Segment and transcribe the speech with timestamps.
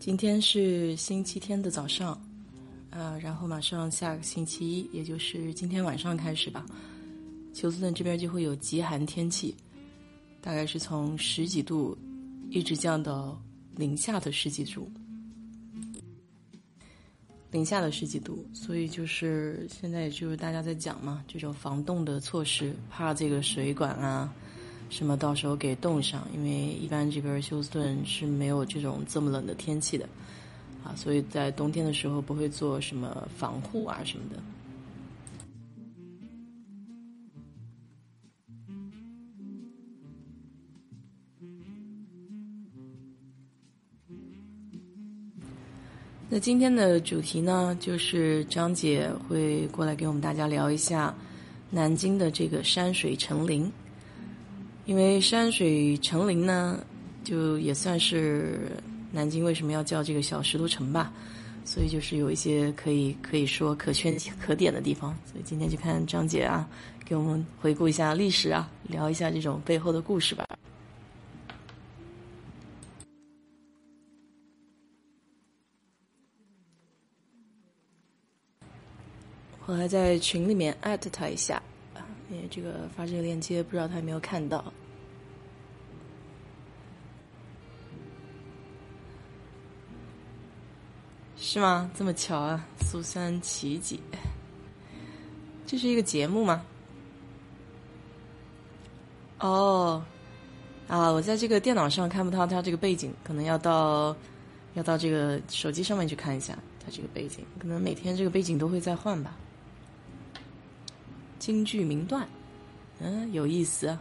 [0.00, 2.18] 今天是星期天的早上，
[2.88, 6.64] 呃，然后马上下个星期一，也就是今天晚上开始吧，
[7.52, 9.54] 休斯顿这边就会有极寒天气，
[10.40, 11.94] 大概是从十几度
[12.48, 13.38] 一直降到
[13.76, 14.90] 零下的十几度，
[17.50, 24.32] 零下的十几度，所以就是现在也就是大家在讲嘛，这种防冻的措施，怕这个水管啊。
[24.90, 26.28] 什么到时候给冻上？
[26.34, 30.06] 因为一般这边休斯顿是没有这种这么冷的天气的，
[30.84, 34.42] 啊，所以在冬天的时候不会做什么防护啊什么的。
[46.28, 51.14] 那今天的主题呢，就是张姐会过来给我们大家聊一下
[51.70, 53.72] 南京的这个山水成林。
[54.90, 56.84] 因为山水成林呢，
[57.22, 58.72] 就也算是
[59.12, 61.12] 南京为什么要叫这个小石头城吧，
[61.64, 64.12] 所以就是有一些可以可以说可圈
[64.44, 65.16] 可点的地方。
[65.30, 66.68] 所以今天就看张姐啊，
[67.06, 70.44] 给我们回顾一下历史啊，聊一下这种背后的故事吧。
[79.66, 81.62] 我还在群里面艾特他一下。
[82.30, 84.72] 因为这个发这个链接，不知道他有没有看到，
[91.36, 91.90] 是吗？
[91.94, 92.64] 这么巧啊！
[92.82, 93.98] 苏三奇姐，
[95.66, 96.64] 这是一个节目吗？
[99.40, 100.04] 哦，
[100.86, 104.14] 啊，我在这个电脑上看不到他这个背景，可能要到
[104.74, 109.34] 要到这个手机上面去看一下他这个背景，可能每天这个背景都会再换吧。
[111.40, 112.28] 京剧名段，
[113.00, 114.00] 嗯，有意思啊！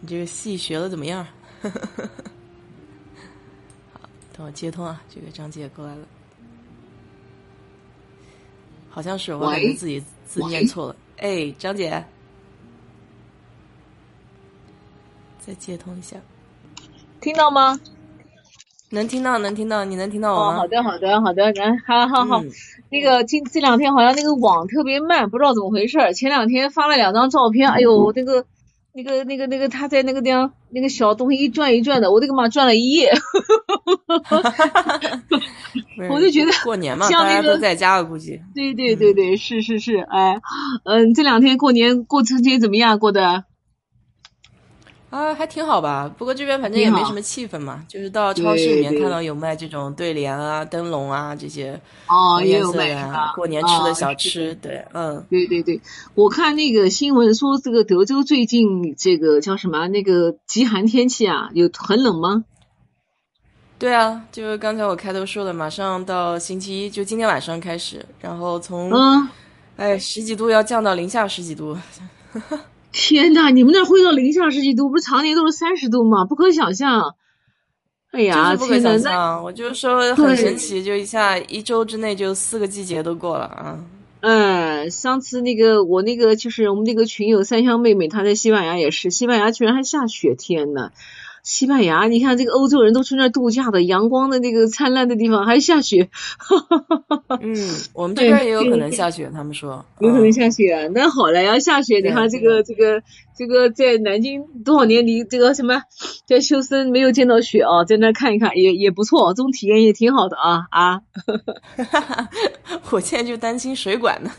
[0.00, 1.26] 你这个戏学的怎么样？
[3.92, 5.02] 好，等我接通啊！
[5.12, 6.06] 这个张姐过来了，
[8.88, 10.96] 好像是我感觉自己字念错了。
[11.16, 12.04] 哎，张姐，
[15.40, 16.16] 再接通一下，
[17.20, 17.78] 听到吗？
[18.94, 20.56] 能听到，能听到，你能听到我吗？
[20.56, 22.42] 好的，好的，好的，然好好好。
[22.90, 25.98] 那个今这两天好像那个网特别慢，不知道怎么回事。
[26.14, 28.46] 前两天发了两张照片，哎呦，那个
[28.94, 33.12] 那个那个那个他在那个地方那个小东西一转一转的，我的个妈，转了一夜。
[36.08, 38.40] 我就觉得过年嘛，大家都在家了，估计。
[38.54, 40.40] 对对对对，是是是，哎，
[40.84, 43.44] 嗯，这两天过年过春节怎么样过的？
[45.14, 46.12] 啊，还挺好吧。
[46.18, 54.52] 不过这边反正也没什么气氛嘛，就是到超市里面看到有卖这种对联啊、灯笼啊这些哦，也有卖啊，过年吃的小吃。
[54.56, 55.80] 对，嗯，对对对，
[56.16, 59.86] 我看那个新闻说，这个德州最近这个叫什么？
[59.86, 62.44] 那个极寒天气啊，有很冷吗？
[63.78, 69.28] 对啊，就是刚才我开头说的，马上到星期一，就今天晚上开始，然后从嗯，
[69.76, 71.78] 哎十几度要降到零下十几度。
[72.94, 76.24] 天呐，你们那会到零下十几度，不是常年都是三十度吗？
[76.24, 77.16] 不可想象。
[78.12, 79.42] 哎呀，不可想象！
[79.42, 83.84] 我就说很神奇，就一下一周之内就四个季节都过了啊。
[84.20, 90.92] 嗯，上次那个我那个就是我们那个群友三香妹妹，她在西班牙也是，西班牙居然还下雪天呢。
[91.44, 96.08] 西班牙，你看这个欧洲人都去那儿度假的，阳光的那个灿烂的地方还下雪。
[97.40, 97.54] 嗯，
[97.92, 100.72] 我们这边也有可能下雪，他们说有可能下雪。
[100.72, 103.02] 啊那好了，要下雪，你看这个这个
[103.36, 105.82] 这个在南京多少年离这个什么
[106.26, 111.00] 在修身没有见到雪啊，在那看一看也也不错，这种体验也挺好的啊啊。
[112.90, 114.30] 我现在就担心水管呢。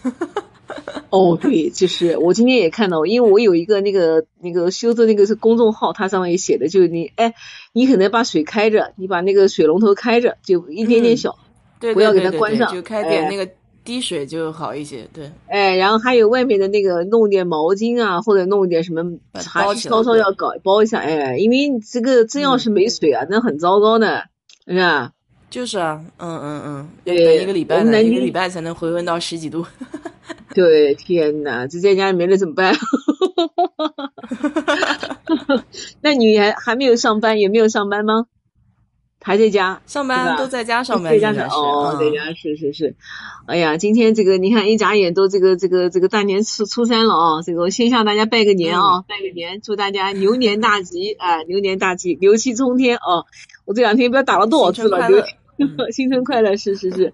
[1.09, 7.33] 哦，对，就是我今天也看到，因为我有一个那个那个修的那个是公众号，它上面也写的，就是你哎，
[7.73, 11.37] 你可能把水开着，你把那个水龙头开着，就一点点小，
[11.79, 13.49] 对，不要给它关上，就开点那个
[13.83, 15.31] 滴水就好一些，对。
[15.47, 24.23] 哎，然后还有外面的那个弄点毛巾啊，或者弄一点什么，还稍稍要搞包一下，哎，因为这个真要是没水啊，那很糟糕的，
[24.67, 25.11] 是吧？
[25.55, 29.65] 就是啊，嗯嗯嗯，要等一个礼拜呢，一个礼拜才能回温到十几度。
[30.53, 32.75] 对，天呐，这在家里没了怎么办？
[36.03, 38.25] 那你还还没有上班，也没有上班吗？
[39.21, 42.93] 还在家上班，都在家上班，在家是哦，在家是是是。
[43.47, 47.41] 哎呀，今天这个你看，一眨眼都这个这个这个大年初初三了啊！
[47.47, 53.23] 这个先向大家拜个年啊，拜个年，祝大家牛年大吉啊，牛年大吉，牛气冲天啊！
[53.63, 55.23] 我这两天不知道打了多少次了，牛
[55.93, 57.13] 新春快乐，是是是。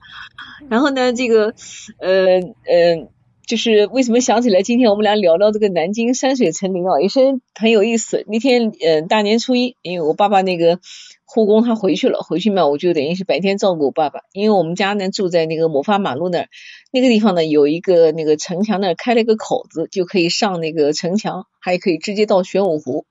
[0.69, 1.53] 然后呢，这个
[1.99, 3.09] 呃呃。
[3.47, 7.19] 就是为什么想起来今天我们俩聊聊这个南京山水成林啊，也是
[7.53, 8.23] 很有意思。
[8.29, 10.79] 那天嗯大年初一，因为我爸爸那个
[11.25, 14.21] 护工他回去了，回去嘛我就等于是白天照顾我爸爸。
[14.31, 16.47] 因为我们家呢住在那个某发马路那儿，
[16.93, 23.05] 那个地方呢有一个那个城墙那儿开了一个口子，就可以上那个城墙，还可以直接到玄武湖。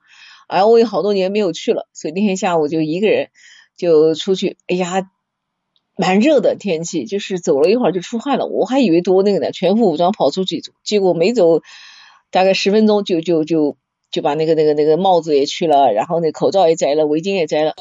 [0.49, 3.29] 而我有好多年没有去了，所以那天下午就一个人
[3.77, 5.11] 就出去，哎呀。
[6.01, 11.61] 蛮热的天气，就是走了一会儿就出汗了，我还以为多那个呢，全副武装跑出去走，结果没走
[12.31, 13.77] 大概十分钟就就就
[14.11, 17.75] 就把那个那个那个帽子也去了，然后那口罩也摘了，围巾也摘了，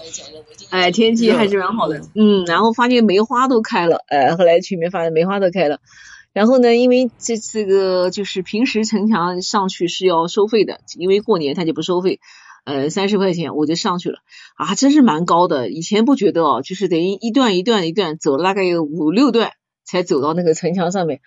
[0.69, 5.79] 哎，天气还是蛮好的，嗯，然后发现梅花都开了，哎，后来去里面发现梅花都开了，
[6.33, 12.19] 然后呢，因为这这个就是平时城墙上去是要收费的，因为过年他就不收费。
[12.65, 14.19] 呃，三十块钱我就上去了
[14.55, 15.69] 啊，真是蛮高的。
[15.69, 19.53] 以前不觉得哦，就是等于一段一段一段走了大概有五六段
[19.85, 21.21] 才走到那个城墙上面。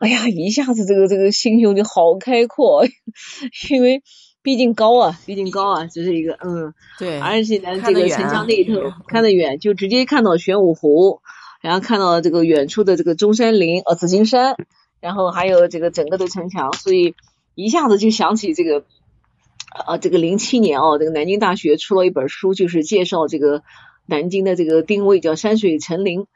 [0.00, 2.86] 哎呀，一下子这个这个心胸就好开阔，
[3.70, 4.02] 因为
[4.42, 11.20] 毕竟高啊，毕竟高啊，这是一个嗯，对，而且呢，这个城墙那一头看得远，就直接看到玄武湖，
[11.60, 14.56] 然后看到这个远处的这个中山陵哦，紫金山，
[15.00, 17.14] 然后还有这个整个的城墙，所以
[17.54, 18.84] 一下子就想起这个。
[19.70, 23.62] 啊，这个零七年哦，这个南京大学出了一本书，就是介绍这个
[24.04, 26.26] 南京的这个定位，叫山水城林。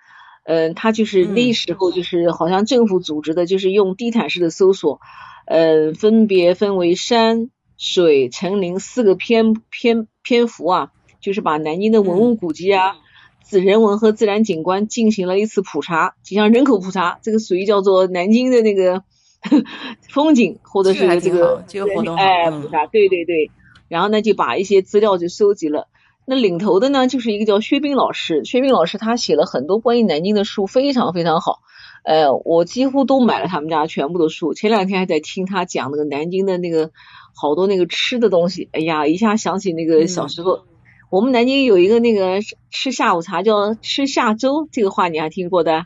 [0.44, 5.00] 嗯，它就是那时候就是好像政府组织的，就是用地毯式的搜索，
[5.46, 12.96] 嗯，分别分为山水城林四个篇篇篇幅啊，就是把南京的文物古迹啊、
[13.42, 19.02] 自人文和自然景观进行了一次普查，就像人口普查，这个属于叫做南京的那个。
[20.08, 22.50] 风景或者是这个这个活动哎，
[22.90, 23.50] 对对对，
[23.88, 25.88] 然后呢就把一些资料就收集了。
[26.26, 31.60] 那领头的呢就是一个叫薛冰老师，薛冰老师他写了很多关于南京的书，非常非常好。
[32.02, 34.54] 呃，我几乎都买了他们家全部的书。
[34.54, 36.90] 前两天还在听他讲那个南京的那个
[37.34, 40.64] 好多那个吃的东西，哎呀，一下想起那个小时候，
[41.10, 45.84] 我们南京有一个那个吃下午茶叫吃下粥，这个话你还听过的？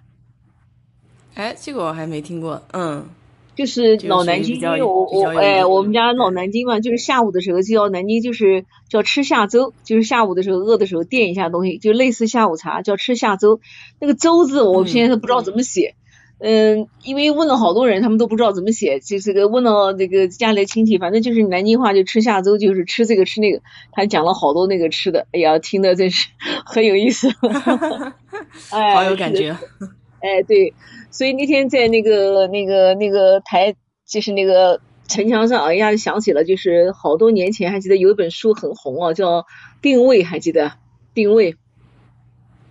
[1.34, 3.04] 哎，这个我还没听过，嗯。
[3.58, 13.58] 就是老南京，因为我我哎，我们家老南京嘛，就是下午的时候就叫南京，就是叫吃下粥，就是下午的时候饿的时候垫一下东西，就类似下午茶，叫吃下粥。
[14.00, 15.96] 那个粥字我现在都不知道怎么写，
[16.38, 23.60] 嗯，因为问了好多人，他们都不知道怎么写，就这个问到那个家里的亲戚，反正就是南京话就吃下粥，就是吃这个吃那个，
[23.90, 26.28] 他讲了好多那个吃的，哎呀，听的真是
[26.64, 27.28] 很有意思，
[28.70, 29.50] 哎，好有感觉，
[30.20, 30.72] 哎，对。
[31.10, 33.74] 所以那天在那个那个那个台，
[34.06, 39.40] 就是那个城墙上，哎呀想起了，就是好多年前还记得有一本书很红哦，叫
[39.80, 40.72] 《定位》，还记得？
[41.14, 41.56] 定位。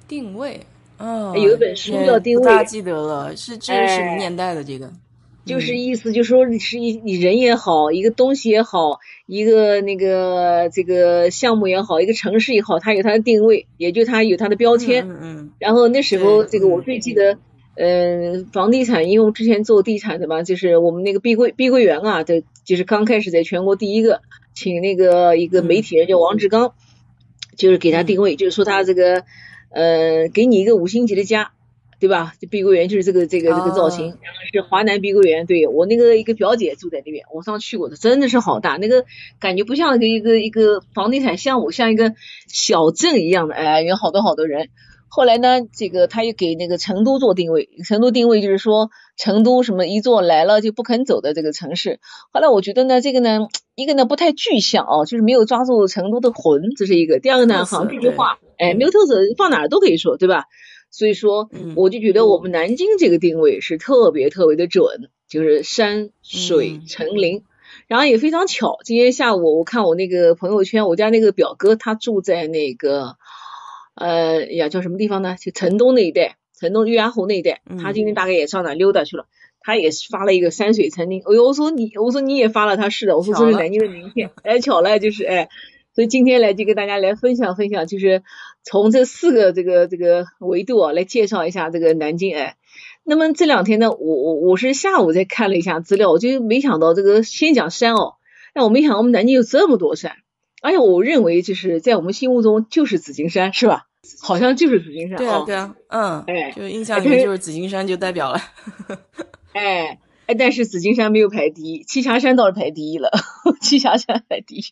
[0.08, 0.62] 定位。
[0.98, 1.34] 哦。
[1.36, 2.44] 有一本书叫《定位》。
[2.46, 4.92] 大记得了，是这是什么年代的这个？
[5.46, 15.10] 就是意思就是说，你是一你人也好，一个东西也好，一个那个这个项目也好，一个城市也好，它有它的定位，也就它有它的标签。
[15.10, 15.52] 嗯嗯。
[15.58, 17.40] 然后那时候，这个我最记得。
[17.80, 24.22] 嗯，房地产，因为我之前做地产的嘛，就是我们那个碧桂碧桂园啊，对，就是刚开始在全国第一个，
[24.56, 26.74] 请那个一个媒体人叫王志刚，
[27.56, 29.24] 就是给他定位，就是说他这个，
[29.70, 31.52] 呃，给你一个五星级的家，
[32.00, 32.34] 对吧？
[32.42, 34.18] 这碧桂园就是这个这个这个造型，
[34.52, 39.06] 是华南碧桂园，对我那个一个表姐住在那边，我上去过的，真的是好大，那个
[39.40, 42.16] 感觉不像一个一个房地产项目，像一个
[42.48, 44.70] 小镇一样的，哎，有好多好多人。
[45.10, 52.00] 后来呢，这个他又给那个成都做定位，成都定位就是说成都什么一座来了就不肯走的这个城市。
[52.32, 57.20] 后来我觉得呢，这个呢，一个呢不太具象哦，就是没有抓住成都的魂，这是一个。
[57.20, 60.44] 第二个呢，好像这句话，哎，没有特色，放哪儿都可以说，对吧？
[60.92, 67.44] 所以说，我就觉得我们南京这个定位是特别特别的准，就是山水城林。
[67.88, 73.16] 然后也非常巧，今天下午我看我那个朋友圈，我家那个表哥他住在那个。
[73.98, 75.36] 呃呀，叫什么地方呢？
[75.40, 77.62] 就城东那一带，城东月牙湖那一带。
[77.82, 79.26] 他今天大概也上哪溜达去了。
[79.60, 81.22] 他也是发了一个山水成林。
[81.26, 83.18] 哎呦，我说你，我说你也发了，他是的。
[83.18, 84.30] 我说这是南京的名片。
[84.44, 85.50] 哎，巧了，就是哎，
[85.94, 88.24] 所以今天来就跟大家来分享分享，就是
[88.64, 92.34] 从这四个这个这个维度啊来介绍一下这个南京。
[92.34, 92.56] 哎，
[93.04, 98.14] 那么这两天呢，我我我是下午再看了一下资料，我就没想到这个先讲山哦，
[98.54, 100.14] 但我没想到我们南京有这么多山，
[100.62, 103.87] 而且我认为就是在我们心目中就是紫金山，是吧？
[104.22, 108.40] 好像就是紫金山，对啊，对啊，嗯，哎，就印象里面就是紫金山就代表了，
[109.54, 113.12] 哎哎，但是紫金山没有排第一，栖霞山倒是排第一了，
[113.62, 114.64] 栖霞山排第一。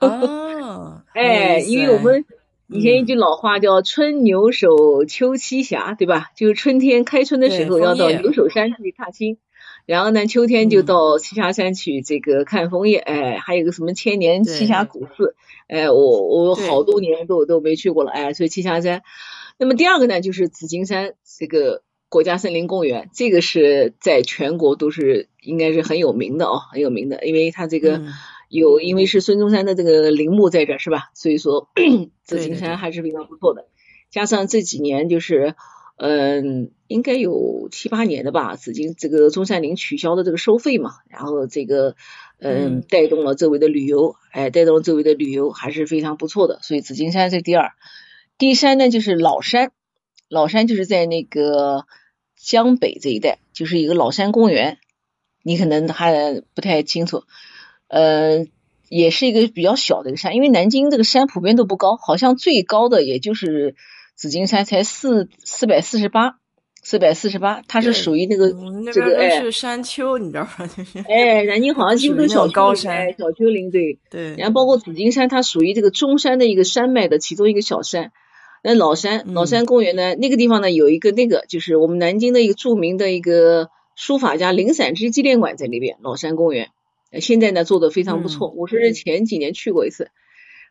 [0.00, 2.24] 哦， 哎，因为我们
[2.68, 6.30] 以前一句老话叫“春牛首，秋栖霞”，对吧？
[6.36, 9.38] 就是春天开春的时候要到牛首山去踏青，
[9.84, 15.34] 然后呢，秋天就到栖霞山去这个看枫叶，哎，还有个什么千年栖霞古寺，
[15.66, 19.02] 哎，我我好多年都都没去过了，哎，所以栖霞山。
[19.58, 28.02] 那么第二个呢，就是紫金山这个国家森林公园，这个是在全国都是应该是很有名的哦，很有名的，因为它这个
[28.48, 31.10] 有，因为是孙中山的这个陵墓在这儿是吧？
[31.14, 31.68] 所以说
[32.22, 33.66] 紫金山还是非常不错的。
[34.10, 35.56] 加上这几年就是。
[36.04, 38.56] 嗯，应该有七八年的吧。
[38.56, 41.94] 紫金这个中山陵取消的这个收费嘛，然后这个
[42.40, 46.58] 嗯带动了周围的旅游，哎，带动了周围的旅游还是非常不错的。
[46.62, 47.70] 所以紫金山是第二，
[48.36, 49.70] 第三呢就是老山，
[50.28, 51.86] 老山就是在那个
[52.36, 54.78] 江北这一带，就是一个老山公园，
[55.44, 57.22] 你可能还不太清楚，
[57.86, 58.44] 呃，
[58.88, 63.76] 也是一个比较小的一个山，因为南京这个山普遍都不高，好像最高的也就是。
[64.22, 66.36] 紫金山才四四百四十八，
[66.80, 68.52] 四百四十八，它是属于那个
[68.92, 70.70] 这个哎，是山丘，你知道吗？
[71.10, 74.36] 哎，南京好像就是小高山，小丘陵，对对。
[74.36, 78.12] 然后包括紫金山，它属于这个中山的一个山脉的其中一个小山。
[78.62, 85.96] 那老山老山公园呢，那个地方呢有一个那个，就是我们南京的一个著名的一个书法家林散之纪念馆在那边。
[86.00, 86.68] 老山公园
[87.20, 90.12] 现在呢做的非常不错，我是前几年去过一次。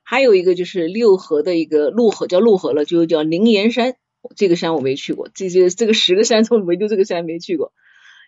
[0.03, 3.95] 还有一个就是六合的一个陆河，叫陆河了，就叫灵岩山。
[4.35, 7.73] 这个山我没去过，这些这个十个山 中唯独这个山没去过。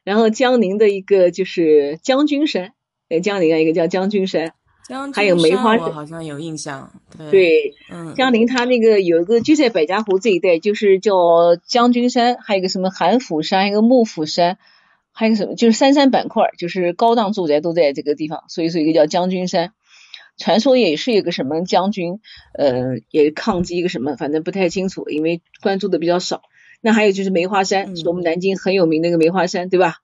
[0.03, 2.73] 然后江宁的一个就是将军山，
[3.09, 4.53] 在江宁啊，一个叫将军山。
[5.13, 6.91] 还有梅花山，好像有印象。
[7.31, 14.57] 对，嗯，江宁它那个有一个就在百家湖这一带，就是叫将军山，还有一个什么韩府山，一个幕府山，
[15.13, 19.73] 还有个什么就是三山板块，就是高档住宅都在这个地方，所以说一个叫将军山。
[20.37, 22.19] 传说也是一个什么将军，
[22.57, 26.41] 呃，也抗击一个什么，反正不太清楚，因为关注的比较少。
[26.81, 29.97] 那还有就是梅花山，是我们南京很有名的一个梅花山，对吧？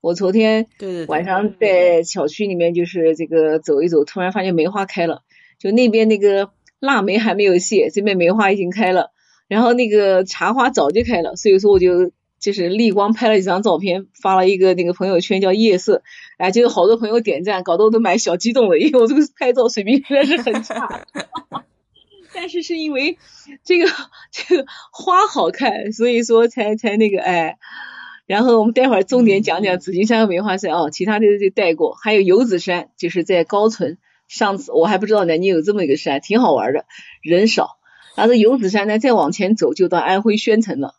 [0.00, 0.66] 我昨天
[1.06, 5.22] 晚上在小区里面就是这个走一走，突然发现梅花开了，
[5.58, 9.12] 就那边那个腊梅还没有谢，这边梅花已经开了，
[9.48, 12.10] 然后那个茶花早就开了，所以说我就。
[12.38, 16.02] 就是立光拍了几张照片，发了一个那个朋友圈叫夜色，
[16.36, 21.06] 哎，就有好多朋友点赞，搞得我都蛮小激动的，因为我这个拍照水平实在是很差。
[22.34, 23.16] 但是是因为
[23.64, 23.88] 这个
[24.30, 27.56] 这个花好看，所以说才才那个哎。
[28.26, 31.94] 然后我们待会儿重点讲讲紫金山和梅花山啊，其他的就带过。
[31.94, 33.98] 还有游子山，就是在高淳。
[34.26, 36.86] 上次我还不知道南京有这么一个山，挺好玩的，
[37.22, 37.78] 人少。
[38.16, 40.95] 然后游子山呢，再往前走就到安徽宣城了。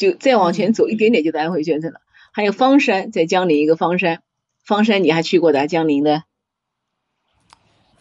[0.00, 2.00] 就再往前走一点点就到安徽宣城了，
[2.32, 4.22] 还有方山，在江陵一个方山，
[4.64, 5.66] 方山你还去过的？
[5.66, 6.22] 江陵的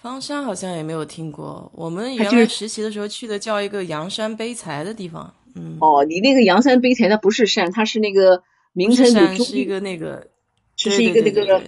[0.02, 1.70] 方山好像也没有听过。
[1.76, 5.34] 我们原来实习的时候去的叫一个阳山碑材的地方。
[5.56, 5.78] 嗯。
[5.82, 10.28] 哦，你那个阳山碑材它不是山，它是那个名称的是一个那个，
[10.78, 11.62] 这是一个那个，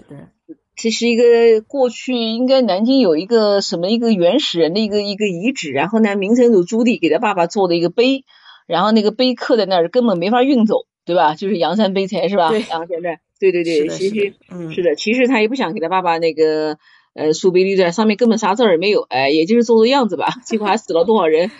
[0.77, 8.23] 这是一个过去应该南京有一个什么一个原始人的一个一个遗址，然后呢，明成祖朱棣给他爸爸做的一个碑。
[8.67, 11.35] 然后那个碑刻在那儿，根本没法运走，对吧？
[11.35, 12.49] 就是阳山碑材是吧？
[12.49, 16.77] 对，阳山的，对对对，其实，嗯，是的，其实他也不想给他爸爸那个
[17.13, 20.27] 呃树碑立在上面，根本啥字儿也没有，哎，也就是做做样子吧。
[20.45, 21.51] 结果还死了多少人？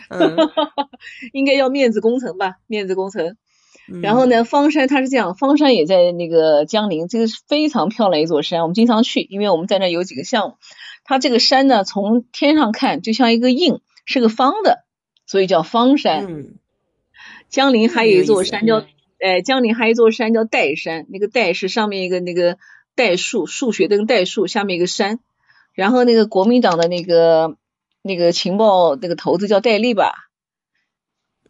[1.34, 3.36] 应该要面子工程吧，面子工程。
[4.02, 10.56] 然后呢，方山它是这样，方山也在那个江陵，这个是非常漂亮一座山，我们经常去，因为我们在那有几个项目。
[11.04, 14.86] 它这个山呢，从天上看就像一个印，是个方的，
[15.26, 16.26] 所以叫方山。
[16.30, 16.54] 嗯。
[17.52, 18.86] 江陵还有一座山叫，
[19.20, 22.58] 哎，江陵还有一座山叫岱山，那个岱是上面一个那个
[22.96, 25.20] 代数，数学的个岱树，下面一个山。
[25.74, 27.58] 然后那个国民党的那个
[28.02, 30.30] 那个情报那个头子叫戴笠吧，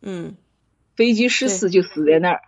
[0.01, 0.35] 嗯，
[0.95, 2.41] 飞机失事就死在那儿，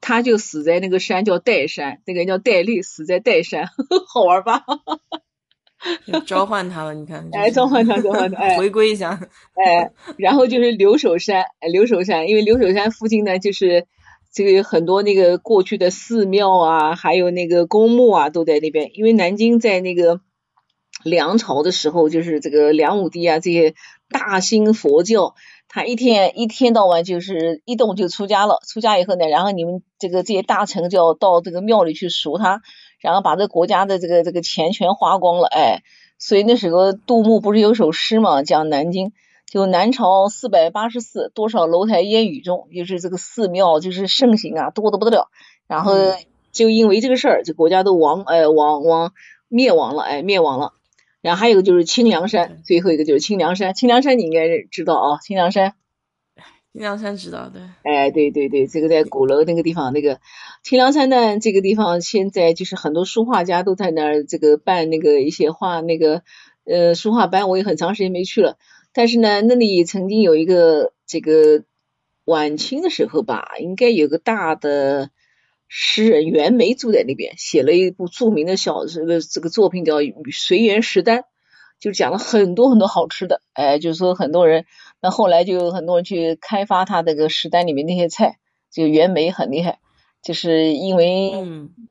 [0.00, 3.68] 他就死在那个山叫岱山，那个人叫戴笠，死在岱山，
[4.12, 4.64] 好玩吧？
[6.26, 9.18] 召唤他了，你看，哎，召唤他，召唤他， 哎，回归一下，
[9.54, 13.86] 哎，然后就是留守山，哎，留守山，因为留守山附近呢，就是
[14.32, 18.90] 这个有很多那个过去的寺庙啊，还有那个公墓啊，都在那边。
[18.94, 20.20] 因为南京在那个
[21.04, 23.74] 梁朝的时候，就是这个梁武帝啊，这些
[24.08, 25.34] 大兴佛教，
[25.68, 32.60] 他一天一天到晚就是一动就出家了，出家以后呢，然后你们这个这些大臣就要到这个庙里去赎他。
[33.02, 35.82] 然后把这国家的这个这个钱全花光了，哎，
[36.18, 39.12] 所以那时候杜牧不是有首诗嘛，讲南京
[39.44, 45.28] 就南朝四百八十寺，多少楼台烟雨中，就是这个寺庙就是盛行啊，多的不得了。
[45.66, 45.94] 然后
[46.52, 49.12] 就因为这个事儿，这国家都亡，哎，亡亡
[49.48, 50.72] 灭亡了，哎，灭亡了。
[51.20, 55.74] 然后还有个就是清凉山，最后一个就是清凉山，清凉山你应该知道啊，清凉山。
[56.72, 57.60] 清凉山知道，对。
[57.82, 60.20] 哎，对对对，这个在鼓楼那个地方，那个
[60.62, 66.22] 清凉山呢，这个地方现在就是很多书画家都在那儿这个办那个一些画那个
[66.64, 68.56] 呃书画班，我也很长时间没去了。
[68.94, 71.64] 但是呢，那里曾经有一个这个
[72.24, 75.10] 晚清的时候吧，应该有个大的
[75.68, 79.96] 诗人袁枚住在那边，写了一部著名的小这个这个作品叫
[80.32, 81.18] 《随园食单》。
[81.80, 84.66] 就讲了很多很多好吃的，哎，就是说很多人，
[85.02, 88.38] 那后来就有很多人去开发他这个食单里面那些菜，
[88.70, 89.80] 就袁枚很厉害，
[90.22, 91.32] 就是因为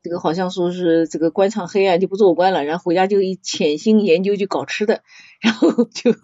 [0.02, 5.02] 这个好像说是这个官场黑暗就不做官了，然后回家就一潜心研究就搞吃的，
[5.40, 6.12] 然后就，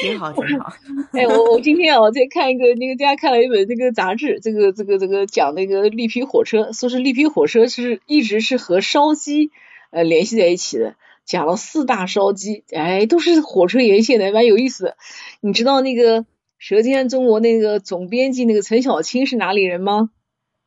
[0.00, 0.72] 挺好挺好。
[1.12, 9.50] 哎，我我今天啊我在看一个那个大家看了一本那个杂志，这个这个这个讲那个绿皮火车，说是绿皮火车是一直是和烧鸡。
[9.90, 10.96] 呃，联系在一起的，
[11.28, 14.96] 讲了四大烧鸡，哎，都是火车沿线的，蛮有意思的。
[15.42, 16.22] 你知道那个
[16.56, 20.08] 《舌尖中国》那个总编辑那个陈小青是哪里人吗？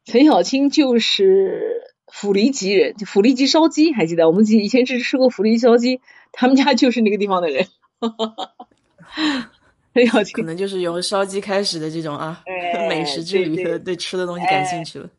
[0.05, 4.29] 陈小青就是府里吉人，府里吉烧鸡还记得？
[4.29, 5.99] 我们以前只吃过府里烧鸡，
[6.31, 7.65] 他们家就是那个地方的人。
[9.95, 12.43] 陈小青可能就是由烧鸡开始的这种啊，
[12.87, 15.09] 美食之旅的，对吃的东西感兴趣了。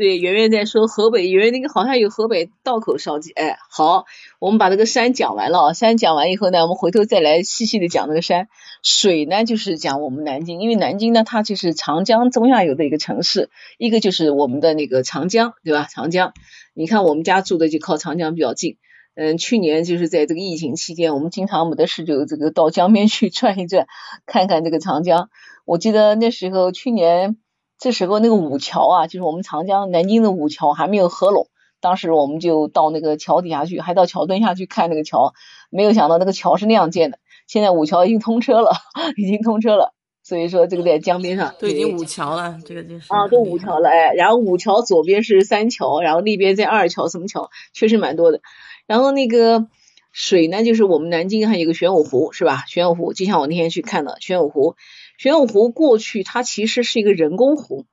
[0.00, 4.06] 对，圆圆在说河北，圆圆那个好像有河北道口烧鸡，哎，好，
[4.38, 8.48] 我们把这个山讲完了，山讲完以后呢，我们回头再来细细的讲那个山。
[8.82, 15.86] 水呢，就是讲我们南京，因为南京呢，它就是长江中下游的一个城市，一个就是我们的那个长江，对吧？
[15.90, 16.32] 长江，
[16.72, 18.78] 你看我们家住的就靠长江比较近，
[19.16, 23.86] 嗯，去年就是在这个疫情期间，我们经常没得事就这个到江边去转一转，
[24.24, 25.28] 看看这个长江。
[25.66, 27.36] 我记得那时候去年。
[27.80, 31.48] 这时候那个五桥啊，就是我们长江南京的五桥还没有合拢，
[31.80, 35.32] 当时我们就到那个桥底下去，还到桥墩下去看那个桥，
[35.70, 37.18] 没有想到那个桥是那样建的。
[37.46, 38.70] 现在五桥已经通车了，
[39.16, 44.12] 已经通车了，所以说这个在江边上都已经五桥了，这个就是啊，都五桥了哎。
[44.12, 48.42] 然后五桥左边是三桥，然后那边在二桥什么桥，确实蛮多的。
[48.86, 49.68] 然后那个
[50.12, 52.64] 水呢，就是我们南京还有个玄武湖是吧？
[52.68, 54.76] 玄武湖就像我那天去看的玄武湖。
[55.20, 57.84] 玄武湖过去它其实是一个人工湖，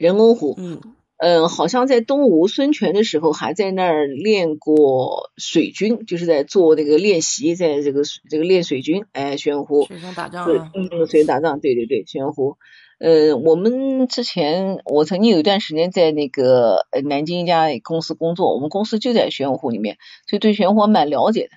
[0.00, 0.80] 人工湖，嗯，
[1.16, 12.56] 呃，好像在东吴孙权的时候还在那儿练过水军，就是在做那个练习，在这个这个练水军，哎，玄武湖，水上打仗，嗯，水上打仗，对对对，玄武湖，
[12.98, 21.50] 呃，我们之前我曾经有一段时间在那个南京一家公司工作，我们公司就在玄武湖里面，所以对玄武湖蛮了解的。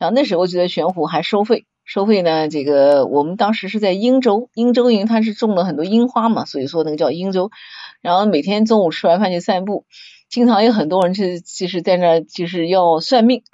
[0.00, 1.64] 然后那时候觉得玄武湖还收费。
[1.86, 2.48] 收费呢？
[2.48, 7.52] 这个我们当时是在英州，英州因为它是种了很多樱花嘛，所以说那个叫英州。
[8.02, 9.86] 然后每天中午吃完饭就散步，
[10.28, 13.44] 经常有很多人是就是在那就是要算命，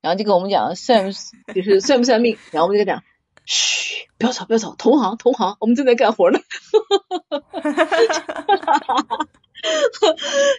[0.00, 1.12] 然后就跟我们讲算
[1.54, 3.02] 就是算不算命，然后我们就讲，
[3.44, 6.40] 嘘，不要吵不要吵，同行同行，我们正在干活呢。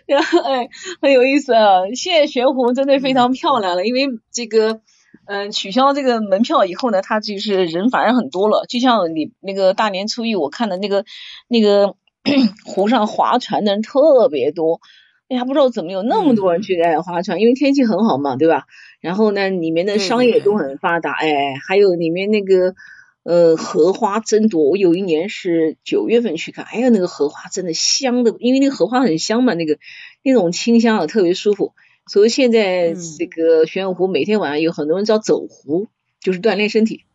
[0.06, 0.70] 然后哎，
[1.02, 1.88] 很有意思啊！
[1.96, 4.82] 现在玄壶真的非常漂亮了，因为这个。
[5.26, 8.66] 嗯，取消这个门票以后呢，他就是人反而很多了。
[8.68, 11.06] 就像你那个大年初一，我看的那个
[11.48, 11.96] 那个
[12.66, 14.82] 湖上划船的人特别多。
[15.30, 18.66] 哎呀，不知道怎么有那么多人去在划船，因为天气很好嘛，对吧？
[19.00, 22.76] 然后呢，里面的商业都很发达，哎，还有里面那个
[23.24, 24.70] 呃荷花真多。
[24.70, 29.78] 我有一年是九月份去看，哎呀，那个荷花真的香的，因为那个荷花很香嘛，那个
[30.22, 31.74] 那种清香啊，特别舒服。
[32.06, 35.88] 所以现在这个玄武湖每天晚上有很多人叫走湖，
[36.20, 37.06] 就是锻炼身体，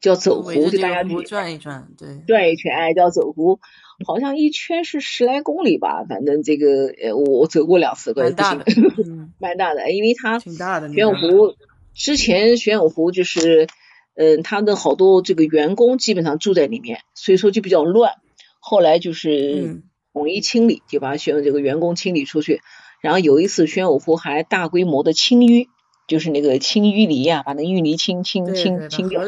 [0.00, 3.58] 叫走湖，就大家去转一转，对，转一圈，哎，叫走湖，
[4.06, 8.64] 好像一圈是十来公里吧，反正这个呃，我走过两次，蛮大的，
[9.40, 10.92] 蛮大的，因为它挺大的。
[10.92, 11.54] 玄武湖
[11.94, 13.66] 之前玄武湖就是，
[14.14, 18.12] 嗯，它的好多这个员工基本上住在里面，所以说就比较乱。
[18.60, 22.60] 后来就是统一清理，就把玄这个员工清理出去。
[23.02, 25.66] 然后有一次，玄武湖还大规模的清淤，
[26.06, 29.20] 就是那个清淤泥呀，把那淤泥清清清清掉，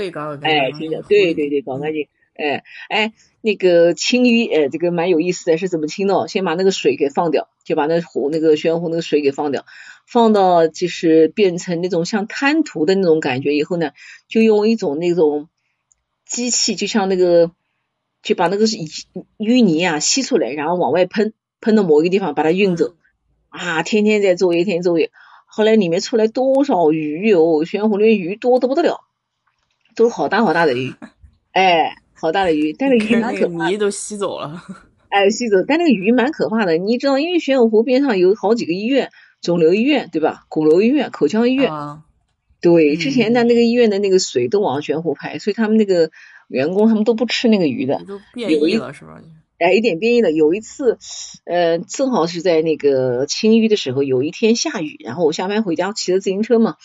[0.48, 6.28] 哎，清掉，对对对，搞干净，哎哎，那个清淤，哎，这个蛮有意思的，是怎么清的？
[6.28, 9.66] 先把那个水给放掉，就把那湖那个玄武湖那个水给放掉，
[10.06, 13.90] 放到就是变成那种像滩涂的那种感觉以后呢，
[14.28, 15.48] 就用一种那种
[16.24, 17.50] 机器，就像那个，
[18.22, 22.94] 就把那个淤泥啊吸出来，然后往外喷，喷到某一个地方把它运走。
[23.54, 25.12] 啊，天天在作业，天天作业。
[25.46, 29.02] 后来里面出来多少鱼哦，玄湖里面鱼多的不得了，
[29.94, 30.92] 都是好大好大的鱼，
[31.52, 33.68] 哎，好大的鱼，但是鱼蛮可怕。
[33.68, 34.60] 泥都吸走了。
[35.08, 36.76] 哎，吸走，但那个鱼蛮可怕的。
[36.76, 40.46] 你知道，因为玄武湖边上有好几个医院，肿瘤医院对吧？
[40.48, 41.70] 鼓楼医院、口腔医院。
[42.60, 46.10] 对，之前的那个医院的那个水都往玄湖排，所以他们那个
[46.48, 49.20] 员工他们都不吃那个鱼的，都变异了是吧？
[49.58, 50.32] 哎，一点变异了。
[50.32, 50.98] 有一次，
[51.44, 56.76] 呃，正好是在那个清淤的时候，有一天下雨，然后我下班回家骑着自行车嘛，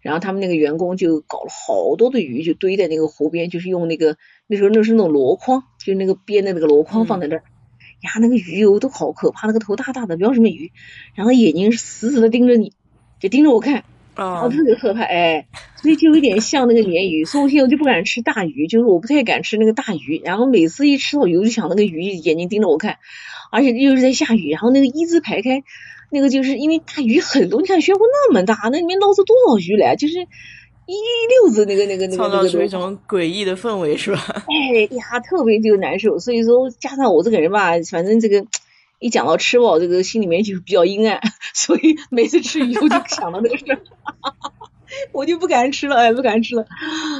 [0.00, 7.42] 然后他们那个员工就搞了好多的鱼，就堆在那个湖边，就是用那个那时候那是那种箩筐，就那个编的那个箩筐放在那儿。
[8.02, 10.72] 呀，那个鱼哦都好可怕，那个头大大的，不知道什么鱼，
[11.14, 12.72] 然后眼睛死死的盯着你，
[13.20, 13.84] 就盯着我看，
[14.16, 22.98] 哦，特别可怕，哎，所以就有点像那个鲶鱼，所以我现在就不敢吃大鱼，就是我不太敢吃那个大鱼，然后每次一吃到鱼就想那个鱼眼睛盯着我看，
[23.50, 25.62] 而且又是在下雨，然后那个一字排开，
[26.10, 30.26] 那个就是因为大鱼很多，你看漩涡那么大，那里面捞出多少鱼来，就是。
[30.88, 30.94] 一
[31.42, 34.22] 溜子那个那个那个，创造出一种诡异的氛围是吧？
[34.46, 36.20] 哎呀，特别就难受。
[36.20, 38.46] 所以说，加上我这个人吧，反正这个
[38.98, 41.20] 一讲到吃饱，这个心里面就比较阴暗。
[41.54, 43.80] 所以每次吃鱼，我就想到那个事儿，
[45.12, 46.66] 我就不敢吃了，哎，不敢吃了。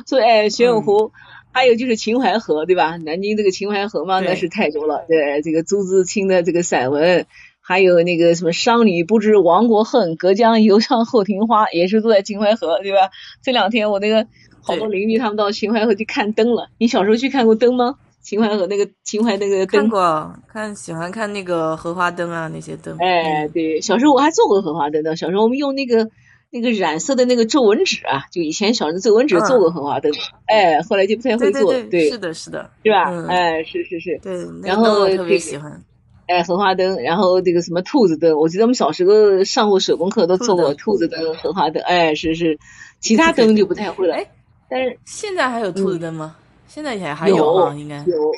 [0.06, 1.12] 所以，哎，玄武湖，
[1.52, 2.96] 还有就是秦淮河，对吧？
[2.96, 5.04] 南京这个秦淮河嘛，那是太多了。
[5.08, 7.26] 对，这个朱自清的这个散文。
[7.68, 13.10] 还有那个什么“商女不知亡国恨，隔江犹唱后庭花”，也是住在秦淮河，对吧？
[13.42, 14.28] 这两天我那个
[14.62, 16.68] 好多邻居他们到秦淮河去看灯了。
[16.78, 17.96] 你小时候去看过灯吗？
[18.26, 19.82] 秦淮河那个秦淮那个灯？
[19.82, 22.98] 看过，看喜欢看那个荷花灯啊，那些灯。
[22.98, 25.14] 哎，对，小时候我还做过荷花灯的。
[25.14, 26.08] 小时候我们用那个
[26.50, 30.10] 那个染色的那个皱纹纸啊，就以前小时候皱纹纸做过荷花灯。
[30.46, 31.72] 哎，后来就不太会做。
[31.84, 33.04] 对，是的，是的，是吧？
[33.28, 34.18] 哎，是是是。
[34.20, 35.80] 对，然后特别喜欢。
[36.26, 41.80] 哎，荷花灯，然后这个什么兔子灯，我记得我们小时候上过手工课都做过兔子灯、荷花灯。
[41.84, 42.58] 哎，是是，
[42.98, 44.16] 其他灯就不太会了。
[44.16, 44.26] 哎，
[44.68, 46.34] 但是现在还有兔子灯吗？
[46.68, 48.32] 现在也还有啊，应该有。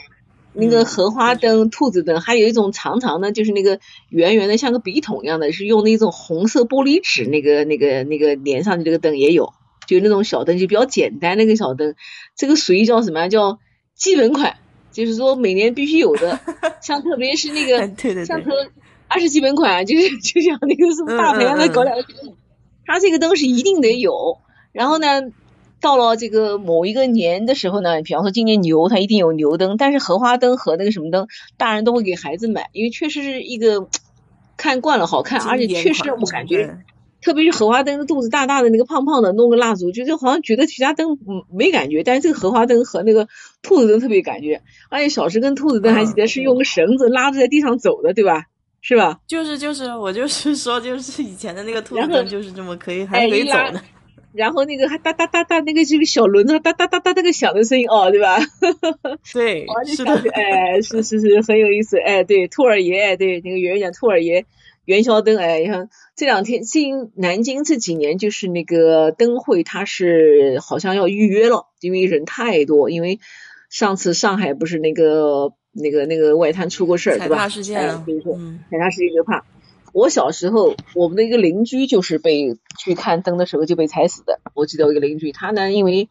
[0.53, 9.53] 那个荷花灯、兔子灯，还有一种长长的，就是那个圆圆的，像个笔筒一样的，是用那种红色玻璃纸那个、那个、那个连上去这个灯也有，
[9.87, 11.95] 就那种小灯，就比较简单那个小灯。
[12.35, 13.29] 这个属于叫什么？
[13.29, 13.59] 叫
[13.95, 14.57] 基本款。
[14.91, 16.41] 就是说每年必须有的，
[16.83, 18.53] 像特别是那个，对对对，像说
[19.07, 22.05] 二十基本款，就是就像那个什么大牌的搞两个，
[22.85, 24.39] 它这个灯是一定得有。
[24.73, 25.23] 然后呢，
[25.81, 29.77] 到了这个某一个年的时候呢，比方说今年牛，它一定有牛灯。
[29.77, 33.89] 但是荷花灯和那个什么灯，大人都会给孩子买，因为确实是一个
[34.57, 36.79] 看惯了好看，而且确实我感觉。
[37.21, 43.27] 特别是荷花灯，肚子大大的那个胖胖的，弄个蜡烛，就是好像觉得其他灯嗯没感觉，但是这个荷花灯和那个
[43.61, 44.63] 兔子灯特别感觉。
[44.89, 48.45] 而且小时跟兔子灯还记得是用个绳子拉着在地上走的，对吧？
[48.81, 49.19] 是吧？
[49.27, 53.83] 就是就是，我就是说，就是以前的那个兔子灯就是这么可以还可以走的。
[54.33, 58.39] 然后那个还哒哒哒哒，那个这个小轮子哒哒哒哒那个响的声音哦，对吧？
[59.33, 64.47] 对， 是的，哎，是是是，很有意思，哎，对，兔儿爷，对，那个圆圆讲兔儿爷。
[64.85, 72.89] 元宵灯，哎，你看这两天，今南京这几年就是那个灯会，它是好像要预约了，因为人太多。
[72.89, 73.21] 因为
[73.69, 77.37] 上次上海不是那个那个那个外滩出过事儿，对吧？
[77.37, 78.39] 踩踏事件，所以说
[78.71, 79.45] 踩踏事件就怕。
[79.99, 84.41] 我小时候，我们的一个邻居就是被去看灯的时候就被踩死的。
[84.55, 86.09] 我记得我一个邻居，他呢因为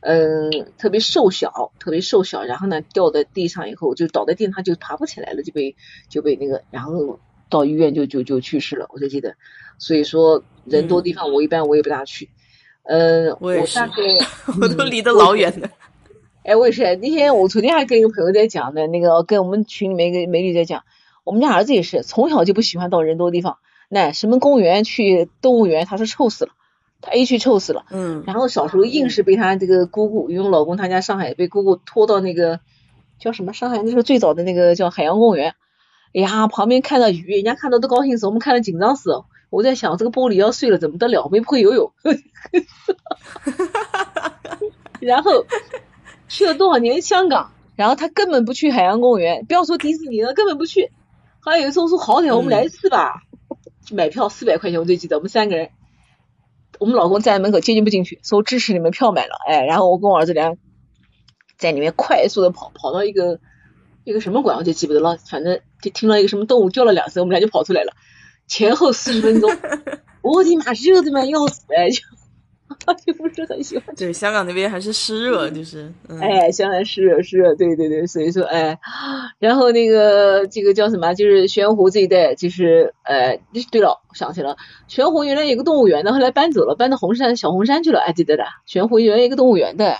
[0.00, 5.76] 嗯特别瘦小，特别瘦小，然后呢掉在地上以后就倒在地上，他就爬不起来了，就被
[6.08, 7.18] 就被那个然后。
[7.52, 9.34] 到医院就就就去世了，我就记得，
[9.76, 12.30] 所以说人多地方我一般我也不大去，
[12.84, 13.78] 嗯，我也是，
[14.58, 15.68] 我都离得老远的。
[16.44, 20.82] 哎，我也是，那天我昨天还跟一个朋友在讲呢，那个跟我们群里面一个美女在讲，
[21.24, 23.58] 我们家儿子也是从小就不喜欢到人多的地方，
[23.88, 26.52] 那什么公园去动物园，他说臭死了，
[27.00, 32.60] 他一去臭死了，嗯，然后小时候硬是被他这个姑姑，因为我老公他家上海被姑姑拖到那个
[33.18, 35.54] 叫什么上海那时候最早的那个叫海洋公园。
[36.14, 39.22] 哎呀，旁边看到鱼，人家看到都高兴死，我们看了紧张死。
[39.48, 41.26] 我在想，这个玻璃要碎了怎么得了？
[41.30, 41.90] 没不会游泳。
[45.00, 45.46] 然后
[46.28, 50.90] 去了多少年香港，然后他根本不去海洋公园，不要说迪士尼了，根本不去。
[51.44, 53.24] 后来有一次我说好歹我们来一次吧，
[53.90, 55.70] 买票四百块钱，我最记得我们三个人，
[56.78, 60.56] 我们老公站在门口接进不进去，说支持你们票买了，哎，然后我跟我儿子俩
[61.58, 63.40] 在里面快速的跑，跑到一个。
[64.04, 67.92] 一个什么馆我就记不得了，反正就听到一个什么动物叫了两声，我们俩就跑出来了，
[68.48, 69.48] 前后四十分钟，
[70.22, 72.00] 我的妈，热的嘛要死哎，就
[73.06, 73.94] 就不是很喜欢。
[73.96, 78.78] 对，香港那边还是湿热，就是，哎，香港湿热湿热，对对对，所以说哎，
[79.38, 83.38] 然后那个这个叫什么，就是玄湖这一带，就是呃，
[83.70, 84.56] 对了，想起了，
[84.88, 89.96] 玄湖原来有个动物园的，后来搬走了，搬到红山小红山去了，还记得的，玄湖原来一个动物园的。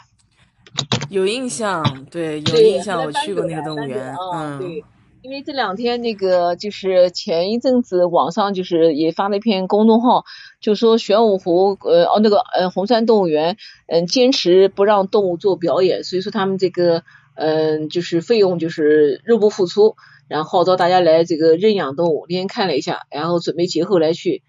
[1.11, 4.83] 有印象，对，有印象，我去过那个动物园，嗯，对，
[5.23, 10.25] 因为这两天那个就是前一阵子网上就是也发了一篇公众号，
[10.61, 13.57] 就说玄武湖呃哦那个呃红山动物园
[13.87, 17.05] 嗯坚持不让动物做表演，所以说他们这个
[17.37, 19.95] 嗯就是费用就是入不敷出，
[20.27, 22.27] 然后号召大家来这个认养动物。
[22.29, 24.43] 那天看了一下，然后准备节后来去。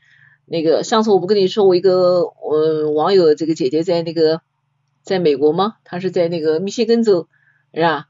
[0.45, 4.41] 那个上次我不跟你说我一个我网友这个姐姐在那个
[5.03, 5.75] 在美国吗？
[5.83, 7.27] 她是在那个密歇根州
[7.75, 8.07] 是吧？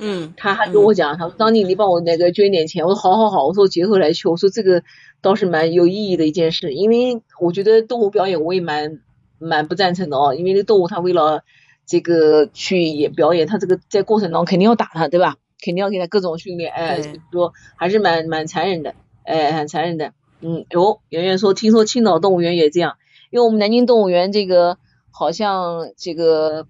[0.00, 2.84] 嗯，他还跟我讲，他说张静，你帮我那个捐点钱。
[2.84, 4.28] 我说好好好，我说节后来去。
[4.28, 4.82] 我说这个
[5.20, 9.00] 倒是蛮有意义的一件事，因为我觉得动物表演我也蛮
[9.38, 11.44] 蛮不赞成的哦，因为那动物它为了
[11.86, 15.36] 这个去演表演，它这个在过程当中肯定要打它，对吧？
[15.62, 20.14] 肯定要给它各种训练，哎，说还是蛮蛮残忍的，哎，很残忍的。
[20.40, 22.96] 嗯，哟，圆圆说，听说青岛动物园也这样，
[23.30, 24.78] 因为我们南京动物园这个
[25.10, 26.66] 好像这个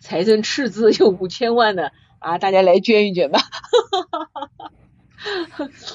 [0.00, 1.84] 财政赤字有五千万呢。
[2.24, 3.38] 啊，大家来捐一捐吧！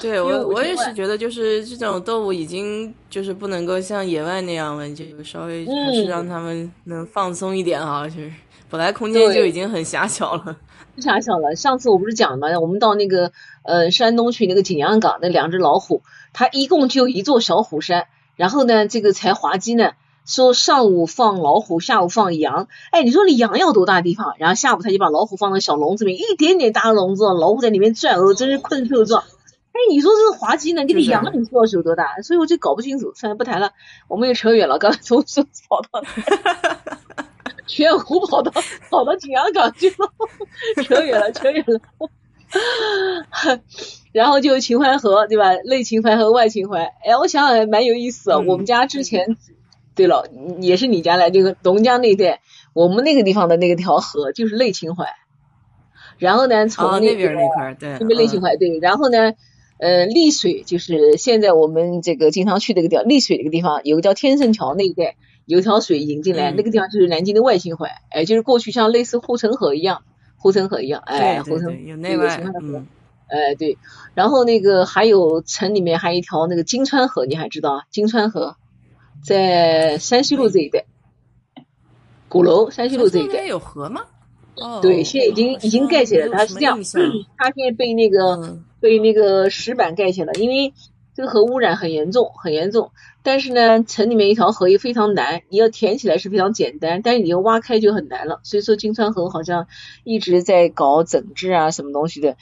[0.01, 8.07] 对我，我也是觉得，就是这种动物已经就是不能够像野外那样了，就稍微还是让他们能放松一点啊。
[8.07, 8.31] 就是
[8.69, 10.57] 本来空间就已经很狭小了，
[10.97, 11.55] 狭小了。
[11.55, 12.59] 上次我不是讲了吗？
[12.59, 13.31] 我们到那个
[13.63, 19.93] 呃山东去那个景阳冈，那两只老虎，它一共就一座小虎山，然后呢，这个才滑稽呢。
[20.29, 22.67] 说上午放老虎，下午放羊。
[22.91, 24.35] 哎，你说你羊要多大地方？
[24.37, 29.23] 然后下午他就把老虎放到小笼子里，一点点大的笼子，老虎在里面转，哦，真是困兽状。
[29.23, 30.85] 哎，你说这个滑稽呢？
[30.85, 32.21] 这个羊，你说是有多大？
[32.21, 33.11] 所以我就搞不清楚。
[33.15, 33.71] 算了，不谈了，
[34.07, 34.77] 我们又扯远了。
[34.77, 36.03] 刚才从说跑到
[37.65, 38.51] 全湖，跑到
[38.91, 40.11] 跑到景阳冈去了，
[40.83, 41.81] 扯远了， 扯远了。
[44.11, 45.55] 然后就秦淮河，对吧？
[45.65, 46.83] 内秦淮和外秦淮。
[47.03, 48.35] 哎，我想想还蛮有意思。
[48.35, 49.35] 我们家之前。
[49.95, 50.29] 对了，
[50.61, 52.39] 也是你家来这个龙江那一带，
[52.73, 55.05] 我们那个地方的那个条河就是内秦淮，
[56.17, 59.33] 然后呢，从那边那块对，那边内秦淮对，然后呢，
[59.77, 70.03] 呃，丽水就是现在我们这个经常去那个地方，丽水那个地方有个叫天圣桥那一带，有条水引进来，那个地方就是南京的外秦淮，哎，就是过去像类似护城河一样，
[70.37, 72.87] 护城河一样，哎，护城有内外嗯，
[73.27, 73.77] 哎对，
[74.13, 77.83] 然后那个还有城里面还有一条那个金川河，你还知道啊？
[77.91, 78.55] 金川河。
[79.23, 80.85] 在山西路这一带，
[82.27, 84.01] 鼓楼山西路这一带有河吗？
[84.55, 86.33] 哦，对，现在已经已经盖起来了。
[86.33, 86.77] 它是这样，
[87.37, 90.73] 它现在被那个被那个石板盖起来了，因为
[91.15, 92.91] 这个河污染很严重，很严重。
[93.23, 98.39] 但是呢，城里面一条河也非常难，你要填起来是非常简单，但是你要挖开就很难了。
[98.43, 99.67] 所以说，金川河好像
[100.03, 102.35] 一直在搞整治啊，什么东西的。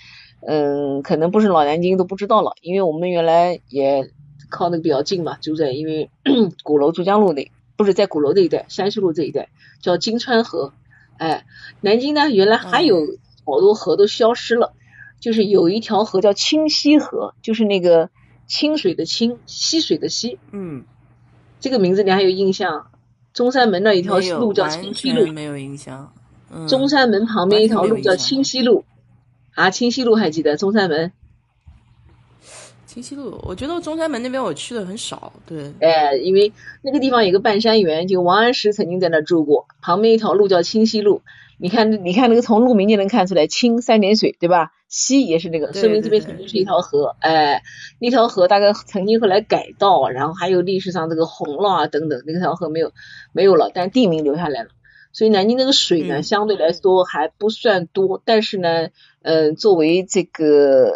[0.47, 4.09] 嗯，可能不是老南京都不知道了，因为我们原来也。
[4.49, 6.09] 靠那个比较近嘛，就在因为
[6.63, 9.49] 鼓楼珠江路那，不是在鼓楼那一带，山西路这一带
[9.81, 10.73] 叫金川河。
[11.17, 11.45] 哎，
[11.81, 12.99] 南京呢原来还有
[13.45, 14.73] 好多河都消失了，
[15.19, 18.09] 就是有一条河叫清溪河，就是那个
[18.45, 20.37] 清水的清，溪水的溪。
[20.51, 20.85] 嗯，
[21.59, 22.87] 这个名字你还有印象？
[23.33, 26.13] 中山门那一条路叫清溪路，没有印象。
[26.67, 28.85] 中山门旁边一条路叫清溪路，
[29.53, 30.55] 啊，清溪路还记得？
[30.57, 31.11] 中山门。
[32.97, 35.31] 清溪路，我觉得中山门那边我去的很少。
[35.45, 39.67] 对，哎，因为那个地方有个半山园，就王安石曾经在那住过。
[39.83, 41.21] 旁边一条路叫清溪路，
[41.59, 44.71] 你看，你看那个从路名就能看出来，清三点水，对吧？
[44.87, 47.15] 溪也是那个，说明这边曾经是一条河。
[47.19, 47.61] 哎，
[47.99, 52.93] 那条河大概曾经后来改道，然后还有历史上这个洪涝啊等等，那条河没有
[53.31, 54.69] 没有了，但地名留下来了。
[55.13, 58.89] 所以南京那个水呢，相对来说还不算多，但是呢，
[59.27, 60.93] 嗯，作为这个。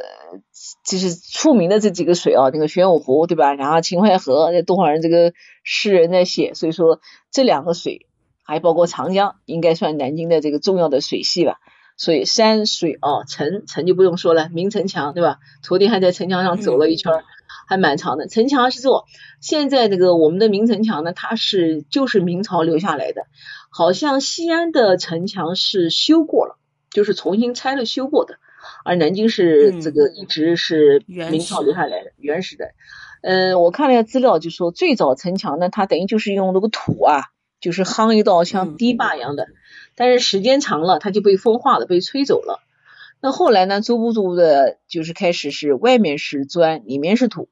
[0.86, 3.54] 就是出名的这几个水啊，那个玄武湖对吧？
[3.54, 8.08] 然后秦淮河，那多少人这个诗人在写，所以说这两个水，
[8.44, 11.58] 还包括长江，应该算南京的这个重要的水系吧。
[11.98, 15.40] 所以山水啊，城城就不用说了，明城墙对吧？
[15.62, 17.12] 昨天还在城墙上走了一圈，
[17.68, 18.28] 还蛮长的。
[18.28, 19.06] 城墙是做
[19.42, 23.24] 现在这个我们的明城墙呢，它是就是明朝留下来的，
[23.72, 26.58] 好像西安的城墙是修过了，
[26.92, 28.38] 就是重新拆了修过的。
[28.86, 32.74] 而南京是这个一直是明朝留下来的原始的，
[33.22, 37.24] 嗯，我看了一下资料，就说最早城墙呢，它等于就是用那个土啊，
[37.60, 39.48] 就是夯一道像堤坝一样的，
[39.96, 42.60] 但是时间长了，它就被风化了，被吹走了。
[43.20, 47.50] 那后来呢，逐步逐步的，就是开始是外面是砖，里面是土，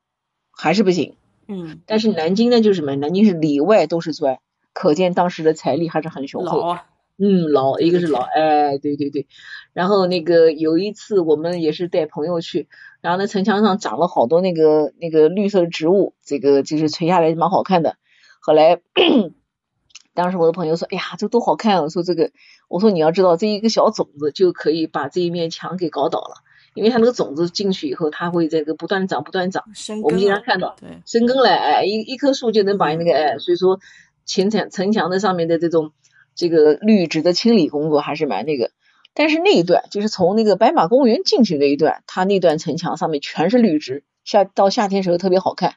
[0.52, 1.16] 还是不行。
[1.48, 1.82] 嗯。
[1.88, 2.96] 但是南京呢，就是什么？
[2.96, 4.38] 南京是里外都是砖，
[4.74, 6.78] 可见当时的财力还是很雄厚。
[7.20, 9.28] 嗯，老一个是老，哎，对对对，
[9.74, 12.68] 然后那个有一次我们也是带朋友去，
[13.02, 17.98] 然后那城墙上长了好多那个那个绿色的植物，这个就是垂下来蛮好看的。
[18.40, 18.80] 后来
[20.16, 21.84] 当时我的朋友说，哎呀，这多好看！
[21.84, 22.32] 我说这个，
[22.68, 26.44] 我说你要知道，这一个小种子就可以把这一面墙给搞倒了。
[26.76, 29.64] 因为它那个种子进去以后，它会这个不断长，不断长。
[30.04, 33.80] 我们经常看到，对，生根了，哎，一一棵树就能把那个，哎，所以说
[34.26, 35.92] 城墙城墙的上面的这种
[36.40, 38.72] 这个绿植的清理工作还是蛮那个。
[39.14, 45.74] 但是那一段就是从那个白马公园进去那一段，它那段城墙上面全是绿植，夏到夏天时候特别好看，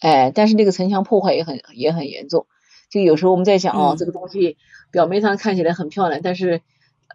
[0.00, 2.46] 哎，但是那个城墙破坏也很也很严重。
[2.90, 4.58] 就有时候我们在想哦，这个东西
[4.90, 6.60] 表面上看起来很漂亮，但是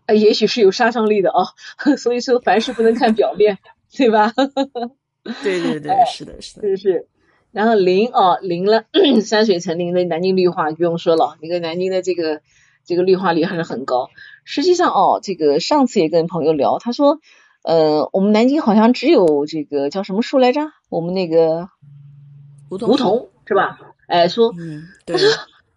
[0.08, 1.46] 呃，也许是有杀伤力的啊。
[1.98, 3.60] 所以说凡事不能看表面，
[3.96, 4.34] 对吧？
[5.44, 7.08] 对对对，是的，是的，是是。
[7.52, 8.86] 然后林哦，林了，
[9.22, 12.42] 山水成林的南京绿化不用说了，那个南京的这个
[12.86, 14.10] 这个绿化率还是很高。
[14.44, 17.20] 实际上哦，这个上次也跟朋友聊，他说
[17.64, 20.72] 呃，我们南京好像只有这个叫什么树来着？
[20.90, 21.70] 我们那个
[22.70, 23.80] 梧桐，梧桐是吧？
[24.08, 25.16] 哎，说，嗯，对。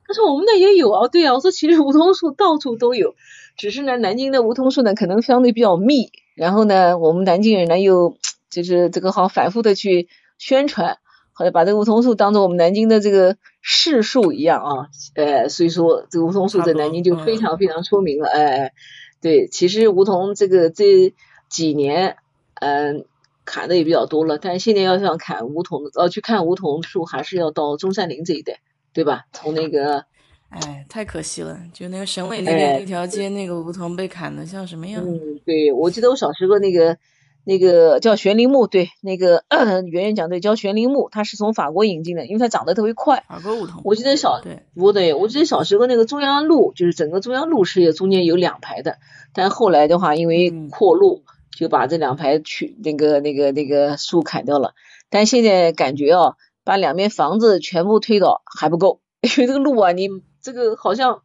[0.07, 3.15] 他说我们那也有啊，对啊，我说其实梧桐树到处都有，
[3.57, 8.19] 只是呢南京的梧桐树呢可能相对比较密，然后呢我们南京人呢又
[8.51, 10.99] 就是这个好反复的去宣传，
[11.35, 18.73] 好像把这个梧桐树当做我们南京的这个市树一样啊，呃所以说这个梧桐树在南京就非常非常出名了，哎，
[19.21, 21.13] 对，其实梧桐这个这
[21.51, 22.17] 几年
[22.55, 23.05] 嗯
[23.45, 28.61] 砍的也比较多了，但是现在要想砍梧桐呃去看梧桐树还是要到中山陵这一带。
[28.95, 29.25] 对吧？
[29.33, 30.05] 从那个，
[30.51, 35.03] 哎，太可惜了，就那个省委那边那条街，那个梧桐被砍的像什么样？
[35.05, 36.97] 嗯，对，我记得我小时候那个
[37.45, 39.45] 那个叫悬铃木，对，那个
[39.91, 43.25] 圆圆讲对，叫悬铃木，它是从法国引进的，因为它长得特别快。
[43.29, 43.83] 法国梧桐。
[43.85, 48.97] 我记得小对，不对，我记得小时候那个中央路，就是整个中央路是中间有两排的，
[49.35, 51.23] 但后来的话，因为扩路，
[51.57, 54.73] 就把这两排去那个那个那个树砍掉了。
[55.11, 56.35] 但现在感觉啊。
[56.67, 60.09] 把两边房子全部推倒还不够， 因为这个路啊，你
[60.41, 61.21] 这个好像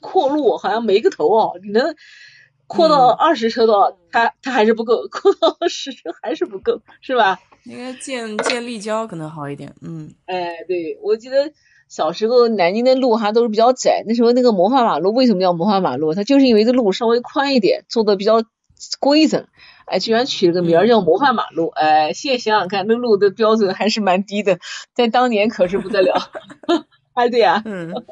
[0.00, 1.60] 扩路，好像没个头哦。
[1.62, 1.94] 你能
[2.72, 7.38] 扩到二十车道，它它还是不够， 扩到十车还是不够，是吧？
[7.64, 9.74] 应该建建立交可能好一点。
[9.82, 11.52] 嗯，哎，对，我记得
[11.88, 16.14] 小时候南京的路还都是比较窄，那时候那个模范马路为什么叫模范马路？
[16.14, 18.42] 它就是因为这路稍微宽一点，做的比较
[18.98, 19.46] 规整。
[19.84, 24.58] 哎，居然取了个名儿叫模范马路， 哎，现在想想看，那路的标准还是蛮低的，
[24.94, 26.14] 在当年可是不得了。
[27.14, 28.02] 哎，对呀，嗯，对，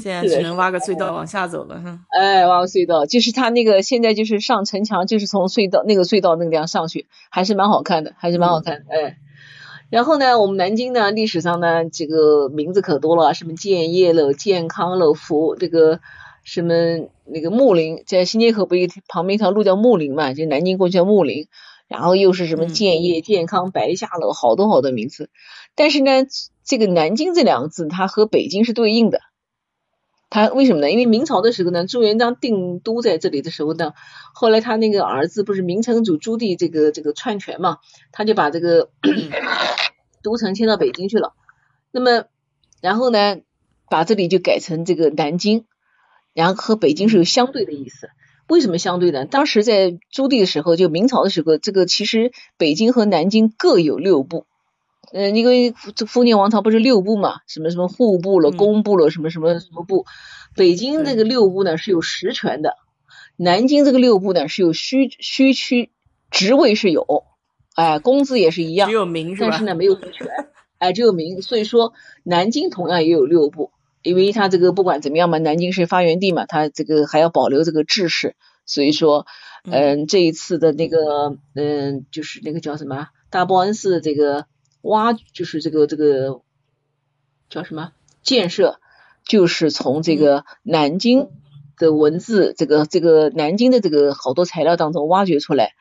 [0.00, 2.00] 现在只能挖个隧道往下走了，哈。
[2.08, 8.84] 哎，挖个隧道，就是他那个现在就是上城墙，就是从隧道那个隧道那个地方上去，还是蛮好看的，还是蛮好看。
[8.88, 9.18] 哎，
[9.90, 16.00] 然后呢，我们南京呢，历史上呢，这个名字可多了，什么建业了、健康了、福这个。
[16.42, 16.74] 什么
[17.26, 20.32] 那个木林，在新街口不一旁边一条路叫木林嘛？
[20.32, 21.48] 就南京过去叫木林，
[21.86, 25.28] 然后又是什么建业、健康、白下楼，好多好多名字。
[25.76, 26.24] 但是呢，
[26.64, 29.20] 这个南京这两个字，它和北京是对应的。
[30.30, 30.90] 他为什么呢？
[30.90, 33.92] 因为明朝的时候呢，朱元璋定都在这里的时候呢，
[34.32, 37.78] 后来他那个儿子不是明成祖朱棣这个这个篡权嘛，
[38.12, 38.90] 他就把这个
[40.22, 41.34] 都城迁到北京去了。
[41.90, 42.24] 那么
[42.80, 43.38] 然后呢，
[43.90, 45.66] 把这里就改成这个南京。
[46.32, 48.08] 然后和北京是有相对的意思，
[48.48, 49.24] 为什么相对呢？
[49.24, 54.46] 当时在朱棣的时候，就明朝的时候，这个其实北京和南京各有六部，
[55.12, 60.06] 嗯，因为这封建王朝不是六部嘛，什么什么户部了、工部了，什么什么什么部，
[60.54, 62.76] 北京这个六部呢是有实权的，
[63.36, 65.90] 南京这个六部呢是有虚虚区
[66.30, 67.24] 职位是有，
[67.74, 69.48] 哎，工资也是一样，只有名是吧？
[69.50, 70.28] 但是呢没有实权，
[70.78, 73.70] 哎，只有名，所以说南京同样也有六部。
[74.02, 78.34] 因为他这个不管怎么样嘛，南京是发源地嘛，他这个还要保留这个制式，
[78.64, 79.26] 所以说，
[79.70, 84.46] 嗯，这一次的那个，嗯，就是那个叫什么大报恩寺这个
[84.82, 86.42] 挖，就是这个这个
[87.48, 88.80] 叫什么建设，
[89.24, 91.28] 就是从这个南京
[91.76, 95.72] 的文字，这个这个南京的这个好多材料当中挖掘出来，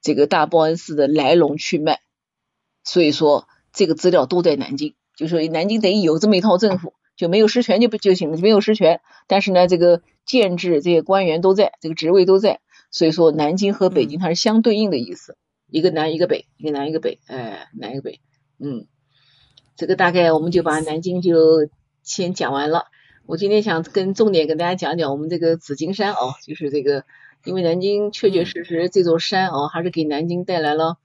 [0.00, 1.98] 这个大报恩寺的来龙去脉，
[2.84, 6.94] 所以说这个资料都在南京，就说南京等于有这么一套政府。
[7.18, 12.60] 就没有实权就不就行了，没有实权，但是呢，这个建制这些官员都在，这个职位都在，
[12.92, 15.36] 所以说南京和北京它是相对应的意思，
[15.66, 18.20] 一个南一个北，一个南一个北，哎，南一个北，
[18.58, 18.86] 嗯，
[19.76, 21.68] 这个大概我们就把南京就
[22.02, 22.86] 先讲完了。
[23.26, 27.04] 我今天想跟重点跟大家讲讲我们这个紫金山哦，就是这个，
[27.44, 30.96] 因为南京确确实实这座山哦，还是给南京带来了。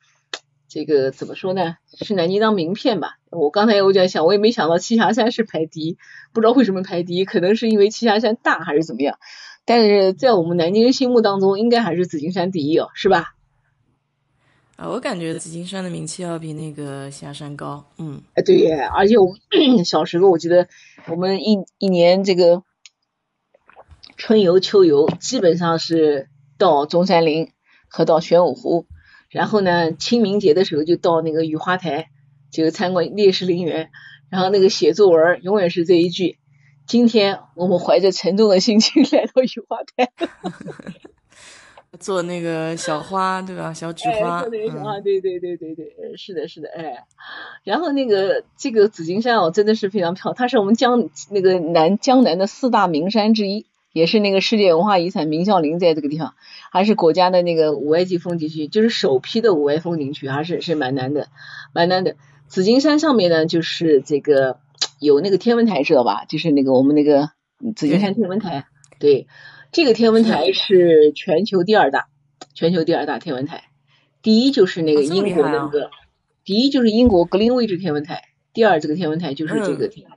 [0.69, 1.75] 这个怎么说呢？
[2.01, 3.19] 是南京当名片吧。
[3.29, 5.97] 我刚才我在想，我也没想到栖霞山是排第一，
[6.33, 9.19] 不知道为什么排第一，可能是因为栖霞山大还是怎么样。
[9.65, 13.35] 但是在我们南京人心目当中，应该还是紫金山第一哦，是吧？
[14.87, 17.83] 我感觉紫金山的名气要比那个霞山高。
[17.97, 20.67] 嗯，哎，对，而且我们 小时候我记得，
[21.07, 22.63] 我们一一年这个
[24.17, 27.51] 春游、秋游，基本上是到中山陵。
[27.95, 28.87] 和到玄武湖，
[29.29, 32.07] 然后呢，清明节的时候就到那个雨花台，
[32.49, 33.91] 就参观烈士陵园，
[34.31, 36.39] 然后那个写作文永远是这一句：
[36.87, 40.11] 今天我们怀着沉重的心情 来到雨花台。
[41.99, 43.73] 做那个小花，对吧？
[43.73, 47.05] 小纸花，做那个小花，对对对对对，是的，是的，哎。
[47.63, 56.33] 然后那个这个紫金山哦，真的是非常漂亮，它是我们江那个南江南的四大名山之一，也是那个世界文化遗产明孝陵在这个地方，
[56.71, 61.27] 还是国家的那个五 A 级风景区，就是首批的五 A 风景区，还是是蛮难的，
[61.73, 62.15] 蛮难的。
[62.47, 64.57] 紫金山上面呢，就是这个
[64.99, 66.25] 有那个天文台知道吧？
[66.25, 67.29] 就是那个我们那个
[67.75, 68.65] 紫金山天文台，
[68.99, 69.27] 对。
[69.73, 72.07] 这个天文台是全球第二大，
[72.53, 73.63] 全球第二大天文台，
[74.21, 75.89] 第一就是那个英国那个，
[76.45, 78.21] 第一就是英国格林威治天文台，
[78.53, 80.07] 第二这个天文台就是这个天，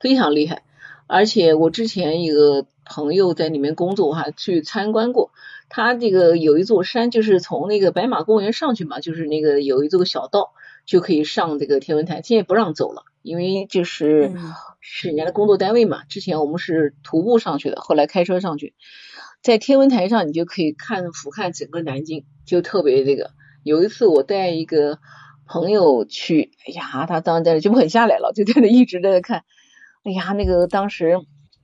[0.00, 0.62] 非常厉害。
[1.06, 5.32] 而且我之前一个朋友在里面工作，我还去参观过。
[5.68, 10.54] 他这个有一座山，就是从那个白马公园上去嘛，就是那个有一座小道
[10.86, 14.32] 就可以上这个天文台，现在不让走了，因为就是。
[14.86, 16.04] 是人家的工作单位嘛？
[16.10, 18.74] 之前我们是徒步上去的，后来开车上去，
[19.42, 23.30] 在天文台上你就可以看俯瞰整个南京，就特别这个。
[23.62, 24.98] 有一次我带一个
[25.46, 29.44] 朋友去，哎呀，他当时在那就不肯下来了，就在那一直在那看。
[30.02, 31.18] 哎呀，那个当时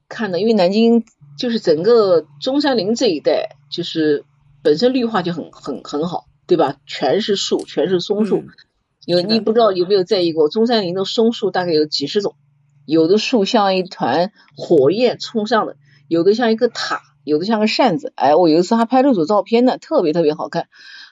[0.08, 1.04] 看的，因为南京
[1.36, 4.24] 就是整个中山陵这一带，就是
[4.62, 6.78] 本身绿化就很很很好，对吧？
[6.86, 8.44] 全是树，全是松树。
[9.06, 12.36] 有你不知道有没有在意过，中山陵的松树大概有几十种。
[12.86, 15.76] 有的树像一团火焰冲上的，
[16.08, 18.12] 有的像一个塔，有的像个扇子。
[18.16, 20.68] 哎，我有一次还拍了组照片呢，特别特别好看。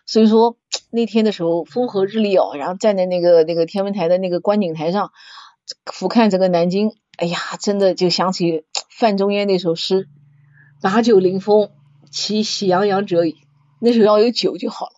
[0.06, 0.56] 所以说
[0.90, 5.12] 那天的时候风和日丽哦，然后站在那个那个天文台的那个观景台上，
[5.86, 10.08] 俯瞰整个南京，哎呀，真的就想起 范仲淹那首诗
[10.82, 11.70] ：“把酒临风，
[12.10, 13.36] 其喜洋洋者矣。”
[13.80, 14.92] 那时候要有酒就好了。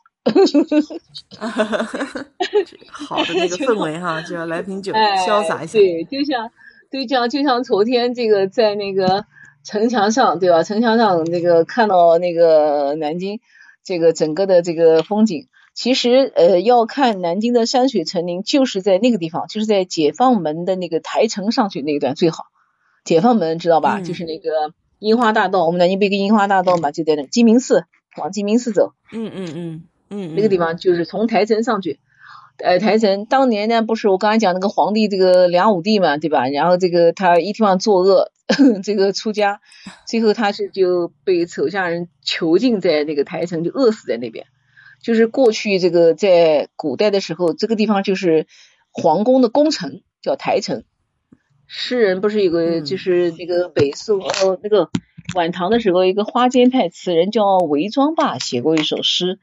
[2.91, 5.79] 好的那个氛围哈，就要来瓶酒，潇洒一下。
[5.79, 6.51] 对，就像。
[6.93, 9.25] 对，这样就像昨天这个在那个
[9.63, 10.65] 城墙上，对吧？
[10.65, 13.39] 城墙上那个看到那个南京
[13.85, 22.47] 这个整个的这个风景，其实呃要看南京的山水成林，就是在那个地方，就是在解放门的那个台城上去那一段最好。
[23.05, 24.01] 解放门知道吧？
[24.01, 24.51] 就是那个
[24.99, 27.85] 樱花大道，我们南京不有个樱花大道嘛，就在那鸡鸣寺，
[28.17, 28.95] 往鸡鸣寺走。
[29.13, 32.01] 嗯嗯嗯嗯，那个地方就是从台城上去。
[32.63, 36.47] 呃，台城当年呢，不是我刚才讲那个皇帝这个梁武帝嘛，对吧？
[36.49, 38.31] 然后这个他一天晚上作恶，
[38.85, 39.63] 这个出家，
[40.07, 44.45] 最后他是就被手下人囚禁在那个台城，就饿死在那边。
[45.03, 48.47] 就是过去这个在古代的时候，这个地方就是
[48.93, 50.85] 皇宫的宫城，叫台城。
[51.67, 54.91] 诗人不是有个就是那个北宋呃那个
[55.35, 59.39] 晚唐的时候，一个花间派词人叫韦庄吧，写过一首诗。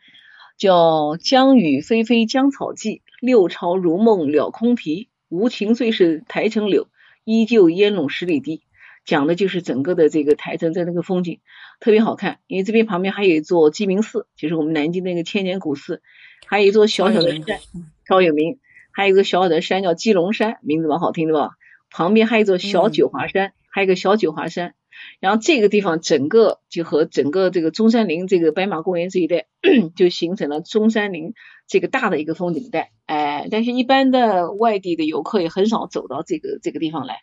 [0.57, 5.07] 叫江雨霏霏江草寂，六朝如梦了空啼。
[5.29, 6.87] 无情最是台城柳，
[7.23, 8.63] 依旧烟笼十里堤。
[9.05, 11.39] 讲的就是整个的这个台城在那个风景，
[11.79, 12.39] 特别好看。
[12.47, 16.01] 因为这边旁边还有一座鸡鸣寺，就是我们南京那个千年古寺，
[16.45, 17.59] 还有一座小小的山，
[18.07, 18.57] 超有名。
[18.91, 21.51] 还有一个小小的山叫鸡笼山，名字蛮好听的吧？
[21.91, 24.73] 旁边还有一座小九华山，还有一个小九华山。
[25.19, 29.47] 然后这个地方整个就和整个这个中山陵、这个白马公园这一带，
[29.95, 31.33] 就形成了中山陵
[31.67, 32.91] 这个大的一个风景带。
[33.07, 37.15] 哎，但是一般的外地的游客也很少走到这个这个地方来。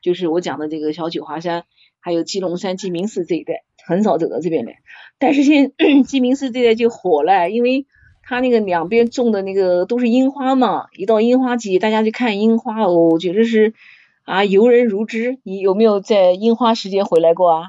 [0.00, 1.64] 就是我讲的这个小九华山，
[1.98, 4.76] 还有鸡龙山、鸡鸣寺这一带，很少走到这边来。
[5.18, 5.72] 但是现
[6.06, 7.86] 鸡鸣寺这带就火了，因为
[8.22, 13.74] 它那个两边种的那个都是樱花嘛，一到樱花季，大家去看樱花哦，觉得是。
[14.24, 15.38] 啊，游人如织。
[15.42, 17.62] 你有没有在樱花时节回来过啊？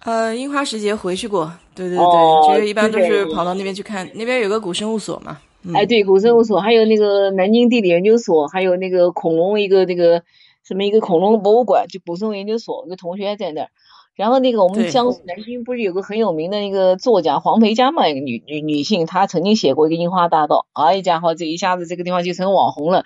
[0.00, 5.38] 呃，樱花时节回去过，对对对，就是一般都是跑到那边去看，那边有个古生物所嘛。
[5.74, 10.24] 哎，对，古生物所，还有那个南京地理研究所，还有那个恐龙一个那个
[10.64, 13.68] 什么一个恐龙博物馆，就古生物研究所，一个同学在那儿。
[14.14, 23.04] 然后那个我们江苏南京不是有个很有名的一个作家黄培佳嘛，一个女女女性，她曾经写过一个樱花大道，哎家伙，这一下子这个地方就成网红了。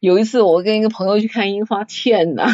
[0.00, 2.46] 有一次我跟一个朋友去看樱花，天呐，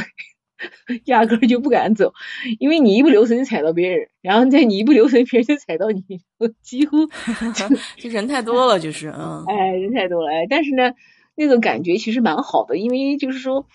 [1.06, 2.12] 压根儿就不敢走，
[2.60, 6.02] 因为你一不留神踩到别人，然后再你一不留神别人就踩到你，
[6.62, 7.06] 几乎
[7.96, 10.92] 就人太多了，就是嗯，哎，人太多了，哎，但是呢，
[11.36, 13.66] 那种感觉其实蛮好的，因为就是说。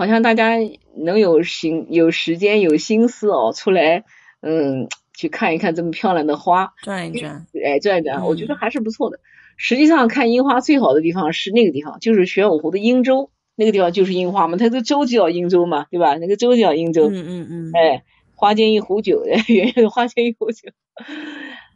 [0.00, 0.54] 好像大家
[0.96, 4.04] 能有心、有时间、有心思哦，出来
[4.40, 9.20] 嗯去看一看这么漂亮的花，转一转，哎，转一转，我觉得还是不错的。
[9.58, 16.14] 实际上看樱花最好的地方是那个地方，就是玄武湖的樱洲，那个地方就是樱花嘛，它的洲就叫樱洲嘛，对吧？
[16.16, 18.02] 那个洲就叫樱洲，嗯嗯嗯，哎，
[18.34, 19.44] 花间一壶酒，远
[19.76, 20.70] 远花间一壶酒。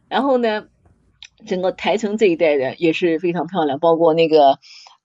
[0.09, 0.65] 然后呢，
[1.45, 4.57] 整个台城这一带的也是非常漂亮，包括那个，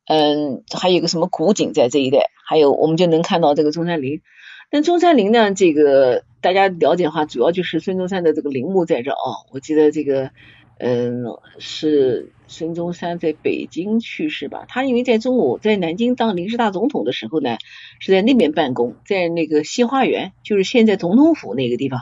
[0.07, 4.22] 嗯，还有个什么古井在这一带，还有我们就能看到这个中山陵。
[4.70, 9.46] 但中山陵呢，这个大家了解的话，主要就是孙中山的这个陵墓在这啊。
[9.53, 10.32] 我记得这个，
[10.78, 11.26] 嗯，
[11.61, 14.64] 是孙中山在北京去世吧？
[14.68, 17.57] 他因为在中午在南京当临时大总统的时候呢，
[18.01, 22.01] 是在那边办公，在那个西花园，就是现在总统府那个地方。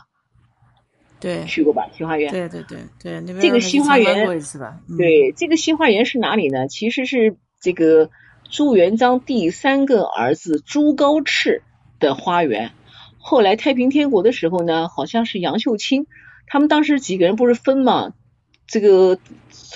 [1.21, 1.91] 对，去过吧？
[1.95, 2.31] 西花园。
[2.31, 4.27] 对对对对，那边这个西花园。
[4.97, 6.69] 对，这个西花园是哪里呢？
[6.69, 8.09] 其实是这个
[8.51, 11.61] 朱元璋第三个儿子朱高炽
[12.01, 12.73] 的花园。
[13.19, 16.07] 后来太平天国的时候呢，好像是杨秀清，
[16.47, 18.15] 他们当时几个人不是分嘛？
[18.67, 19.19] 这个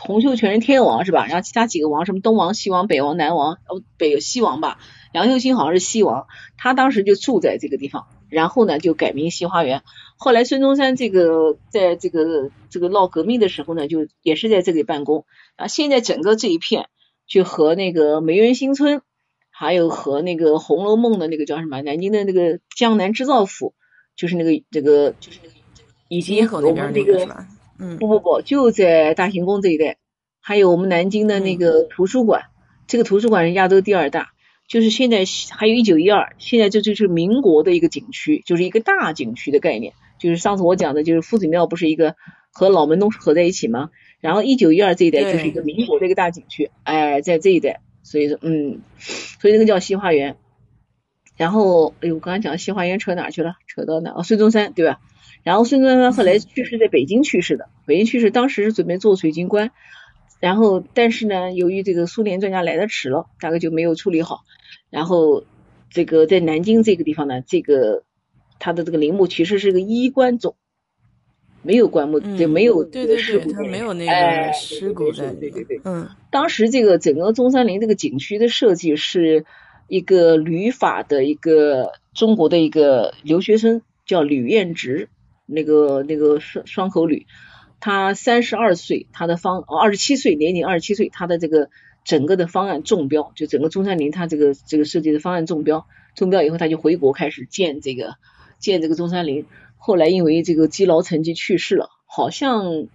[0.01, 1.27] 洪秀全是天王是吧？
[1.27, 4.79] 然后其他几个王，什么东王、西王、北王、南王，哦，北西王吧。
[5.13, 9.83] 杨秀清好像是西王，他当时就住在这个地方，然后呢就改名西花园。
[10.17, 15.67] 后来孙中山这个在这个这个闹革命的时候呢，就也是在这里办公啊。
[15.69, 16.89] 现在整个这一片
[17.27, 19.03] 就和那个梅园新村，
[19.51, 23.75] 还有和那个《红楼梦》的那个叫什么南京的那个江南制造府，
[24.17, 25.55] 就是那个这个就是那个
[26.09, 27.29] 以及和我们那个
[27.79, 29.97] 嗯不不不就在大行宫这一带，
[30.41, 32.45] 还有我们南京的那个图书馆，
[32.87, 34.29] 这个图书馆是亚洲第二大。
[34.69, 39.93] 就是现在还有一九一二，现在这就是民国的一个景区，就是一个大景区的概念。
[40.19, 42.15] 就是上次我讲的，就是夫子庙不是一个
[42.53, 43.91] 和老门东合在一起吗？
[44.23, 50.37] 然后一九一二这一带就是一个民国的一个大景区，哎，在这一带，所以说，嗯，所以那个叫西花园。
[51.37, 53.57] 然后，哎呦，我刚才讲西花园扯哪去了？
[53.67, 54.13] 扯到哪？
[54.13, 55.01] 哦，孙中山对吧？
[55.43, 59.73] 然后孙中山后来去世在北京去世的，北京去世当时是准备做水晶棺，
[60.39, 64.43] 然后但是呢，由于这个苏联专家来的迟了，大概就没有处理好。
[64.89, 65.43] 然后
[65.91, 68.05] 这个在南京这个地方呢，这个
[68.61, 70.55] 他的这个陵墓其实是个衣冠冢，
[71.63, 75.33] 没有棺木，就没有对对对，他没有那个尸骨在。
[75.35, 76.09] 对对对，嗯。
[76.31, 79.45] 当时这个整个中山陵这个景区的设计是
[79.89, 85.09] 一个旅法的一个中国的一个留学生叫吕彦直，
[85.47, 87.27] 那个那个双双口吕，
[87.81, 91.71] 他三十二岁，他的方二十七岁年龄二十七岁，他的这个。
[92.05, 95.87] 整个的方案中标，就整个中山陵，他这个这个设计的方案中标，
[96.17, 98.17] 中标以后，他就回国开始建这个
[98.59, 99.47] 建这个中山陵。
[99.85, 102.87] 后来因为这个积劳成疾去世了，好像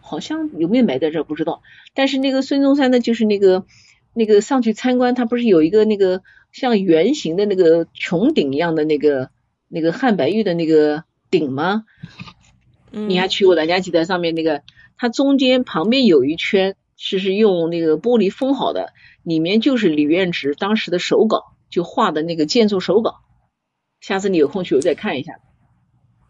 [0.00, 1.60] 好像有没有埋在这不知道。
[1.94, 3.66] 但是那个孙中山呢，就是那个
[4.14, 9.30] 那个上去参观，他不是有一个那个像圆形的那个穹顶一样的那个
[9.68, 11.84] 那个汉白玉的那个顶吗？
[12.90, 13.54] 你还去过？
[13.54, 14.62] 大家记得上面那个，
[14.96, 16.74] 它中间旁边有一圈。
[17.04, 18.92] 是是用那个玻璃封好的，
[19.24, 23.16] 里面就是李元直当时的手稿，就画的那个建筑手稿。
[24.00, 25.40] 下次你有空去我再看一下。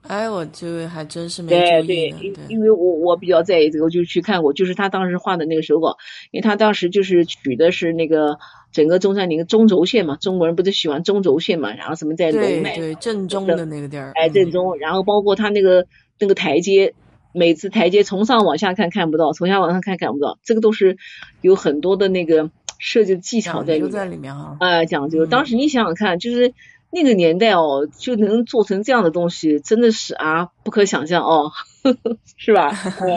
[0.08, 5.96] 哎，我这位还真是没注意对对，因为我我比较在意这个，我就去看过，就是他当时画的那个手稿，
[6.30, 8.38] 因为他当时就是取的是那个
[8.72, 15.86] 整个中山陵中轴线嘛，中国人不是喜欢中轴线嘛，然后什么在龙脉对正中的那个地儿，哎正中，然后包括他那个
[16.18, 16.94] 那个台阶。
[17.34, 20.98] 每次台阶从上往下看看不到，从下往上看看不到，这个都是
[21.40, 23.90] 有很多的那个设计的技巧在里面。
[23.90, 24.58] 在里面哈。
[24.60, 25.24] 哎，讲究。
[25.24, 26.52] 当时你想想看，就是
[26.92, 31.50] 那个年代哦，就能做成这样的东西，真的是啊，不可想象哦，
[32.36, 32.70] 是吧？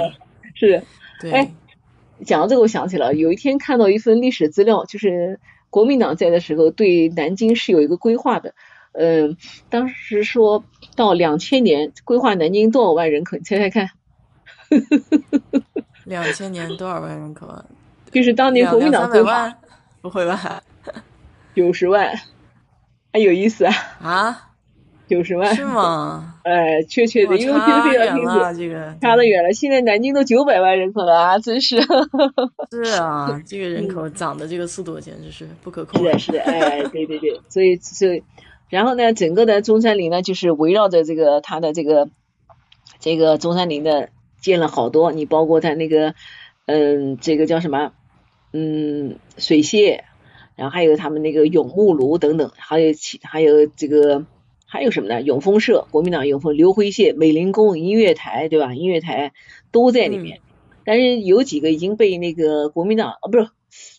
[0.55, 0.82] 是。
[1.19, 1.32] 对。
[1.32, 1.51] 哎，
[2.26, 8.53] 讲到这个，我想起了有一天看到一份历史资料，就是国民党在的时候对南京是有一个规划的。
[8.93, 9.36] 嗯，
[9.69, 10.63] 当时说
[10.95, 13.36] 到两千年规划南京多少万人口？
[13.36, 13.89] 你猜猜看。
[16.05, 17.47] 两千年多少万人口？
[18.11, 19.53] 就是当年国民党规划，
[20.01, 20.63] 不会吧？
[21.53, 22.17] 九十万，
[23.16, 23.74] 还有意思啊？
[24.01, 24.41] 啊？
[25.07, 26.36] 九十万是吗？
[26.43, 29.53] 哎， 确确的，因为差远了，这个差得远了。
[29.53, 31.80] 现在南京都九百万人口了啊，真是。
[32.70, 36.01] 是啊， 这个人口涨的这个速度简直是不可控。
[36.01, 38.22] 是的，是的，哎，对对对，所以所以，
[38.68, 42.09] 然后呢，整个的中山陵呢，就是围绕着这个它的这个
[42.99, 44.09] 这个中山陵的。
[44.41, 46.13] 建了好多，你包括它那个，
[46.68, 47.93] 嗯，这个叫什么，
[48.53, 50.01] 嗯，水榭，
[50.56, 54.26] 然后还有他们那个永木炉等等，还有其还有这个
[54.66, 55.22] 还有什么呢？
[55.22, 58.74] 永丰社，国民党永丰，刘辉榭，美龄宫，音乐台，对吧？
[58.74, 59.34] 音乐台
[59.72, 60.39] 都在里面，
[60.84, 63.49] 但是有几个已经被那个国民党啊，不是，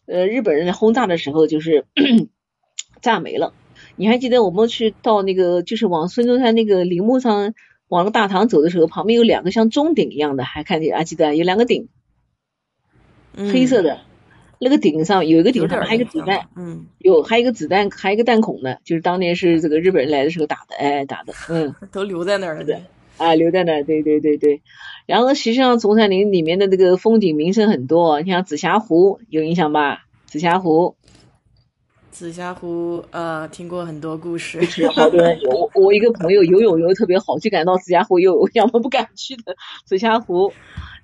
[0.07, 1.87] 呃，日本人轰炸的时候就是
[3.01, 3.53] 炸没了。
[3.97, 7.55] 你还记得我们去到那个，就是往孙中山那个陵墓上？
[7.89, 11.05] 往那个大堂走的时候，旁边有两个像钟鼎一样的，还看见啊？
[11.05, 11.89] 记得有两个鼎，
[13.37, 14.01] 黑色的，
[14.59, 22.83] 那个顶上有一个顶上还有一个子弹，嗯，有还有一个子弹，还有一个弹孔呢，就是当年是这个日本人来的时候打的，哎，打的，嗯， 都留在那儿了，对，
[23.19, 24.63] 啊，留在那儿，对对对对。
[25.07, 30.07] 然后实际上中山陵里面的这个风景名胜很多，你像紫霞湖有印象吧？
[30.27, 30.97] 紫霞湖。
[32.11, 34.63] 紫霞湖，呃，听过很多故事。
[34.65, 39.55] 是好多人，我我一个朋友游泳游的特别好，就敢到紫霞湖游泳，要么不敢去的。
[39.85, 40.51] 紫霞湖，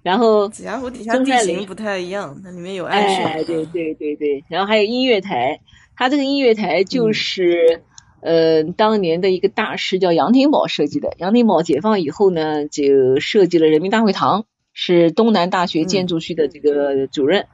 [0.03, 3.24] 然后紫霞湖底下地形不太一样，它里面有暗水。
[3.24, 5.61] 哎，对对对对，然后还有音乐台，
[5.96, 7.82] 它这个音乐台就是，
[8.20, 11.14] 呃，当年的一个大师叫杨廷宝设计的。
[11.18, 17.46] 杨廷宝解放以后呢，就设计了人民大会堂，是东南大学建筑系的这个主任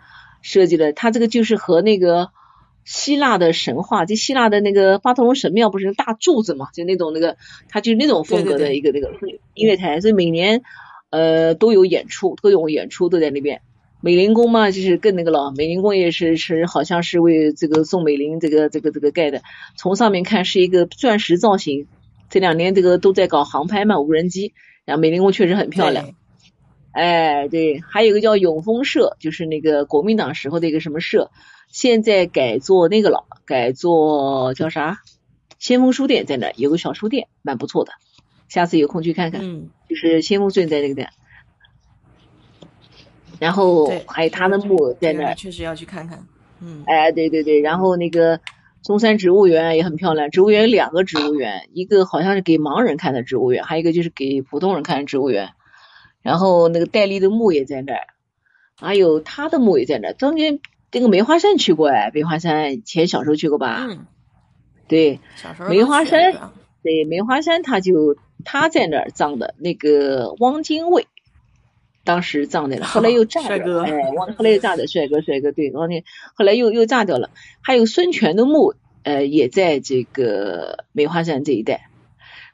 [0.42, 0.92] 设计的。
[0.92, 2.30] 他这个就是和那个。
[2.84, 7.36] 希腊的神话，就希腊的那个巴特农神庙不是大柱子嘛，就那种那个，
[7.68, 9.10] 它就是那种风格的一个那个
[9.52, 10.62] 音乐台，所以每年
[11.10, 13.60] 呃都有演出，都有演出都在那边。
[14.00, 19.42] 美龄宫嘛，就是更那个了，美龄宫也是是好像是为这个宋美龄这个这个这个盖的，
[19.76, 21.88] 从上面看是一个钻石造型。
[22.30, 24.52] 这两年这个都在搞航拍嘛，无人机，
[24.84, 26.14] 然后美龄宫确实很漂亮。
[26.92, 31.30] 哎，对，还有一个叫永丰社，就是那个国民党时候的一个什么社。
[31.70, 35.00] 现在改做那个了，改做叫啥？
[35.58, 37.92] 先锋书店在那有个小书店，蛮不错的。
[38.48, 39.40] 下次有空去看看。
[39.42, 39.70] 嗯。
[39.88, 41.10] 就是先锋镇在那个点。
[43.38, 45.34] 然后还有他的墓在那。
[45.34, 46.26] 确实要去看看。
[46.60, 46.82] 嗯。
[46.86, 48.40] 哎，对对对，然后那个
[48.82, 50.30] 中山植物园也很漂亮。
[50.30, 55.50] 植物园有两个植物园，一个好像是给盲人看的植物园，还有一个就是给普通人看的植物园。
[56.22, 58.00] 然后那个戴笠的墓也在那儿，
[58.76, 60.60] 还有他的墓也在那儿，中间。
[60.90, 63.86] 这个梅花山去过哎，梅花山前小时候去过吧？
[63.86, 64.06] 嗯，
[64.88, 66.32] 对，小时候梅花山，
[66.82, 71.06] 对梅花山，他就他在那儿葬的，那个汪精卫，
[72.04, 77.30] 当时葬的 了，后来又炸掉，哎，汪后来又炸的，帅哥帅哥，对，汪精，后来又又炸掉了。
[77.60, 81.88] 还有孙权的墓，呃，也在这个梅花山这一带。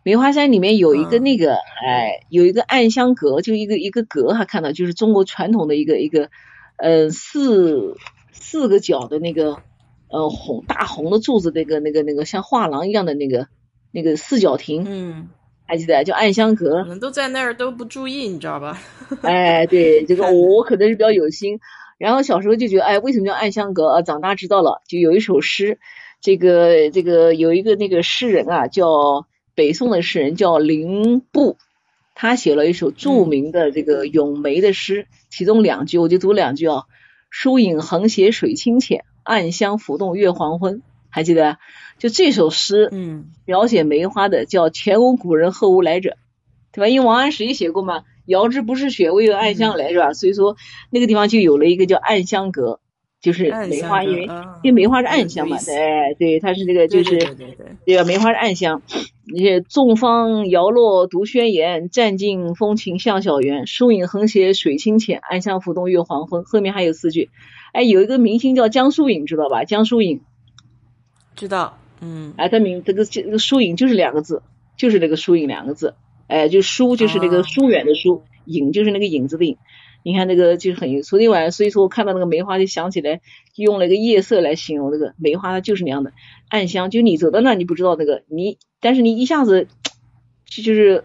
[0.03, 6.30] 梅花山里面有一个那个，哎，有一个暗香阁，就一个一个阁，还看到就是中国传统的一个一个，
[6.76, 7.97] 呃，四。
[8.37, 9.62] 四个角的那个
[10.09, 13.49] 呃红大红的柱子，那个那个那个像画廊一样的那个
[13.91, 15.28] 那个四角亭，嗯，
[15.66, 16.82] 还记得叫暗香阁？
[16.82, 18.78] 可能都在那儿都不注意，你知道吧？
[19.22, 21.58] 哎，对，这个我可能是比较有心。
[21.96, 24.02] 然后小时候就觉得，哎，为什么叫暗香阁啊？
[24.02, 25.78] 长大知道了，就有一首诗，
[26.20, 31.56] 这个这个有一个那个诗人啊，叫北宋的诗人叫林布，
[32.14, 36.82] 他写了一首著名的这个咏梅的诗，其中两句我就读两句啊。
[37.30, 40.82] 疏影横斜水清浅，暗香浮动月黄昏。
[41.10, 41.58] 还记得？
[41.99, 46.16] 就这首诗，嗯，描写梅花的叫前无古人后无来者，
[46.72, 46.88] 对吧？
[46.88, 50.12] 因为王安石也写过嘛，“遥知不是雪，为有暗香来”，是吧？
[50.12, 50.57] 所以说
[50.90, 52.80] 那个地方就有了一个叫暗香阁。
[53.20, 54.24] 就是梅花，因为
[54.62, 57.16] 因为梅花是暗香嘛，对，对，它是这个就是
[57.86, 58.82] 这个梅花是暗香。
[59.24, 63.66] 那些纵芳摇落独轩檐，占尽风情向小园。
[63.66, 66.45] 疏影横斜水清浅，暗香浮动月黄昏。
[66.45, 67.30] 后面还有四句。
[67.72, 69.64] 哎，有一个明星叫江疏影，知道吧？
[69.64, 70.20] 江疏影，
[71.34, 74.42] 知道，嗯，哎，他名这个这个疏影就是两个字，
[74.76, 75.95] 就是那个疏影两个字，
[76.26, 79.57] 哎，就疏就是那个疏远的疏，影就是那个影子的影。
[80.07, 83.22] 你看那个就是很，昨天晚上所以说我看到那个梅花就想起来，
[83.57, 86.12] 用了一个夜色来形容那个梅花，它就是那样的
[86.51, 86.90] 暗香。
[86.90, 89.66] 就你走到那，你不知道那个你，但是你一下子
[90.45, 91.05] 就就是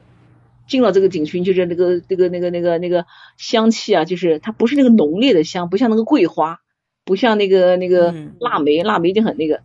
[0.67, 3.05] 进了这个景区，就是那个那个那个那个那个
[3.37, 6.59] 香气啊，就是它不是那个浓烈的香，不像那个桂花，
[7.05, 9.61] 不像那个那个腊梅，腊梅就很那个。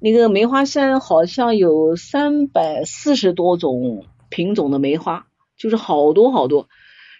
[0.00, 5.26] 那个梅花山好像有三百四十多种品种的梅花，
[5.56, 6.68] 就是好多好多。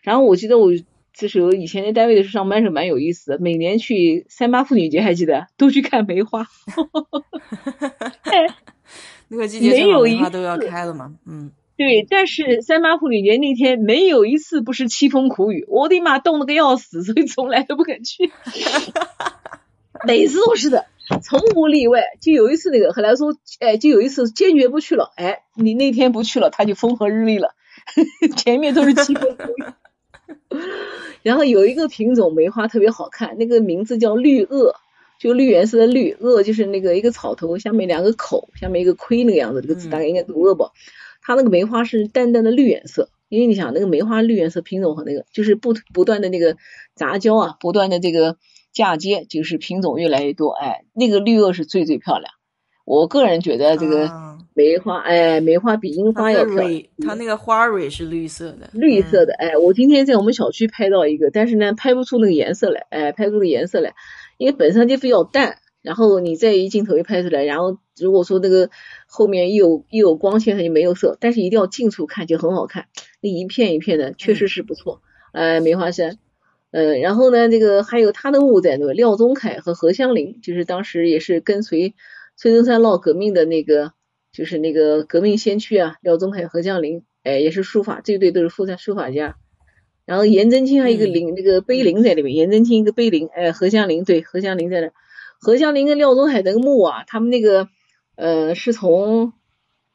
[0.03, 0.71] 然后我记得我。
[1.15, 6.47] 这时候以前在单位的时候上班时候蛮有意思的，每年去三八妇女节还记得，都去看梅花。
[9.27, 12.07] 那个季节没有梅花都要开了嘛，嗯，对。
[12.09, 18.31] 但是三八妇女节那天没有一次不是凄风苦雨，我的妈，冻了个要死，所以从来都不敢去。
[20.07, 20.87] 每次都是的，
[21.23, 22.03] 从无例外。
[22.21, 27.55] 就有一次那个后来说，哎，就有一次坚决不去了，哎，你那天不去了，他就风和日丽了，
[28.37, 29.37] 前面都是凄风。
[31.23, 34.75] 然后有一个品种梅花特别好看，那个名字叫绿萼，
[35.19, 40.71] 就绿颜色的绿萼，就是那个一个草头下面两个口，下面一个盔那个样子，这个字大概应该读萼吧。
[41.23, 46.57] 它那个梅花是淡淡的绿颜色，因为你想那个梅花绿颜色品种和那个就是不不断的那个
[46.95, 48.37] 杂交啊，不断的这个
[48.73, 50.51] 嫁接，就是品种越来越多。
[50.51, 52.33] 哎，那个绿萼是最最漂亮。
[52.85, 54.11] 我个人觉得这个
[54.55, 56.83] 梅花，哎，梅花比樱花要漂亮。
[57.01, 59.35] 它那个花蕊是绿色的，绿色的。
[59.35, 63.95] 哎，我今天在我们小区拍到一个，但是呢，拍不出那个颜色来，哎，拍不出个颜色来。
[64.39, 68.71] 因为本身就比较淡，然后你再一镜头一拍出来，然后如果说那个
[69.07, 72.87] 后面又有又有光线，它就没有色，但是一定要近处看就很好看，
[73.21, 75.03] 那一片一片的确实是不错。
[75.33, 76.19] 呃，梅花山，
[76.71, 81.95] 呃，然后呢，这个还有他的墓在那，廖宗凯和何香林，就是当时也是跟随
[82.37, 83.93] 孙中山闹革命的那个，
[84.33, 89.37] 就是那个革命先驱啊，廖宗凯、何香林，哎，也是书法，这对都是书法书法家。
[90.05, 94.91] 然后颜真卿还有一个陵，那个碑林在里面，颜真卿一个碑林，哎，何香林对，何香林在那，
[95.41, 97.69] 何香林跟廖宗海那个墓啊，他们那个
[98.17, 99.33] 呃是从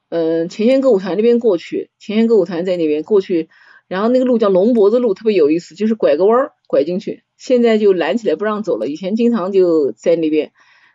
[0.09, 3.49] 嗯前线歌舞团那边过去，前线歌舞团在那边过去，
[3.87, 10.51] 然后那个路叫龙脖子路，特别有意思，就是拐个弯儿拐进去，现在就拦起来不让走了，以前经常就在那边，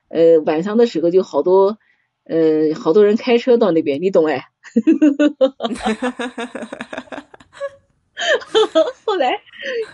[0.09, 1.79] 呃晚上的时候就好多
[2.25, 4.47] 嗯好多人开车到那边，你懂哎。
[9.05, 9.41] 后来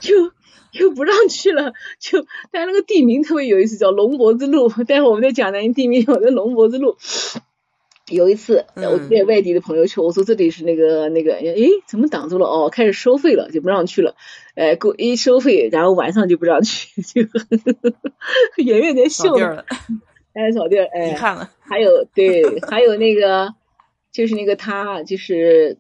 [0.01, 0.33] 就
[0.73, 4.71] 就不让去了，就但那个地名特别有意思，叫龙脖子路。
[4.89, 6.97] 待会我们在讲南京地名，我在龙脖子路。
[8.11, 12.47] 有一次我带外地的朋友去，我说这里是那个那个，诶，怎么挡住了？
[12.47, 14.15] 哦，开始收费了，就不让去了。
[14.55, 17.23] 哎，过一收费，然后晚上就不让去， 就
[18.65, 19.35] 远远在笑。
[20.35, 21.51] 哎，扫地儿，哎，遗憾了。
[21.61, 23.55] 还有对，还有那个
[24.13, 25.79] 就是那个他就是。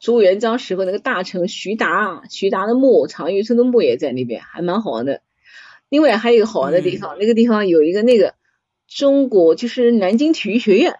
[0.00, 5.22] 朱元璋时候那个大臣徐达，徐达的墓，常遇春的墓也在那边，还蛮好玩的。
[5.88, 8.34] 另外还有一个好玩的地方，那个地方有一个那个
[8.86, 10.94] 中国就是南京体育学院，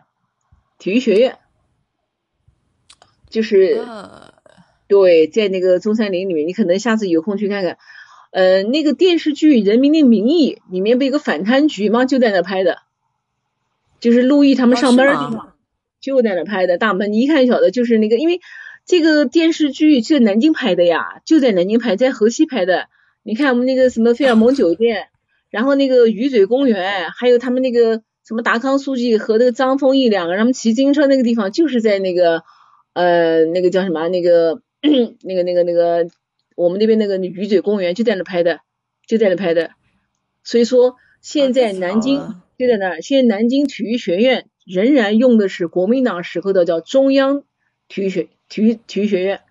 [0.78, 1.36] 体育学院
[3.28, 3.84] 就是
[4.86, 7.76] 对，在那个中山陵里面，你可能下次有空去看看。
[8.30, 12.04] 呃，那个电视剧《人民的名义》里面不有个反贪局吗？
[12.04, 12.78] 就在那拍的，
[14.00, 15.54] 就是陆毅他们上班的地方，
[16.00, 16.78] 就在那拍的。
[16.78, 18.40] 大门你一看晓得，就是那个因为。
[18.86, 22.88] 这个电视剧就在南京拍的呀，就在南京拍，在河西拍的。
[23.22, 25.08] 你看我们那个什么费尔蒙酒店，
[25.50, 32.42] 然后那个鱼嘴公园，还有他们那个什么达康书记和那个张丰毅两个人他们骑自行车那个地方，就是在那个
[32.92, 34.60] 呃那个叫什么那个
[35.24, 36.06] 那个那个那个
[36.54, 38.60] 我们那边那个鱼嘴公园就在那拍的，
[39.06, 39.70] 就在那拍的。
[40.44, 42.18] 所以说现在南京
[42.58, 47.44] 就在那儿，现在南京体育学院仍然用的是国民党时候的叫中央
[47.88, 48.28] 体育学。
[48.50, 49.42] 体育体育学院，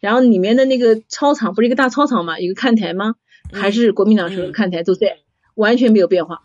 [0.00, 3.16] 然后里面的那个操场不是一个大操场嘛，一个看台吗？
[3.52, 5.18] 还是国民党时候看台都在，
[5.54, 6.40] 完全没有变化。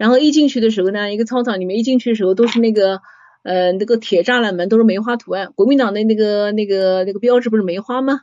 [0.00, 3.02] 然后一进去的时候呢，一个操场里面一进去的时候都是那个
[3.42, 8.22] 呃那个铁栅栏门都是梅花图案，国民党的那个那个那个标志不是梅花吗？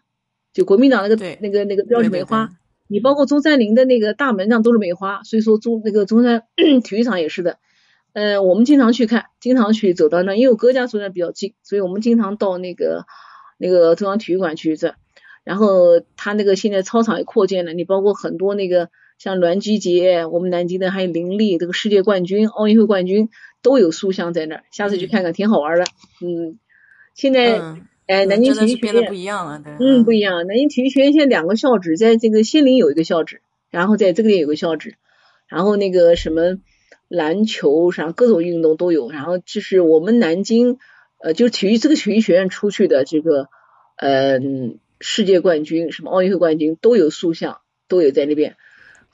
[0.54, 2.50] 就国民党那个那个那个标志梅花，
[2.88, 6.46] 你包括中山陵的那个大门上都是梅花，所以说中那个中山
[6.84, 7.60] 体育场也是的。
[8.14, 13.06] 呃，我们经常去看，经常去走到那，因为我哥家住那比较近，所以我们经常到那个
[13.60, 14.96] 那个中央体育馆去转。
[15.44, 23.30] 然后他那个现在操场也扩建了，你包括很多那个像栾菊杰，我们南京的还有林立，这个世界冠军、奥运会冠军
[23.62, 25.86] 都有塑像在那儿，下次去看看，挺好玩的。
[26.22, 26.60] 嗯，
[27.14, 27.62] 现在
[28.08, 30.46] 哎，南京体育学院不一样了，对，嗯，不一样。
[30.48, 34.96] 南京体育学院现在两个校址，在这个仙林有一个校址，然后在这个地有个校址，
[35.48, 36.58] 然后那个什么。
[37.10, 40.78] 篮球啥各种运动都有，然后就是我们南京
[41.24, 43.48] 呃，就是体育这个体育学院出去的这个
[43.96, 44.42] 呃
[45.00, 48.58] 世界冠军，什么奥运会冠军都有塑像，都有在那边。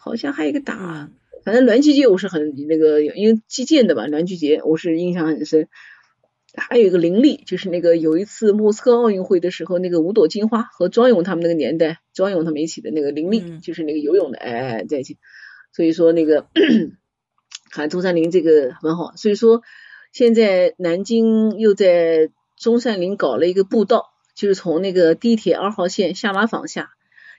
[0.04, 1.10] 好像还有一个打，
[1.45, 5.68] 反正栾菊杰我是很那个，因为击剑的吧，栾菊杰我是印象很深。
[6.56, 15.18] 还有一个林立，就是那个有一次莫斯科奥运会的时候，那个五朵金花和庄勇他们那个年代，庄勇他们一起的那个林立，就是那个游泳的，哎，在一起。
[15.72, 16.47] 所以说那个。
[17.72, 19.64] 看中山陵这个很好，所以说
[20.12, 26.91] 现在南京又在中山陵搞了一个步道，就是从那个地铁二号线下马坊下，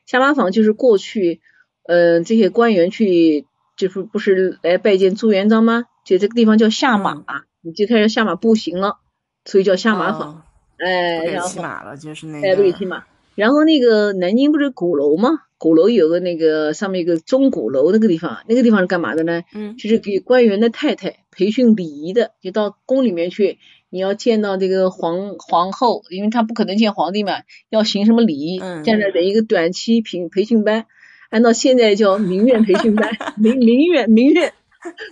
[0.06, 1.40] 下马坊就是过去
[1.86, 5.84] 嗯这些官员去就是不是来拜见朱元璋吗？
[6.04, 7.24] 就这个地方叫下马，
[7.62, 8.98] 你就开始下马步行了，
[9.44, 10.42] 所以叫下马坊。
[10.76, 12.48] 哎，然后骑马了，就是那个。
[12.48, 13.04] 哎，不骑马。
[13.34, 15.30] 然后那个南京不是鼓楼吗？
[15.56, 19.42] 鼓楼有个那个上面一个钟鼓楼那个地方，那个地方是干嘛的呢？
[19.54, 23.58] 嗯，就是给官员的太太培训礼仪的，就到宫里面去，
[23.88, 27.32] 你要见到这个皇皇后，因为他不可能见皇帝嘛，
[27.70, 30.86] 要行什么礼仪，在那等一个短期培培训班，
[31.34, 34.52] 按照现在叫名媛培训班，名名媛名媛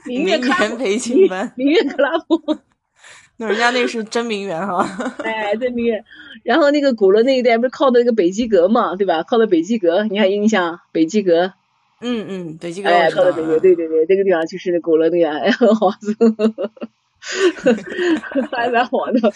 [0.06, 0.40] 名媛
[0.78, 2.40] 培训班，名媛克拉夫。
[3.38, 4.88] 那人家那是真名媛哈，
[5.24, 6.04] 哎，真名媛。
[6.44, 9.24] 然后那个鼓楼那一带不是靠的那个北极阁嘛，对吧？
[9.24, 10.78] 靠的北极阁，你还印象？
[10.92, 11.54] 北极阁。
[12.00, 12.88] 嗯嗯，北极阁。
[12.88, 15.90] 哎，靠的北极，对对对，这个地方就是那鼓楼那个，哎， 很好，
[18.52, 19.32] 还蛮好的。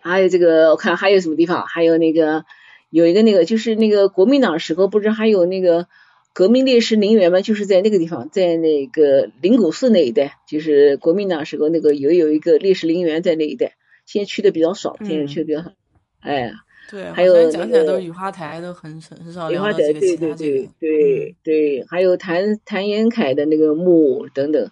[0.00, 1.64] 还有这个，我看还有什么地方？
[1.66, 2.44] 还有那个
[2.90, 5.86] 有一个那个，就是那个国民党时候不是还有那个。
[6.34, 13.72] 革命烈士陵园嘛，就是在那个地方，在那个灵谷寺那一带，就是国民党时候那个有有一个烈士陵园在那一带，
[14.06, 15.72] 现在去的比较少，现在去的比较少。
[16.20, 16.52] 哎，
[16.92, 20.68] 对，还有讲起来都是雨花台，都很很少聊到这个其他这个。
[20.78, 24.70] 对对，还有谭谭延闿的那个墓等等，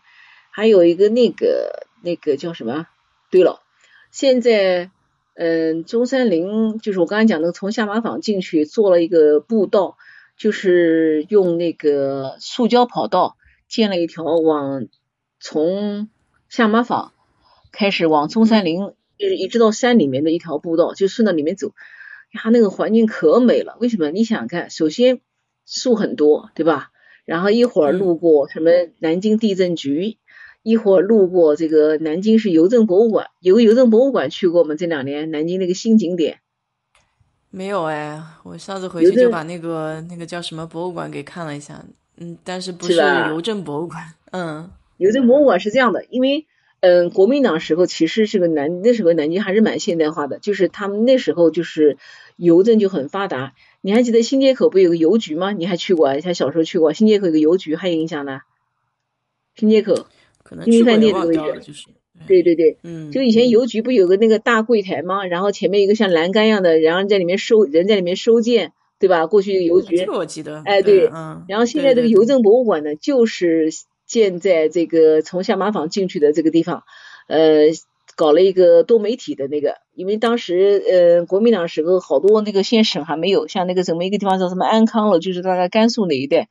[0.53, 2.87] 还有一个那个那个叫什么？
[3.33, 3.61] 对了，
[4.13, 4.91] 现在
[5.37, 9.97] 嗯，中山陵就是我刚才讲的，从下马坊进去做了一个步道。
[10.39, 13.39] 就是用那个塑胶跑道
[13.71, 14.87] 建了一条往
[15.41, 16.11] 从
[16.51, 17.15] 下马坊
[17.73, 21.69] 开始往中山陵，就是一直到山里面的一条步道，就顺着里面走。
[22.33, 23.79] 呀，那个环境可美了。
[23.81, 24.11] 为什么？
[24.11, 25.23] 你想想看，首先
[25.65, 26.91] 树很多，对吧？
[27.25, 30.19] 然后一会儿路过什么南京地震局，
[30.67, 33.29] 一会儿路过这个南京市邮政博物馆。
[33.39, 34.75] 有个邮政博物馆去过吗？
[34.75, 36.41] 这两年南京那个新景点。
[37.51, 41.85] 没有哎，我上次回去就把那个那个叫什么博物馆给看了一下，
[42.17, 42.95] 嗯，但是不是
[43.29, 46.47] 邮政博物馆，嗯，邮政博物馆是这样的，因为
[46.81, 51.97] 嗯，国民党时候其实是个南那时候南京还是蛮现代化的，就是他们那时候就是
[52.35, 53.55] 邮政就很发达。
[53.83, 55.53] 你还记得新街口不有个邮局吗？
[55.53, 56.13] 你还去过？
[56.13, 58.41] 你还小时候去过新街口有个邮局，还有印象呢？
[59.55, 60.07] 新街口，
[60.47, 61.73] 可能去饭店那个位置。
[62.27, 65.27] 对对对，嗯，就以前邮局不有个那个大柜台吗？
[65.27, 69.27] 然后前面一个像栏杆一样的，然后在里面收人在里面收件，对吧？
[69.27, 70.63] 过去邮局，这个我记得。
[70.65, 71.45] 哎，对，嗯。
[71.47, 73.69] 然后现在这个邮政博物馆呢，就是
[74.07, 76.85] 建在这个从下马坊进去的这个地方，
[77.29, 77.67] 呃，
[78.17, 86.49] 搞了一个多媒体的那个，因为当时呃国民党时候好多那个县省还没有，像那个什么一个地方叫什么安康了，就是大概甘肃那一带，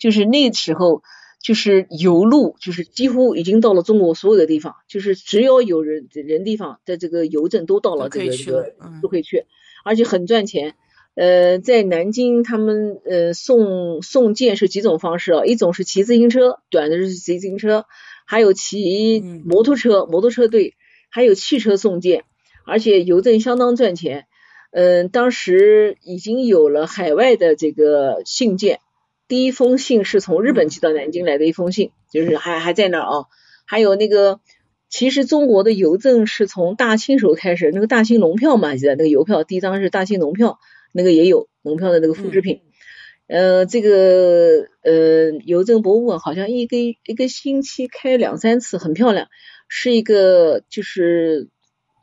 [0.00, 1.02] 就是那时候。
[1.42, 9.44] 就是邮路，就是几乎已经到了中国所有的地方，就是只要有人人地方的这个邮政都到了这个这个都可以去，
[9.84, 10.76] 而且很赚钱。
[11.14, 15.44] 呃，在南京他们呃送送件是几种方式啊？
[15.44, 17.84] 一种是骑自行车，短的是骑自行车，
[18.24, 20.74] 还有骑摩托车，摩托车队，
[21.10, 22.24] 还有汽车送件，
[22.64, 24.26] 而且邮政相当赚钱。
[24.70, 28.78] 嗯，当时已经有了海外的这个信件。
[29.32, 33.24] 第一封信是从日本寄到南京来的一封信，就是还还在那儿啊。
[33.64, 34.40] 还有那个，
[34.90, 40.58] 其实中国的邮政是从大清时候开始，那个大清龙票嘛，记得那个邮票第一张是大清龙票，
[40.92, 42.60] 那个也有龙票的那个复制品。
[43.26, 49.28] 呃，这个呃邮政博物馆好像一个一个星期开两三次，很漂亮，
[49.66, 51.48] 是一个就是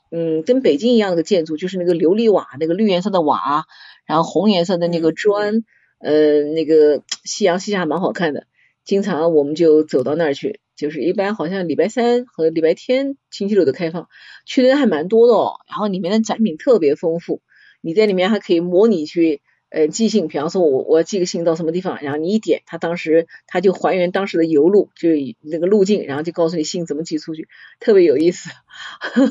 [0.10, 3.66] 嗯跟北京一样的建筑，就是那个琉璃瓦，那个绿颜色的瓦，
[4.08, 5.64] 然后红颜色的那个砖。
[6.00, 8.48] 呃，那个夕阳西下蛮好看的，
[8.84, 14.08] 经常我们就走到那儿去，就是一般好像礼拜三和礼拜天、星期六都开放，
[14.46, 15.34] 去的人还蛮多的。
[15.70, 17.42] 然后里面的展品特别丰富，
[17.82, 19.42] 你在里面还可以模拟去。
[19.70, 25.10] 呃，寄信，比方说，我我寄个信到什么地方，然后你一点，他当时他就还原当时的邮路，就
[25.42, 27.48] 那个路径，然后就告诉你信怎么寄出去，
[27.80, 28.50] 特别有意思，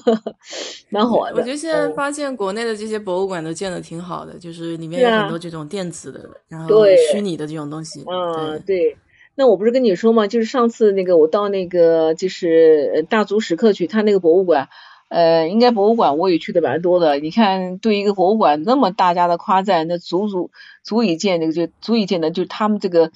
[0.91, 1.41] 蛮好玩的。
[1.41, 8.05] 我觉得现在发现国内的这些博物馆都建的挺好的，就是里面有很多这种电子的，然后虚拟的这种东西。
[8.07, 8.97] 嗯，对。
[9.34, 10.26] 那我不是跟你说嘛？
[10.26, 14.68] 就是上次那个我到那个就是大足石刻去，他那个博物馆。
[15.09, 17.18] 呃，应该博物馆我也去的蛮多的。
[17.18, 20.50] 你看，对一个博物馆那么大家的夸赞，那足足
[20.84, 23.11] 足以见那个就足以见的，就他们这个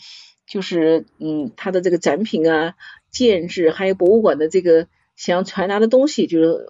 [0.46, 2.74] 就是嗯，他的这个展品啊、
[3.10, 4.86] 建制，还有博物馆的这个
[5.16, 6.68] 想要传达的东西，就是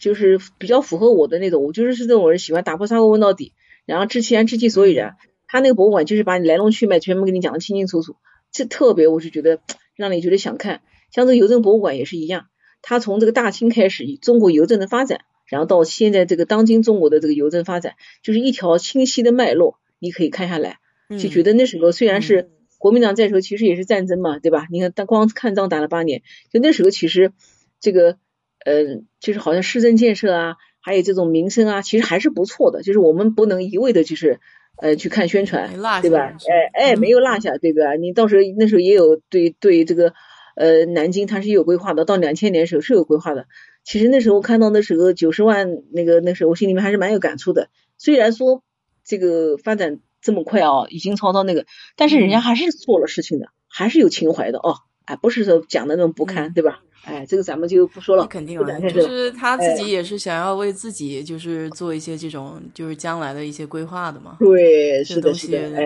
[0.00, 1.62] 就是比较符合我的那种。
[1.62, 3.52] 我就是是这种人，喜欢打破砂锅问到底，
[3.86, 5.16] 然后知其然知其所以然。
[5.46, 8.16] 他那个博物馆就是把你来龙去脉全部给你讲的清清楚楚，
[8.50, 9.60] 这特别我是觉得
[9.94, 10.80] 让你觉得想看。
[11.12, 12.46] 像这个邮政博物馆也是一样。
[12.86, 20.80] 他从这个大清开始，中国邮政的发展，然后到现在这个当今中国的这个邮政发展，就是一条清晰的脉络，你可以看下来，
[21.18, 24.66] 就觉得那时候虽然是国民党在时候，其实也是战争嘛，对吧？
[24.70, 26.20] 你看，但光看仗打了八年，
[26.52, 27.32] 就那时候其实
[27.80, 28.18] 这个，
[28.66, 32.82] 呃，就是好像市政建设啊，还有这种民生啊，其实还是不错的。
[32.82, 34.40] 就是我们不能一味的就是
[34.76, 35.72] 呃去看宣传，
[36.02, 36.36] 对吧？
[36.74, 37.94] 哎哎，没有落下，对吧？
[37.94, 40.12] 你到时候那时候也有对对这个。
[40.54, 43.46] 呃，南京它是有规划的，到两千年时候是有规划的。
[43.84, 47.68] 其实那时候看到那时候九十万那个那时候，我心里面还是蛮有感触的。
[47.98, 48.62] 虽然说
[49.04, 54.76] 这个发展这么快啊，已经超到那个，但是人家还是做了事情的，还是有情怀的哦。
[55.04, 56.80] 哎，不是说讲的那种不堪，对吧？
[57.04, 58.26] 哎，这个咱们就不说了。
[58.26, 64.38] 肯定了，就是他自己也是想要为自己，就是做一些这种，就是将来的一些规划的嘛。
[64.40, 65.84] 对，是的，是的，哎，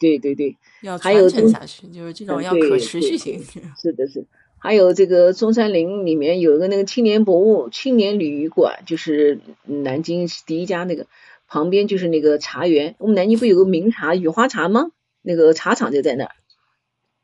[0.00, 3.40] 对对对，要传承下去，就是这种要可持续性。
[3.80, 4.26] 是的，是。
[4.60, 11.06] 还有这个中山陵里面有一个那个青年博物青年旅馆，就是南京第一家那个，
[11.46, 12.96] 旁边就是那个茶园。
[12.98, 14.90] 我们南京不有个名茶雨花茶吗？
[15.22, 16.32] 那个茶厂就在那儿。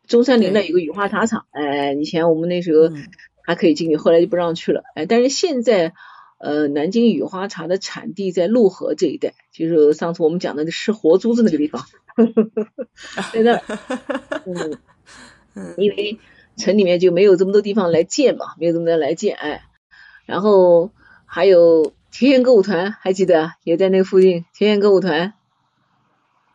[0.07, 2.95] 中山陵那有个雨花茶厂，哎，以前我们那时候
[3.43, 4.83] 还可以进去，后来就不让去了。
[4.95, 5.93] 哎，但是现在
[6.39, 11.85] 呃，南京雨花茶的产地在潞河这一带，就是上次我们讲的吃活珠子那个地方，
[13.33, 13.63] 在那儿。
[15.57, 16.19] 嗯，因为
[16.57, 19.63] 城里面就没有这么多地方来建嘛，没有这么多来建，哎，
[20.27, 20.91] 然后
[21.27, 21.93] 还有。
[22.17, 24.45] 田园歌舞团还记得也在那个附近。
[24.55, 25.33] 田园歌舞团，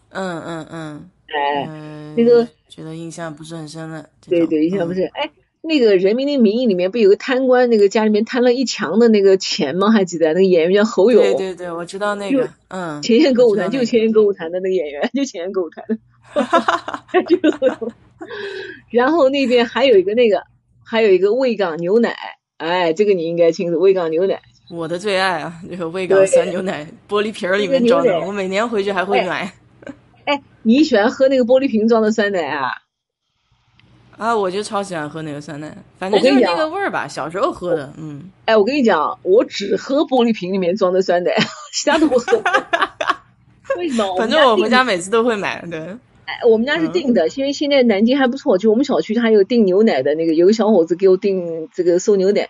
[0.08, 1.67] 嗯嗯嗯，哎，
[2.15, 4.05] 那个觉得印象不是很深了。
[4.27, 5.03] 对对，印象不是。
[5.13, 5.30] 哎，
[5.61, 9.91] 那个《人民的名义》里面不有个贪官，那个家里面贪了一墙的那个钱吗？
[9.91, 11.21] 还记得那个演员叫侯勇？
[11.21, 12.49] 对对对，我知道那个。
[12.69, 13.01] 嗯。
[13.01, 15.97] 前线歌舞团就前线歌舞团的那个演员，就前线歌舞团的。
[16.21, 17.88] 哈哈哈哈哈。
[18.89, 20.43] 然后那边还有一个那个，
[20.84, 22.15] 还有一个卫岗牛奶，
[22.57, 24.39] 哎，这个你应该清楚，卫岗牛奶。
[24.69, 29.51] 我的最爱啊，这个味港酸牛奶，玻璃瓶儿里面装的，我每年回去还会买。
[30.30, 32.69] 哎，你喜欢喝那个玻璃瓶装的酸奶啊？
[34.15, 38.30] 啊，我就超喜欢喝那个酸奶，反正就是那个味儿吧，小时候喝的，嗯。
[38.45, 41.34] 哎，我跟你讲，我只喝玻璃瓶里面装的酸奶，
[41.73, 42.43] 其他都不喝。
[43.77, 44.15] 为什么？
[44.17, 45.80] 反正我回家每次都会买，对。
[45.80, 52.49] 哎，我们家是订的，因为现在南京还不错，就我们小区还有订牛奶的那个，有个小伙子给我订这个送牛奶，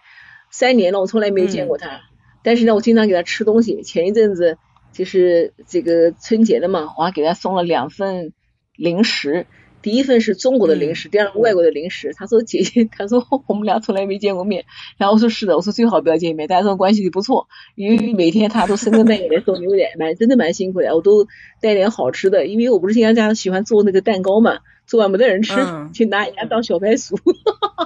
[0.51, 2.01] 三年了，我从来没见过他。
[2.43, 3.83] 但是呢，我经常给他吃东西。
[3.83, 4.57] 前一阵子
[4.99, 8.33] 就是这个春节的嘛，我还给他送了两份
[8.75, 9.47] 零食。
[9.81, 12.11] 第一份是中国的零食，第二个外国的零食。
[12.13, 14.65] 他说：“姐姐， 他说我们俩从来没见过面。”
[14.99, 17.47] 然后我说：“是的，我说最好不要见面，大家这种关系就不错。
[17.75, 20.93] 因为每天他都深更半夜来送牛奶，蛮真的蛮辛苦的。
[20.93, 21.25] 我都
[21.61, 25.53] 带点好吃的，因为我不是经常家喜欢做那个蛋糕嘛，做完没得人吃，
[25.93, 27.15] 去拿人家当小白鼠。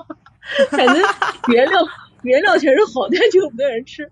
[0.72, 0.96] 反正
[1.50, 1.80] 原料
[2.24, 4.10] 原料全是好，但就没得人吃。”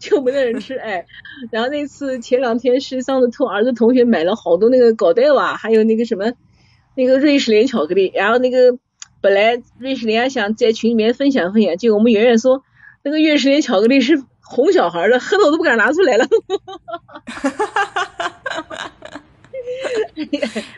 [0.00, 1.04] 就没得人吃哎，
[1.52, 6.32] 然后那次前两天是上次托儿子同学买了好多那个搞带娃，还有那个什么，
[6.96, 8.10] 那个瑞士莲巧克力。
[8.14, 8.78] 然后那个
[9.20, 12.64] 本来瑞士莲想在群里面分享分享，结果我们圆圆说
[13.02, 16.26] 那个瑞士莲巧克力是哄小孩儿的，喝我都不敢拿出来了。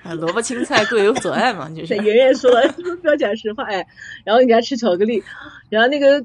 [0.18, 2.68] 萝卜青菜各有所爱嘛，就是圆圆说了，
[3.00, 3.86] 不要讲实话哎，
[4.24, 5.22] 然后你讲吃巧克力，
[5.70, 6.24] 然后那个。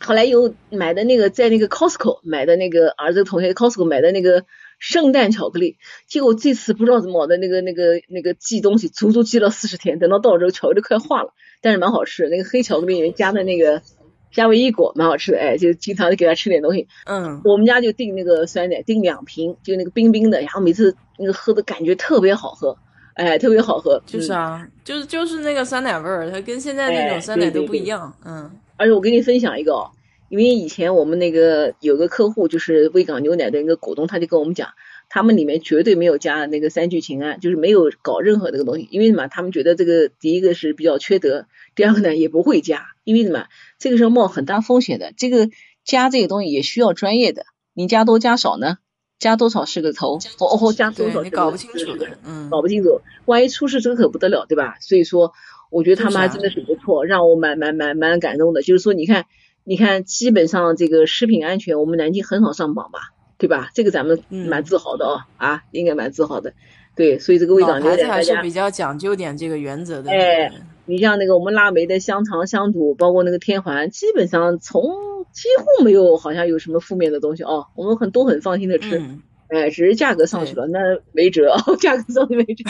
[0.00, 4.44] 后来又买的那个在那个 Costco 买的那个儿子同学 Costco 买的那个
[4.78, 11.32] 圣诞巧克力，结果这次不知道怎么的，那个那个那个寄东西足足寄了四十天，等到到时候巧克力快化了，
[11.62, 13.82] 但是蛮好吃，那个黑巧克力里面加的那个
[14.30, 16.88] 夏威夷果蛮好吃的，哎，就经常给他吃点东西。
[17.06, 22.76] 嗯，我们家就订那个酸奶，订两瓶，就那个冰冰的，然后每次那个喝的感觉特别好喝，
[23.14, 24.02] 哎，特别好喝。
[24.04, 28.50] 就是啊，就是就是那个酸奶味儿，它跟现在那种酸奶都不一样，嗯。
[28.76, 29.90] 而且我给你分享一个哦，
[30.28, 34.70] 因为以前我们那个有个客户就是威港牛奶的一个股东，他就跟我们讲，
[35.08, 38.88] 他们里面绝对没有加那个三聚氰胺，就是没有搞任何这个东西。
[38.90, 39.28] 因为什么？
[39.28, 41.46] 他们觉得这个第一个是比较缺德，
[41.76, 43.46] 第二个呢也不会加，因为什么？
[43.78, 45.12] 这个是冒很大风险的。
[45.16, 45.50] 这个
[45.84, 47.44] 加这个东西也需要专业的，
[47.74, 48.78] 你加多加少呢？
[49.20, 54.76] 加多少是个头，哦哦，加多少你搞不清楚的，嗯，搞不清楚，万一出事这个可不得了，对吧？
[54.80, 55.32] 所以说。
[55.74, 58.62] 我觉得他们还真的是不错，让我蛮蛮蛮蛮感动的。
[58.62, 59.26] 就是说，你看，
[59.64, 63.00] 你看，基本上这个食品安全，我们南京很少上榜吧，
[63.38, 63.70] 对吧？
[63.74, 66.54] 这个咱们蛮自豪的哦，啊，应该蛮自豪的。
[66.94, 70.12] 对，所以这个味道牛奶还是比较讲究点这个原则的。
[70.12, 70.52] 哎，
[70.86, 74.84] 你像那个我们腊梅的香肠、香肚，包括那个天环，基本上从
[75.32, 79.02] 几乎没有好像有什么负面的东西哦，我们很都很放心的吃。
[79.48, 80.78] 哎，只是价格上去了，那
[81.12, 82.64] 没辙， 价格上去没辙，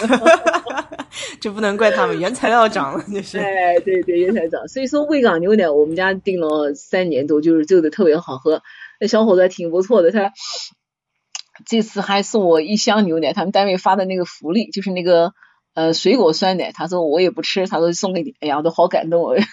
[1.40, 3.38] 这不能怪他们，原材料涨了，就是。
[3.38, 8.62] 哎，对对，原材料涨，所以说味港牛奶我们家订了三年多，就是做的特别好喝，
[9.00, 10.32] 那小伙子挺不错的，他
[11.66, 15.32] 这次还送我一箱牛奶，他们单位发的那个福利，就是那个。
[15.74, 19.34] 呃，水果酸奶，他说我也不吃，他说送给你，哎呀，我都好感动哦。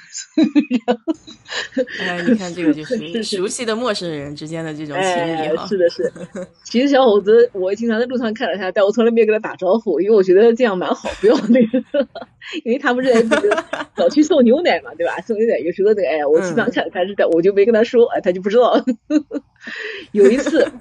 [2.00, 5.66] 哎，你看这个就是 熟悉的陌生人之间的这种情谊哈。
[5.68, 6.14] 是的，是。
[6.64, 11.84] 其实小伙子，我经常在路上看到他，但我从来没有跟他打招呼，因为我觉得这样蛮好，不要那个，
[12.64, 13.66] 因为他不是在这个
[13.98, 15.20] 小区送牛奶嘛，对吧？
[15.22, 18.80] 送牛奶有时候那个，哎，我经常看他是，我就没跟他说，哎，他就不知道。
[20.12, 20.72] 有一次，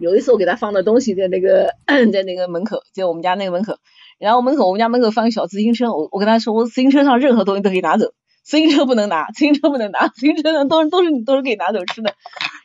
[0.00, 1.74] 有一次我给他放的东西在那个
[2.10, 3.76] 在那个门口，在我们家那个门口。
[4.18, 12.14] 然后门口我们家门口放个小自行车，我我跟他说，我自行车上任何东西都可以拿走，自行车不能拿， 自行车不能拿，自行车上都是都是都是可以拿走吃的。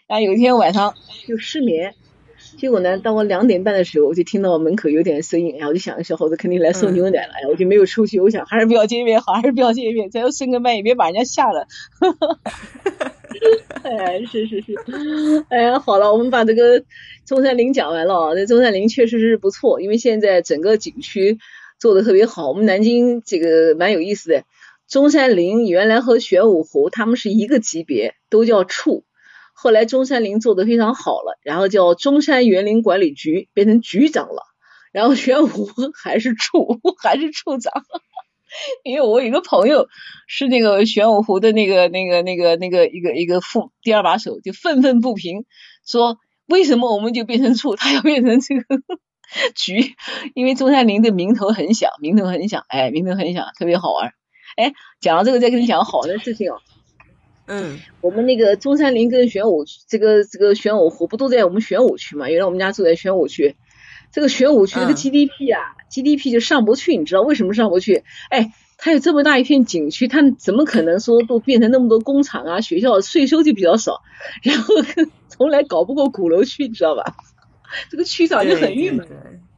[0.08, 0.94] 然后有一天晚上
[1.28, 1.94] 就失眠，
[2.58, 11.68] 结果呢，到我两点半的时候，我就听到门口有点声音，然后我就想，小伙子肯定来送牛奶了，哎，我就没有出去，我想还是不要见面好，还是不要见面，再要深更半夜别把人家吓了。
[13.84, 14.76] 哎，是是是，
[15.50, 16.84] 哎呀，好了，我们把这个
[17.26, 18.36] 中山陵讲完了啊。
[18.36, 21.38] 这中山陵确实是不错，因为现在整个景区
[21.80, 22.50] 做的特别好。
[22.50, 24.44] 我们南京这个蛮有意思的，
[24.88, 29.04] 中山陵原来和玄武湖他们是一个级别，都叫处。
[29.54, 34.44] 后来中山陵做的非常好了，然后叫中山园林管理局，变成局长了。
[34.92, 37.74] 然后玄武湖还是处，还是处长。
[38.84, 39.88] 因为我有个朋友
[40.28, 45.46] 是那个玄武湖的那个、那个、那个、那个一个一个副第二把手，就愤愤不平，
[45.86, 48.64] 说为什么我们就变成处，他要变成这个
[49.56, 49.96] 局？
[50.34, 54.14] 因为中山陵的名头很响，名头很响，哎，名头很响，特别好玩。
[54.56, 56.58] 哎，讲到这个，再跟你讲个好的事情哦。
[57.48, 62.30] 嗯，我们那个中山陵跟玄武这个这个玄武湖不都在我们玄武区嘛？
[62.30, 63.56] 原来我们家住在玄武区。
[64.16, 68.06] 这个玄武区这个 GDP 啊，GDP 就上不去，你知道为什么上不去？
[68.30, 74.02] 哎，它有这么大一片景区，它怎么可能说都变成那么多工厂啊、学校，税收就比较少，
[74.42, 74.74] 然后
[75.28, 77.18] 从来搞不过鼓楼区，你知道吧？
[77.92, 79.06] 这个区长就很郁闷，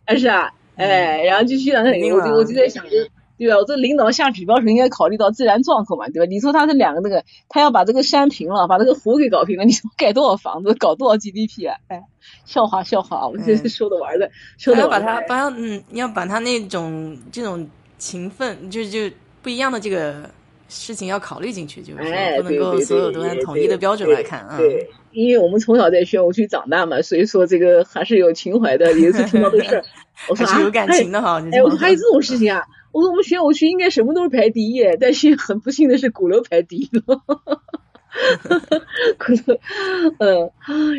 [0.08, 2.98] 但是啊，哎，然后就区长很，我就我就在想就。
[3.38, 3.58] 对吧？
[3.58, 6.30] 我这领导下指标时应该考虑到自然状况嘛，对吧？
[6.30, 11.76] 你说他这两个那个，他要把这个山平了，把这个湖给搞平了，你说盖多少房子，搞多少 GDP 啊？
[11.88, 12.02] 哎，
[12.46, 15.08] 笑话笑话，我这是说的玩的，说的玩的。
[15.08, 17.68] 要把他把嗯，要把他那种这种
[17.98, 19.00] 勤奋，就就
[19.42, 20.30] 不一样的这个
[20.68, 22.04] 事情要考虑进去，就是
[22.42, 24.58] 不能够所有都按统一的标准来看啊。
[24.58, 28.92] 对，因为我们从小在宣武区长大嘛，所以说这个还是有情怀的。
[28.94, 29.84] 有一次听到这个事儿，
[30.30, 31.42] 我说啊，有感情的哈。
[31.52, 32.64] 哎，我说还有这种事情啊。
[32.92, 37.04] 我说我们玄武区应该什么都是排第一，但是很不幸的是鼓楼排第一了。
[39.20, 39.60] 鼓楼，
[40.18, 40.52] 嗯，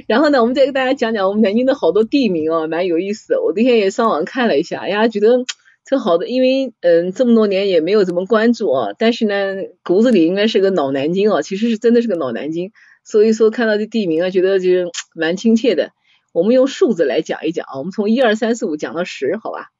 [0.06, 3.42] 然后呢，我们再给大家讲讲我们南京的好多地名啊，蛮有意思的。
[3.42, 5.44] 我那天也上网看了一下，哎呀，觉得
[5.84, 9.34] 这好的，因为嗯这么多年也没有怎么关注啊，但是呢
[9.82, 12.70] 骨子里应该是个老南京啊，其实是真的是个老南京，
[13.02, 14.68] 所以说看到这地名啊，觉得就
[15.16, 15.90] 蛮亲切的。
[16.32, 19.70] 我们用数字来讲一讲啊，我们从一二三四五讲到十，好吧？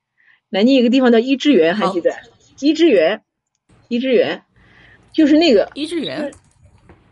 [0.50, 2.10] 南京有个地方叫一之园，还记得？
[2.60, 3.22] 一之园，
[3.88, 4.42] 一之园，
[5.12, 6.32] 就是那个一之园，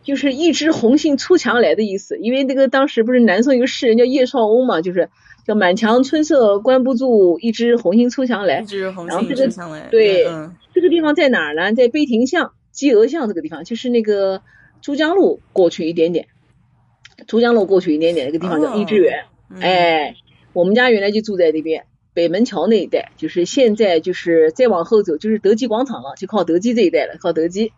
[0.03, 2.19] 就是一枝红杏出墙来的意思。
[2.19, 5.11] 因为那个当时不是南宋一个诗人叫叶绍翁嘛，就是
[5.47, 8.61] 叫满墙春色关不住，一枝红杏出墙来。
[8.61, 9.87] 一枝红杏出墙来。
[9.91, 10.25] 对，
[10.75, 11.75] 这个地方在哪儿呢？
[11.75, 14.43] 在碑亭巷、鸡鹅巷这个地方，就是那个
[14.81, 16.27] 珠江路过去一点点，
[17.27, 19.25] 珠江路过去一点点，那个地方叫一之园。
[19.61, 20.17] 哎，
[20.53, 21.85] 我们家原来就住在那边。
[22.15, 27.73] 北门桥那一带，就是现在就是再往后走就是德基广场了，就靠德基这一带了，靠德基。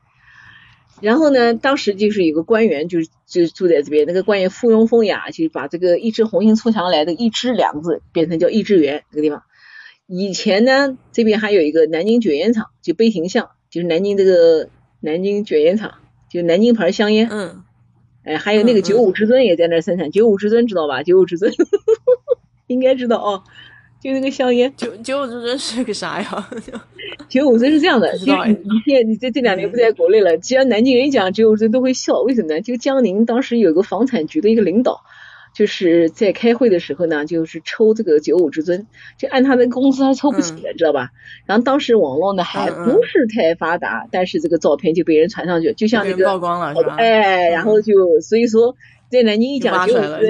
[1.01, 9.43] 然后呢，当时就是有个官员，就是就住在这边，那个官员附庸风雅，就把这个一枝红杏出墙来的一枝两个字变成叫一枝园这个地方。
[10.07, 14.69] 以前呢，这边还有一个南京卷烟厂，就碑亭巷，就是南京这个
[15.01, 15.95] 南京卷烟厂，
[16.31, 17.29] 就南京牌香烟。
[17.29, 17.65] 嗯。
[18.29, 21.03] 哎，还有那个九五至尊也在那生产，九五至尊知道吧？
[21.03, 21.51] 九五至尊
[22.69, 23.43] 应该知道哦。
[24.01, 26.49] 就那个香烟，九九五至尊是个啥呀？
[27.29, 32.61] 九五至尊是这样的，其实你你现在你这这两年不在国内了，只要南京人讲九五至尊都会笑，为什么呢？
[32.61, 35.01] 就江宁当时有个房产局的一个领导，
[35.59, 38.87] 就是在开会的时候呢，就是抽这个九五至尊，
[39.19, 41.11] 就按他的工资他抽不起来，知道吧？
[41.47, 46.95] 然后当时网络呢还不是太发达，但是这个照片就被人传上去，就像那个曝光了，是吧？
[46.97, 48.77] 哎，然后就所以说。
[49.11, 50.21] 在南京一讲九五尊，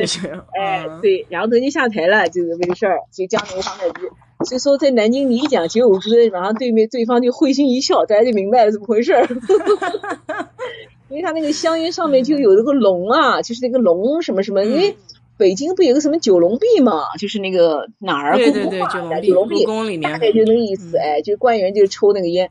[0.57, 4.03] 哎，对，然后等你下台了，就是这个事儿，就江宁房产局。
[4.45, 9.27] 所以说在南京你一讲九五尊，然后对面对方就会心一笑，大家就明白了怎么回事儿。
[11.11, 14.95] 因为他那个香烟上面就有那个龙啊，就是那个龙什么什么，因为
[15.39, 18.91] 北京不有个什么九龙壁嘛，就是那个哪儿故宫嘛，
[19.21, 19.65] 九龙壁，
[20.03, 22.51] 大概就那个意思，哎，就官员就抽那个烟。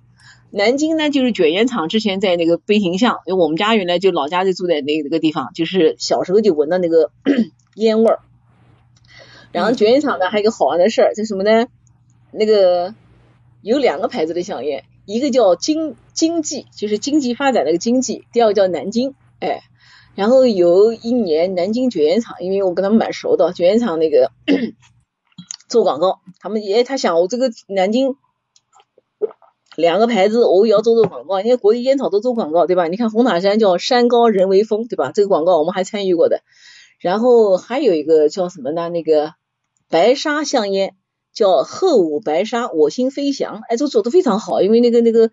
[0.49, 7.11] 南京呢，就是卷烟厂，之前在那个碑亭巷，因为我们家原来就老家就住在那那个地方，就是小时候就闻到那个
[7.75, 8.19] 烟味儿。
[9.51, 11.67] 然后卷烟厂呢，还有一个好玩的事儿，就什么呢？
[12.31, 12.95] 那个
[13.61, 19.59] 有两个牌子的香烟，一个叫经经济，就是经济发展那个经济；第二个叫南京，哎。
[20.17, 24.31] 然后有一年南京卷烟厂，因为我跟他们蛮熟的，卷烟厂那个
[25.69, 28.15] 做广告，他们也他想我这个南京。
[29.75, 32.87] 两个牌子，我也要做做广告，因为国际烟草都做广告，对吧？
[32.87, 35.11] 你看红塔山叫山高人为峰，对吧？
[35.13, 36.41] 这个广告我们还参与过的。
[36.99, 38.89] 然后还有一个叫什么呢？
[38.89, 39.35] 那个
[39.87, 40.95] 白沙香烟
[41.31, 45.29] 叫鹤舞白沙，我心飞翔，哎，这做的非常好，因为那个那个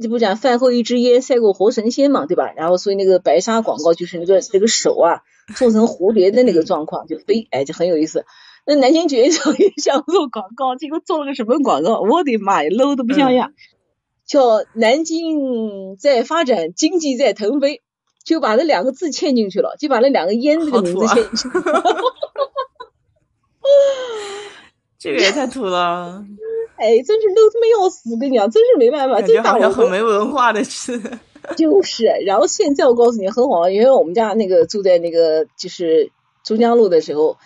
[0.00, 2.52] 这不讲饭后一支烟赛过活神仙嘛，对吧？
[2.56, 5.22] 然后所以那个白沙广告就是那个那个手啊
[5.56, 8.24] 做成蝴蝶的那个状况就飞，哎，就很有意思。
[8.66, 12.00] 那南京卷烟厂也想做广告，结果做了个什么广告？
[12.00, 13.52] 我的妈呀，low 的不像样。
[14.26, 17.82] 叫南京在发展，经济在腾飞，
[18.24, 21.64] 就把那两个字嵌进去了，就把那两个烟这个名字嵌进去了。
[25.00, 26.24] 这个也太土了。
[26.80, 28.16] 哎，真是 low 他妈要死！
[28.18, 30.98] 跟你讲，真是没办法，这大好很没文化的事。
[31.56, 36.10] 就是，然后现在我告诉你很好，因为我们家那个住在那个就是
[36.42, 37.36] 珠江路的时候，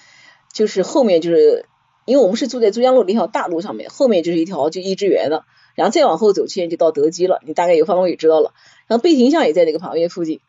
[0.52, 1.66] 就是后面就是，
[2.04, 5.44] 因为我们是住在珠江路那条大路上面，后面就是一条就益智园了，
[5.74, 8.52] 然后再往后走，现在就到德基了，你大概有方位知道了。
[8.86, 10.40] 然后贝亭巷也在那个旁边附近，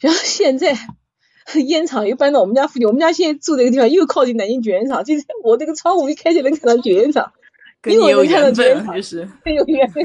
[0.00, 0.76] 然后现在
[1.66, 7.32] 烟厂又搬到我们家附近，我们家现在住这个地方又靠近南京卷烟厂，就是我那个窗户一开就能看到卷烟厂，
[7.82, 10.04] 跟你有缘分，就是很 有缘分。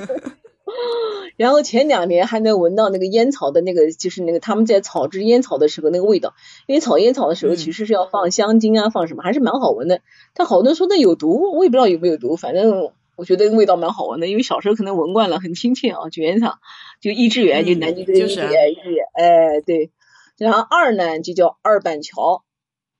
[1.37, 6.33] 然后前两年还能闻到那个烟草的那个，就是那个他们在炒制烟草的时候那个味道，
[6.65, 10.01] 因为炒烟草的时候其实是要放香精啊，放什么还是蛮好闻的。
[10.33, 16.09] 但好多人说那有毒，我也不知道有没有毒，反正我觉得味道蛮好闻的，因为小时候可能闻惯了，很亲切啊。
[16.09, 16.59] 卷烟厂
[16.99, 19.91] 就益智园，就南京的益智园，益智园，哎对。
[20.37, 22.43] 然后二呢就叫二板桥，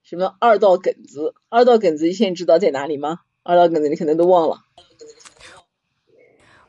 [0.03, 3.19] 什么二道埂子，二道埂子现在知道在哪里吗？
[3.47, 4.59] 二道埂子你可能都忘了。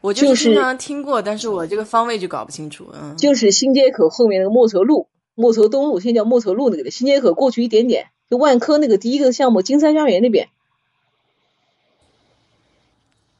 [0.00, 2.88] 我就是经常听过，但是我这个方位就搞不清楚。
[2.94, 6.92] 嗯，就是新街口后面那个莫愁路，莫愁东路，现在叫莫愁路那个的。
[6.92, 10.50] 新街口过去一点点，就万科那个第一个项目金山家园那边，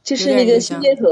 [0.02, 1.02] 就是那个新街口，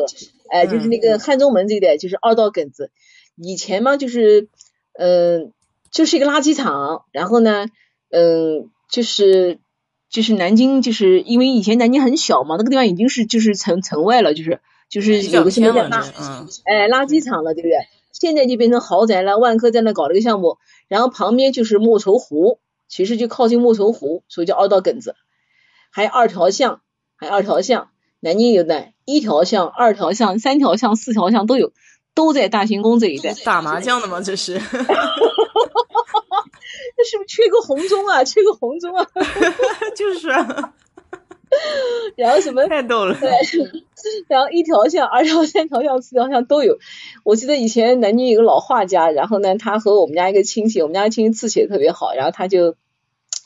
[0.50, 2.90] 哎，就是那个汉中门这一带，就是二道埂子。
[3.36, 4.48] 以前嘛，就是
[4.94, 5.52] 嗯，
[5.92, 7.66] 就是一个垃圾场，然后呢，
[8.10, 9.60] 嗯，就是
[10.10, 14.60] 就是南京，就是因为以前南京很小嘛，那个地方已经是就是城城外了，就是。
[14.88, 16.00] 就是有个什么叫垃，
[16.64, 17.74] 哎，垃圾场了，对不对？
[18.12, 19.36] 现在就变成豪宅了。
[19.36, 25.16] 万科在那搞了个项目，然后旁边就是莫愁湖，其实就靠近莫愁湖，所以叫二道埂子。
[25.90, 26.82] 还有二条巷，
[27.16, 27.88] 还有二条巷，
[28.20, 31.72] 南京有的一条巷、二条巷、三条巷、四条巷都有，
[32.14, 33.34] 都在大行宫这一带。
[33.44, 34.20] 打麻将的吗？
[34.22, 34.54] 这是？
[37.06, 38.24] 那是不是缺个红中啊？
[38.24, 39.06] 缺个红中啊？
[39.94, 40.28] 就是。
[40.30, 40.74] 啊
[42.16, 42.66] 然后什么？
[42.66, 43.14] 太逗了。
[43.14, 43.30] 对，
[44.28, 46.76] 然后一条巷、二条、三条巷、四条巷都有。
[47.22, 52.74] 我记得以前南京有个老画家，然后呢，他和我们家一个亲戚，我们家亲戚字写的特别好，然后他就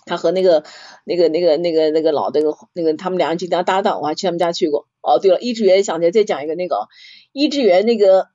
[0.07, 0.65] 他和那个
[1.05, 4.89] 那个那个那个那个老那个那个他们两人经常搭档，我还去他们家去过。
[5.03, 6.89] 哦，对了，益智园想起来再讲一个那个
[7.32, 8.28] 益智园那个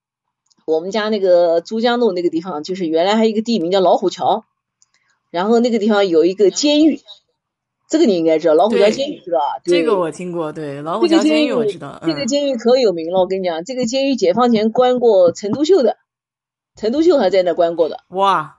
[0.66, 4.44] 我们家那个珠江路那个地方，就是原来还有一个地名叫老虎桥，
[5.30, 7.00] 然后那个地方有一个监狱。
[7.90, 9.62] 这个你应该知道，老虎桥监狱知道吧？
[9.64, 11.98] 这个我听过，对，老虎桥监狱我知道。
[12.04, 15.96] 这个监狱可有名了，我跟你讲，这个监狱解放前关过陈独秀的，
[16.76, 18.00] 陈独秀还在那关过的。
[18.08, 18.58] 哇，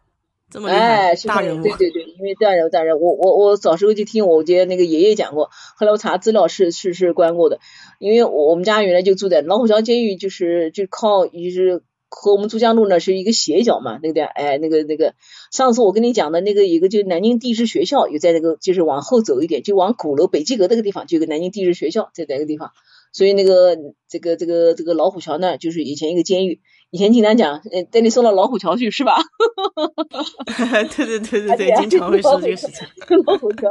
[0.50, 1.14] 这么厉害！
[1.28, 1.62] 大人物。
[1.62, 7.60] 对对对，因为大人大人，我我我小时候就听我爹那个爷爷讲过，后来我查资料是是是关过的，
[8.00, 11.84] 因为我我们家原来就住在老虎桥监狱，就是就靠就是。
[12.10, 15.14] 和我们珠江路呢是一个斜角嘛，那个哎，那个那个，
[15.52, 22.72] 上次我跟你讲的那个一个就南京地质学校，有在那个就是往后走一点，就往鼓楼北极阁那个地方，就有个南京地质学校在那个地方，
[23.14, 23.78] 所以那个
[24.10, 29.16] 这个这个这个老虎桥呢，就是以前一个监狱，以前经常讲，呃，带你送到老虎桥去是吧？
[30.98, 32.88] 对对对对对，经常会说这个事情。
[33.28, 33.70] 老虎桥。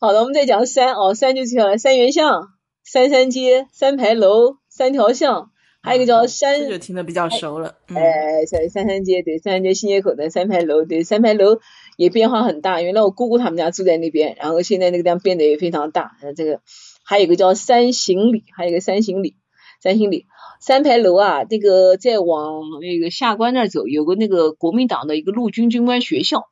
[0.00, 2.48] 好的，我们再讲三哦，三就叫了三元巷、
[2.84, 5.50] 三山街、三牌楼、三条巷。
[5.86, 7.76] 还有一个叫山，这就听得比较熟了。
[7.86, 11.60] 哎，三三山街对，三山街新街口的三牌楼对，三牌楼
[11.96, 12.82] 也变化很大。
[12.82, 16.16] 原来我姑姑他们家住在那边，然后现在那个地方变得也非常大。
[16.22, 16.60] 呃，这个
[17.04, 19.36] 还有一个叫三行里，还有一个三行里，
[19.80, 20.26] 三行里
[20.60, 26.48] 三牌楼啊，那个再往那个下关那儿走，有个那个国民党的一个陆军军官学校，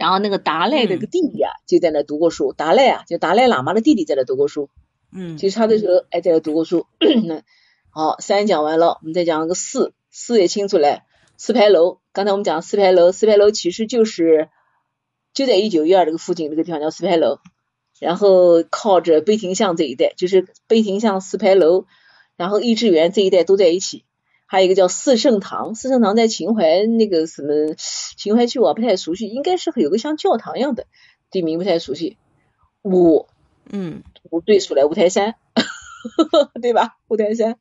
[0.00, 2.52] 然后那个达赖的个弟弟啊，就在那读过书。
[2.52, 4.68] 达赖啊，就达赖喇嘛的弟弟在那读过书。
[5.14, 6.86] 嗯，其实他的时候哎在那读过书。
[7.94, 11.02] 那好，三讲完了，我们再讲个四，四也清楚嘞。
[11.36, 14.48] 四牌楼，刚才我们讲四牌楼，四牌楼其实就是
[15.34, 17.38] 就在一九一二这个附近，这个地方叫四牌楼。
[18.00, 21.84] 然后靠着碑亭巷这一带，就是碑亭巷、四牌楼，
[22.36, 24.04] 然后益智园这一带都在一起。
[24.46, 27.74] 还有一个叫四圣堂，四圣堂在秦淮那个什么
[28.16, 30.86] 秦淮区，我不太熟悉，应该是有个像教堂一样的
[31.30, 32.16] 地名，不太熟悉。
[32.82, 33.26] 五，
[33.70, 35.36] 嗯，五对出来五台山，
[36.60, 36.96] 对吧？
[37.08, 37.58] 五台山。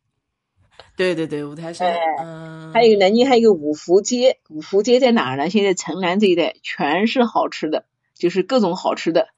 [0.95, 5.49] 对对对，五台山，嗯，还有南京还有一个五福街，五福街在哪儿呢？
[5.49, 7.85] 现在城南这一带全是好吃的，
[8.15, 9.29] 就是各种好吃的。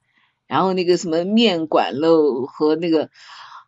[0.46, 3.08] 然后那个什么面馆喽，和那个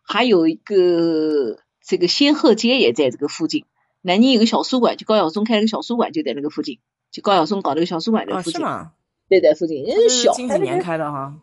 [0.03, 3.65] 还有一个这个仙鹤街也在这个附近。
[4.01, 6.79] 南京有个小书馆，就高晓松开了个小书馆，就在那个附近。
[7.11, 8.53] 就高晓松搞那个小书馆在附近。
[8.53, 8.91] 是吗？
[9.27, 9.83] 对，在附近。
[9.83, 11.35] 人小，近几年开的哈。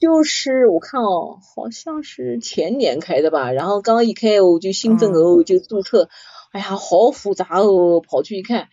[0.00, 6.08] 就是我看哦，好像是前年开的吧，然后刚一开我就兴奋哦就注册，
[6.52, 8.68] 哎呀好复杂哦，跑去一看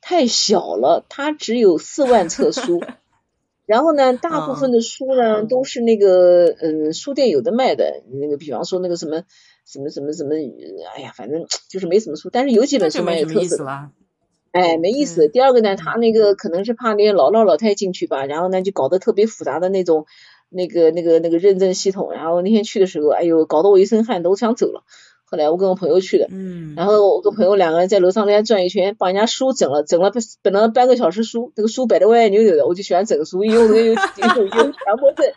[0.00, 2.82] 太小了，它只有四万册书，
[3.66, 9.24] 然后呢，大部分的书呢都是那个嗯书店有的卖的，那个比方说那个什么
[9.66, 10.34] 什么什么什么，
[10.96, 13.64] 哎呀，反正 就是没什么书，但是有几本书蛮有特色。
[14.52, 15.28] 哎，没意思。
[15.28, 20.04] 第二个呢，他那个可能是怕那些老老老太进去吧，然后呢就搞得特别复杂的那种
[20.52, 22.12] 那个那个那个认证系统。
[22.12, 24.84] 然后那天去的时候，哎呦，搞得我一身汗，都想走了。
[25.24, 30.12] 后来我跟我朋友去的，嗯，然后我跟朋友两个人在楼上那转一圈，把人家书整了，整了
[30.42, 35.32] 本了半个小时书，这个书摆的歪歪扭扭的，我就喜欢整书，因为我这个有有有强迫症，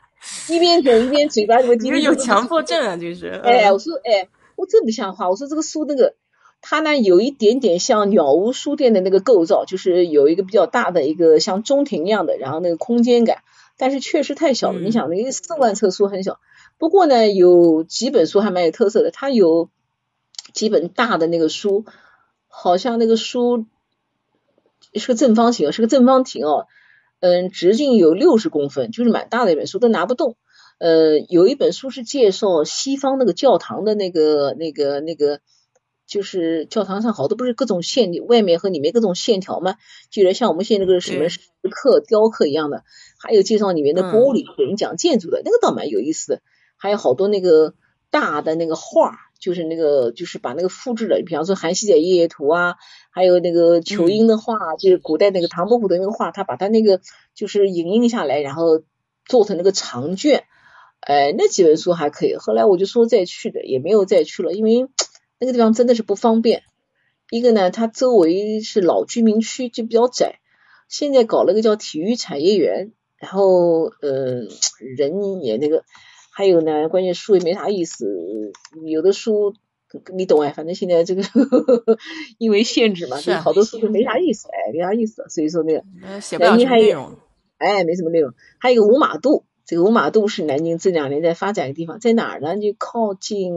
[0.50, 1.76] 一边整一边嘴巴这么。
[1.98, 3.30] 有强迫症啊，就是。
[3.30, 4.28] 哎，我说，哎，
[4.58, 6.16] 我真不像话，我说这个书那个，
[6.60, 13.38] 它呢有一点点像鸟屋书店的那个构造，就是有一个比较大的一个像中庭一样的，然后那个空间感，
[13.78, 14.80] 但是确实太小了。
[14.80, 16.40] 你想，那个四万册书很小，
[16.78, 19.70] 不过呢，有几本书还蛮有特色的，它有。
[20.54, 21.84] 几本大的那个书，
[22.48, 23.66] 好像那个书
[24.94, 26.68] 是个正方形，是个正方体哦，
[27.20, 30.38] 嗯，直径有六十公分，就是蛮大的一本书，都拿不动。
[30.78, 35.42] 呃，有一本书是介绍西方那个教堂的那个、那个、那个，
[36.08, 39.76] 就是教堂上好多不是各种线，外面和里面各种线条吗？
[40.10, 42.84] 就有点像我们现在那个什么石刻、雕刻一样的。
[43.18, 46.42] 还有介绍里面的玻璃，给人讲建筑的那个倒蛮有意思的。
[46.78, 47.74] 还有好多那个
[48.10, 49.20] 大的那个画。
[49.38, 52.78] 就是那个，就是把那个复制的，比方说《韩熙载夜夜图》啊，
[53.12, 57.02] 还有那个仇英的画，就是古代那个唐伯虎的那个画，他把他那个
[57.36, 58.82] 就是影印下来，然后
[59.26, 60.46] 做成那个长卷，
[61.02, 62.36] 哎，那几本书还可以。
[62.38, 64.88] 后来我就说再去的，也没有再去了，因为
[65.40, 66.64] 那个地方真的是不方便。
[67.30, 70.40] 一个呢，它周围是老居民区，就比较窄。
[70.88, 74.48] 现在搞了个叫体育产业园，然后呃，
[74.98, 75.84] 人也那个。
[76.38, 78.52] 还有呢，关键书也没啥意思，
[78.86, 79.54] 有的书
[80.14, 81.24] 你懂哎，反正现在这个
[82.38, 85.86] 因为限制嘛，好多书就没啥意思，哎，没啥意思，所以说那个
[86.40, 87.18] 南京还有，
[87.58, 88.34] 哎，没什么内容。
[88.60, 92.58] 还有一个五马渡，这个五马渡是南京这两年在发展的地方，在哪儿呢？
[92.58, 93.54] 就靠近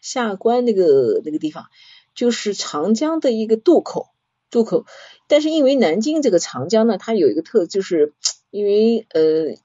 [0.00, 1.66] 下关那个那个地方，
[2.14, 4.08] 就是长江的一个渡口，
[4.50, 4.86] 渡口。
[5.28, 8.14] 但是因为南京这个长江呢，它有一个特，就是
[8.50, 9.56] 因为呃。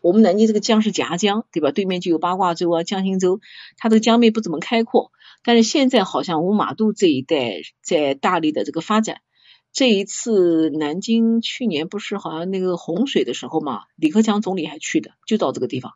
[0.00, 1.72] 我们南京这个江是夹江，对吧？
[1.72, 3.40] 对面就有八卦洲啊、江心洲，
[3.76, 5.10] 它这个江面不怎么开阔。
[5.42, 9.22] 但是现在好像五马渡这一带在大力的这个发展。
[9.72, 15.94] 这一次南京去年不是好像那个洪水的时候嘛，李克强总理还去的，就到这个地方，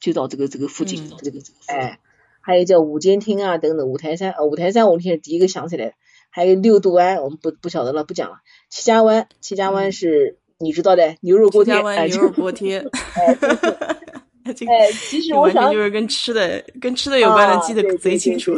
[0.00, 2.00] 就到这个这个附近，这个哎，
[2.44, 5.94] 还有叫五间厅啊等等，五台山，五台山我现在第一个想起来，
[6.30, 8.36] 还有六渡湾，我们不不晓得了，不讲了。
[8.68, 10.38] 七家湾，七家湾是。
[10.56, 11.74] 你知道的，牛肉锅贴，
[12.06, 13.36] 牛肉锅贴，哎，
[15.10, 18.56] 其实我想就是跟吃的，跟吃的有关的，记得贼清楚。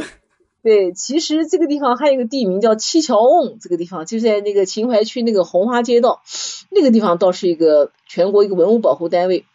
[0.62, 6.22] 对，其实这个地方还有一个地名叫七桥瓮，这个地方就在那个秦淮区那个红花街道，
[6.70, 9.46] 那个地方倒是一个全国一个文物保护单位。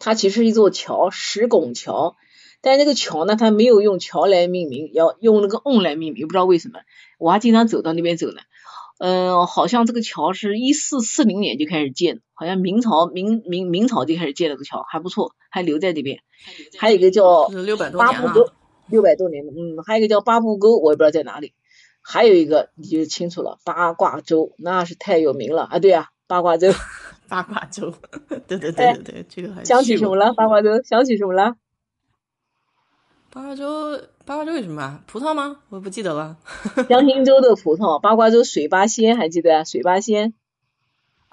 [0.00, 2.16] 它其实是一座桥，石拱桥，
[2.64, 6.80] 但那个桥呢，它没有用桥来命名，要用那个瓮来命名，不知道为什么。
[7.18, 8.40] 我还经常走到那边走呢。
[8.98, 16.20] 嗯，好像这个桥是一四四零年就开始建，好像明朝明明明朝就开始建了个桥，还不错，还留在这边。
[16.78, 17.48] 还有一个叫
[17.98, 18.50] 八步沟，
[18.88, 21.52] 六百多年的，嗯，还有一个叫八步沟，我也不知道在哪里。
[22.02, 25.78] 还有一个你就清楚了，八卦洲那是太有名了啊！
[25.78, 26.68] 对啊，八卦洲，
[27.28, 27.94] 八卦洲，
[28.46, 30.34] 对对对对对，这个还想起什么了？
[30.34, 31.56] 八卦洲想起什么了？
[33.34, 34.80] 八卦洲，八卦洲有什么？
[34.80, 35.56] 啊葡萄吗？
[35.68, 36.36] 我不记得了。
[36.88, 39.64] 江心洲的葡萄，八卦洲水八仙还记得？
[39.64, 40.34] 水八仙。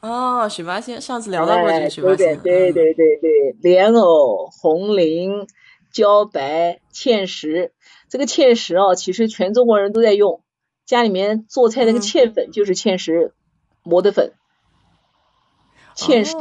[0.02, 2.40] 哦，水八仙，上次聊到过这个水八仙。
[2.40, 5.46] 对对对对，莲藕、红菱、
[5.94, 7.72] 茭白、芡实。
[8.10, 10.42] 这个芡实哦，其实全中国人都在用，
[10.88, 13.36] 家里面做菜那个芡粉就是芡实
[13.84, 14.34] 磨的粉。
[15.96, 16.36] 芡实。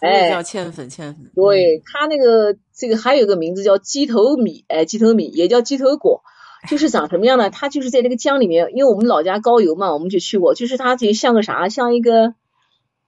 [0.00, 1.30] 哎，叫芡粉，芡粉。
[1.34, 6.22] 对，它那个这个还有个名字叫鸡头米，哎，鸡头米也叫鸡头果，
[6.68, 7.50] 就是长什么样呢？
[7.50, 12.34] 它就是在那个江里面，因为我们老家高邮嘛，我们就去过，就是它就像个啥，像一个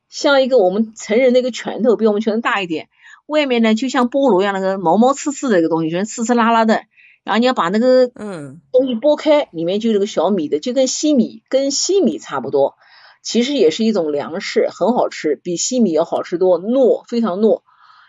[0.09, 2.89] 像一个我们成人的一个拳头，比我们拳头大一点，
[3.27, 6.83] 外面呢就像菠萝一样那个毛毛刺刺的一个东西，就是刺刺拉拉的，
[7.23, 12.75] 然后你要把那个嗯东西剥开，里面就是个小米的，就跟西米跟西米差不多。
[13.23, 17.63] 其实也是一种粮食，很好吃，比西米要好吃多，糯，非常糯。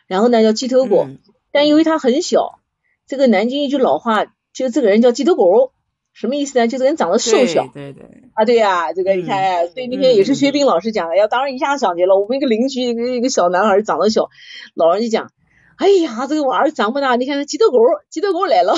[0.07, 1.07] 然后呢，叫鸡头果，
[1.51, 2.59] 但由于它很小，
[3.07, 5.71] 这个南京一句老话，就这个人叫鸡头狗，
[6.13, 6.67] 什么意思呢？
[6.67, 7.67] 就这个人长得瘦小。
[7.73, 8.03] 对对。
[8.33, 14.29] 啊，对呀，这个你看，所以那天也是薛冰老师讲的，要当时一下想起了我们一个邻居一个一个小男孩长得小，
[14.73, 15.31] 老人就讲，
[15.77, 17.77] 哎呀，这个娃儿长不大，你看鸡头狗，
[18.09, 18.75] 鸡头狗来了，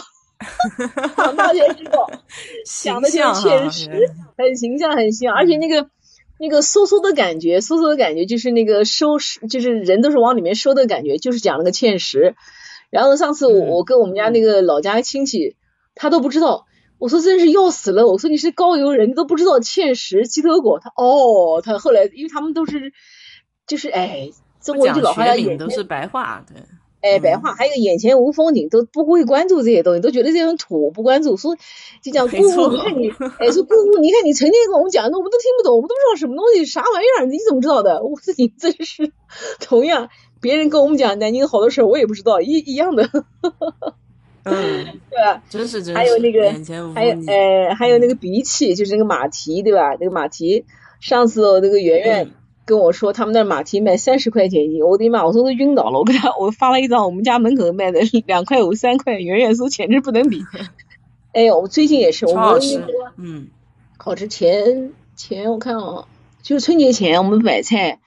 [1.16, 2.12] 长大才知道，
[2.66, 5.90] 想的就是现实，很形象，很像，而且那个。
[6.44, 9.18] 那个收缩的感觉，收缩的感觉就是那个收，
[9.50, 12.36] 就是人都是往里面收的感觉，就是讲那个芡实。
[12.90, 15.56] 然后上次我我跟我们家那个老家亲戚，
[15.96, 16.66] 他都不知道，
[16.98, 22.92] 我说真是要死了，我说你是高邮人，你都不知道芡实鸡头果，他哦，他后来因为他们都是
[23.66, 24.30] 就是哎，
[24.62, 26.62] 中国就老话讲都是白话，对。
[27.04, 31.36] 哎，白话还有眼前无风景，都不会关注这些东西，都觉得这种土不关注。
[31.36, 31.58] 说
[32.02, 33.10] 就讲姑姑，你看你，
[33.40, 37.26] 哎，说姑姑，你看你成天跟我们讲的，我们都听不懂，我们都不知道什么东西，啥玩意儿？
[37.28, 38.02] 你怎么知道的？
[38.02, 39.12] 我自己真是，
[39.60, 40.08] 同样
[40.40, 43.10] 别人跟我们讲南京好多事儿，我也不知道，一一样的。
[44.46, 44.54] 嗯，
[45.10, 45.44] 对吧？
[45.50, 45.98] 真是真是。
[45.98, 46.52] 还有那个，
[46.96, 49.96] 还有哎，还有那个鼻涕，就是那个马蹄，对吧？
[50.00, 50.64] 那个马蹄，
[51.02, 52.32] 上次那个圆圆。
[52.66, 55.26] 跟我说他们那马蹄卖三十块钱一斤，我的妈！
[55.26, 56.00] 我说都晕倒了。
[56.00, 60.42] 我给他 我发了一张我们家门口卖的 两块五三块，远远说简直不能比。
[61.34, 62.62] 哎呦，我最近也是，我们
[63.18, 63.48] 嗯，
[63.98, 66.08] 好吃前前我看哦，
[66.42, 68.00] 就是春节前我们买菜，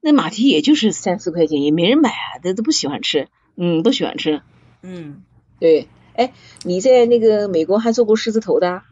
[0.00, 4.42] 那马蹄也就是三四块钱，也没人买啊，都都不喜欢吃，嗯，不喜欢吃。
[4.82, 5.22] 嗯，
[5.58, 6.32] 对，哎，
[6.62, 8.82] 你在那个美国还做过狮子头的？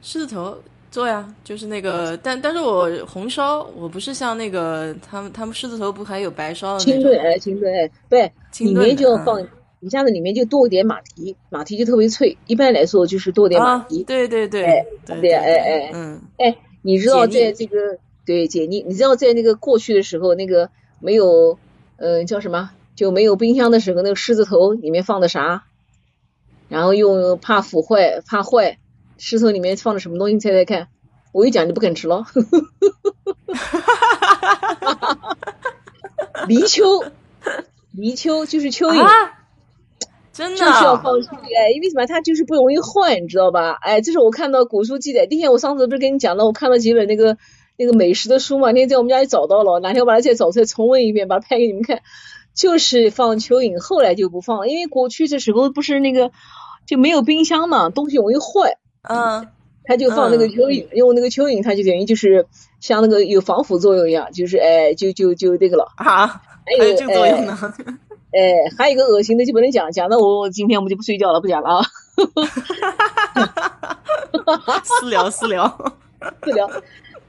[0.00, 0.58] 狮子头。
[0.94, 8.30] 做呀，就是那个，但但是我红烧，我不是像那个他们他们狮子头不还有白烧的清炖哎，清炖哎，对，
[8.60, 9.44] 里面就要放，
[9.80, 12.38] 一下子里面就多一点马蹄，马蹄就特别脆。
[12.46, 14.86] 一般来说就是多点马蹄，对对对，哎
[15.20, 21.58] 对哎哎嗯哎，你知道在这个对解腻，你知道在那个过去的时候，那个没有
[21.96, 25.64] 嗯叫什么就没有冰箱的时候，那个狮子头里面放的啥？
[26.68, 28.78] 然后用怕腐坏怕坏。
[29.26, 30.38] 石头里面放的什么东西？
[30.38, 30.88] 猜猜看！
[31.32, 32.26] 我一讲就不肯吃了。
[36.46, 37.06] 泥鳅，
[37.92, 39.30] 泥鳅就是蚯蚓，
[40.30, 42.04] 真的就是要放蚯哎，因为什么？
[42.06, 43.78] 它就是不容易坏，你知道吧？
[43.80, 45.26] 哎，这是我看到古书记载。
[45.30, 47.38] 那天我上次不是跟你讲了，我看了几本那个
[47.78, 48.72] 那个美食的书嘛？
[48.72, 52.02] 那天在我们家里找到了，哪天我把它再找出来重温一遍，把它拍给你们看。
[52.54, 56.30] 就是放蚯蚓，后来就不放了，因为过去这时候不是那个
[56.86, 58.76] 就没有冰箱嘛，东西容易坏。
[59.08, 59.46] 嗯，
[59.84, 62.46] 他就放那个蚯蚓，用那个蚯蚓，它就等于就是
[62.80, 66.26] 像那个有防腐作用一样，就是哎，就就就那个了啊。
[66.26, 67.74] 还有这个作用呢？
[68.32, 71.84] 哎，还有一个恶心的就不能讲，讲的我今天我们就不睡觉了，不讲了啊。
[74.82, 75.94] 私聊私聊
[76.42, 76.70] 私聊。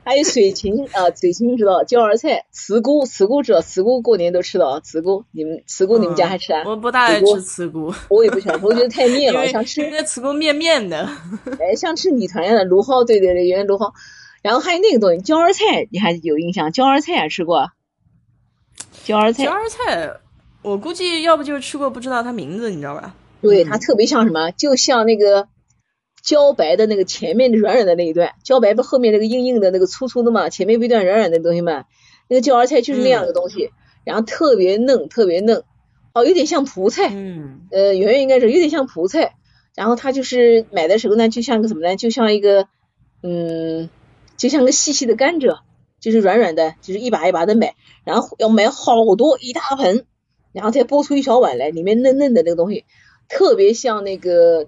[0.05, 6.61] 还有水芹啊，水芹知道，椒儿菜，茨菇，茨菇知道，茨菇过年都吃的啊，茨菇，你们茨菇你们家还吃啊？
[6.63, 11.09] 我不大爱吃茨菇，我也不喜欢，我觉得太腻了，想吃那茨菇面面的，
[11.59, 13.91] 哎，像吃米团一样的，芦蒿，对对对，原来芦蒿，
[14.43, 16.71] 然后还有那个东西，椒儿菜，你还有印象？
[16.71, 17.71] 椒儿菜也吃过，
[19.03, 20.11] 椒儿菜，椒儿菜，
[20.61, 23.15] 我估计要不就是吃过，不知道它名字，你知道吧？
[23.41, 24.51] 对，它特别像什么？
[24.51, 25.47] 就像那个。
[26.25, 31.85] 茭白的那个前面的软软的那一段，茭白不后面那个硬硬的那个粗粗的嘛，前面不一段软软的东西嘛，
[32.27, 33.69] 那个茭儿菜就是那样的东西，
[34.03, 35.61] 然后特别嫩，特别嫩，
[36.15, 39.35] 哦，有点像蒲菜，嗯，呃，圆圆应该是有点像蒲菜，
[39.75, 41.95] 然后它就是买的时候呢，就像个什么呢？
[41.95, 42.67] 就像一个，
[43.21, 43.91] 嗯，
[44.35, 45.59] 就像个细细的甘蔗，
[45.99, 50.07] 就是软软的，就是一把一把的买，然后要买好多一大盆，
[50.53, 52.83] 然后再剥出一小碗来，里面嫩嫩的那个东西，
[53.29, 54.65] 特别像那个。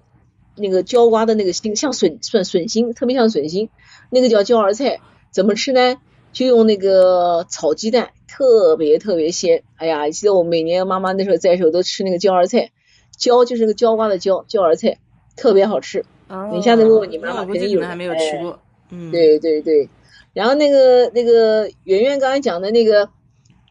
[0.58, 3.70] 那个椒瓜的那个心像笋笋笋心，特别像笋心，
[4.10, 5.00] 那个叫椒儿菜，
[5.32, 5.98] 怎么吃呢？
[6.34, 9.64] 就用那个炒鸡蛋，特别特别鲜。
[9.78, 12.72] 哎呀，记得我每年妈妈那时候在的时候都吃那个椒儿菜，
[13.18, 15.00] 椒就是那个椒瓜的椒，椒儿菜
[15.36, 16.06] 特别好吃。
[16.54, 17.82] 你下次问问你妈妈，肯定有。
[17.82, 18.60] 还没有吃过。
[18.90, 19.90] 嗯，对对对。
[20.34, 23.10] 然后那个那个圆圆刚才讲的那个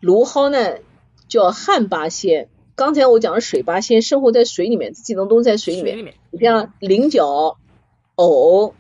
[0.01, 0.79] 芦蒿呢，
[1.29, 2.49] 叫旱八仙。
[2.77, 6.13] 刚才我讲的水八仙生活在水里面，这几种都在水里面。
[6.31, 7.57] 你像菱角、
[8.17, 8.75] 藕、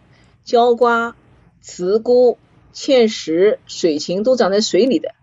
[0.45, 1.17] 椒瓜、
[1.63, 2.37] 茨菇、
[2.75, 5.15] 芡实、水芹都长在水里的。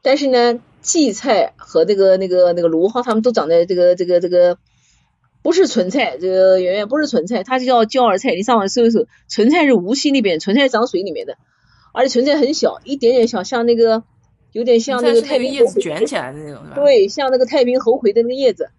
[0.00, 4.56] 但是呢，荠菜和那个那个那个芦蒿，它们都长在这个这个这个
[5.42, 8.34] 不是纯菜，这个圆圆不是纯菜，它就叫椒儿菜。
[8.34, 11.36] 你上网搜一搜，纯菜是无锡那边，纯菜长水里面的，
[11.92, 14.04] 而且纯菜很小，一点点小，像那个。
[14.56, 18.70] 有点像那个太平叶子卷起来的那种，对，像那个太平猴魁的那个叶子。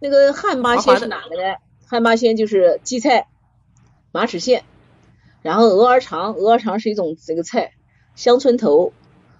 [0.00, 1.54] 那个汉八仙是哪个呢？
[1.86, 3.28] 汉八仙就是荠菜、
[4.10, 4.62] 马齿苋，
[5.42, 7.74] 然后鹅儿肠，鹅儿肠是一种这个菜，
[8.16, 8.92] 香椿头，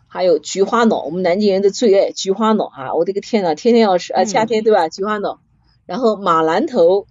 [0.06, 2.94] 还有菊花脑，我们南京人的最爱菊花脑啊！
[2.94, 4.88] 我的个天呐，天天要吃啊，夏天对吧？
[4.88, 5.40] 菊花脑，
[5.86, 7.08] 然后马兰头、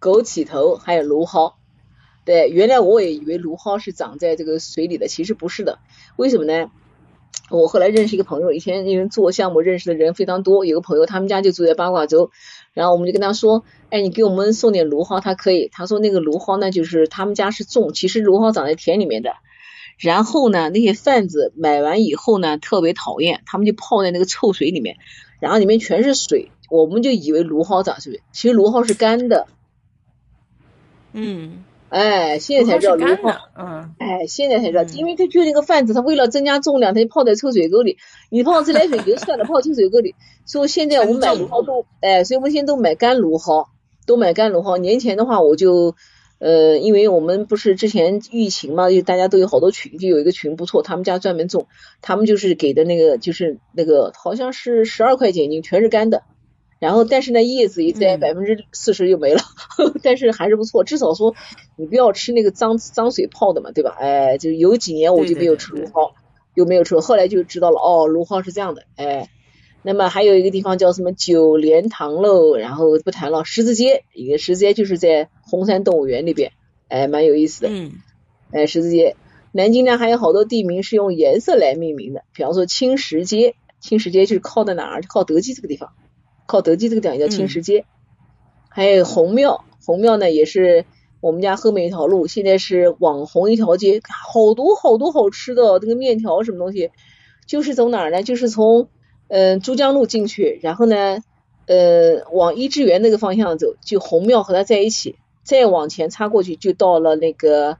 [0.00, 1.54] 枸杞头，还有芦蒿。
[2.24, 5.80] 对，原来我也以为芦蒿是长在这个水里的，其实不是的，
[6.14, 6.70] 为什么呢？
[7.48, 12.30] 我后来认识一个朋友，以前因为做项目认识的人非常多，有个朋友他们家就住在八卦洲，
[12.72, 15.68] 然后我们就跟他说，哎，你给我们送点芦蒿，他可以。
[15.72, 19.34] 他说那个芦蒿呢，就是他们家是种，其实芦蒿长在田里面的，
[19.98, 24.96] 然后呢，那些贩子买完以后呢，特别讨厌，他们就泡在那个臭水里面，
[25.38, 29.46] 然后里面全是水，我们就以为芦蒿长水，其实芦蒿是干的。
[31.12, 31.64] 嗯，
[31.96, 37.96] 哎，现在才知道芦蒿，嗯，哎，现在才知道，因为他就那个贩子，他为了增加重量，他就泡在臭水沟里。
[38.28, 40.14] 你泡自来水就算了，泡臭水沟里。
[40.44, 43.68] 所以现在我们买芦蒿都，哎，所以我们现在都买干芦蒿，
[44.06, 44.76] 都买干芦蒿。
[44.76, 45.94] 年前的话，我就，
[46.38, 51.66] 呃，因为我们不是之前疫情嘛，就大家都有好多群，就有一个群不错，他们家专门种，
[52.02, 56.24] 他们就是给的那个，就是那个好像是十二块钱一斤，全是干的。
[56.78, 59.40] 然后，但是呢，叶子一摘，百分之四十就没了，
[60.02, 60.84] 但是还是不错。
[60.84, 61.34] 至少说，
[61.76, 63.96] 你不要吃那个脏脏水泡的嘛，对吧？
[63.98, 66.12] 哎，就有几年我就没有吃芦蒿，
[66.54, 69.30] 又没有吃，后来就知道了，哦，芦蒿是这样的，哎。
[69.82, 73.44] 那么还有一个地方叫什么九莲塘喽，然后不谈了。
[73.44, 76.50] 十字街，一个十字街就是在红山动物园那边，
[76.88, 77.68] 哎，蛮有意思的。
[77.70, 77.92] 嗯。
[78.50, 79.14] 哎，十字街，
[79.52, 85.02] 南京呢还有好多地名是用颜色来命名的，比方说青石街，青石街就是靠在哪儿？
[85.02, 85.90] 就靠德基这个地方。
[86.46, 87.84] 靠德基这个地方叫青石街，
[88.68, 90.84] 还有红庙，红庙呢也是
[91.20, 96.90] 我们家后面一条路，现在是网红一条街，好多好多好吃的，那个面条什么东西，
[97.46, 98.22] 就是从哪儿呢？
[98.22, 98.88] 就是从
[99.28, 101.18] 嗯珠江路进去，然后呢
[101.66, 107.78] 呃往一志园那个方向走，就红庙和它在一起，再往前插过去就到了那个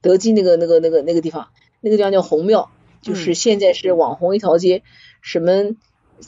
[0.00, 1.48] 德基那个那个那个那个地方，
[1.80, 2.70] 那个地方叫红庙，
[3.00, 4.82] 就是现在是网红一条街，
[5.22, 5.76] 什么？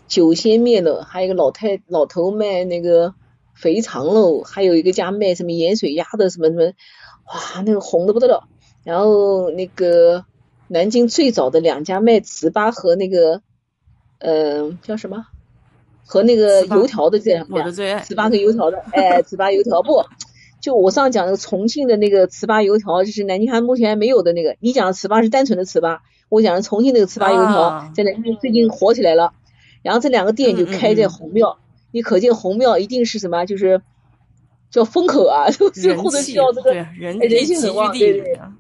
[0.08, 3.14] 酒仙面了，还有一个老太老头卖那个
[3.54, 8.48] 肥肠喽，还有一个家卖什么盐水鸭的什么什么，哇，那个红的不得了。
[8.84, 10.24] 然后那个
[10.68, 13.42] 南京最早的两家卖糍粑和那个，
[14.18, 15.26] 嗯，叫什么？
[16.06, 17.54] 和那个油条的这两家，
[18.00, 20.04] 糍粑和油条的， 哎，糍粑油条不？
[20.60, 24.56] 就我上讲那个重庆的那个糍粑油条，就是南京还目前还没有的那个。
[24.60, 29.32] 你讲的糍粑是单纯的糍粑，我讲的重庆那个糍粑油条，在南京最近火起来了。
[29.82, 31.58] 然后这两个店就开在红庙，
[31.90, 33.44] 你可见红庙一定是什么？
[33.46, 33.82] 就是
[34.70, 38.52] 叫风口啊， 最后的叫这个人人性很旺，对对啊。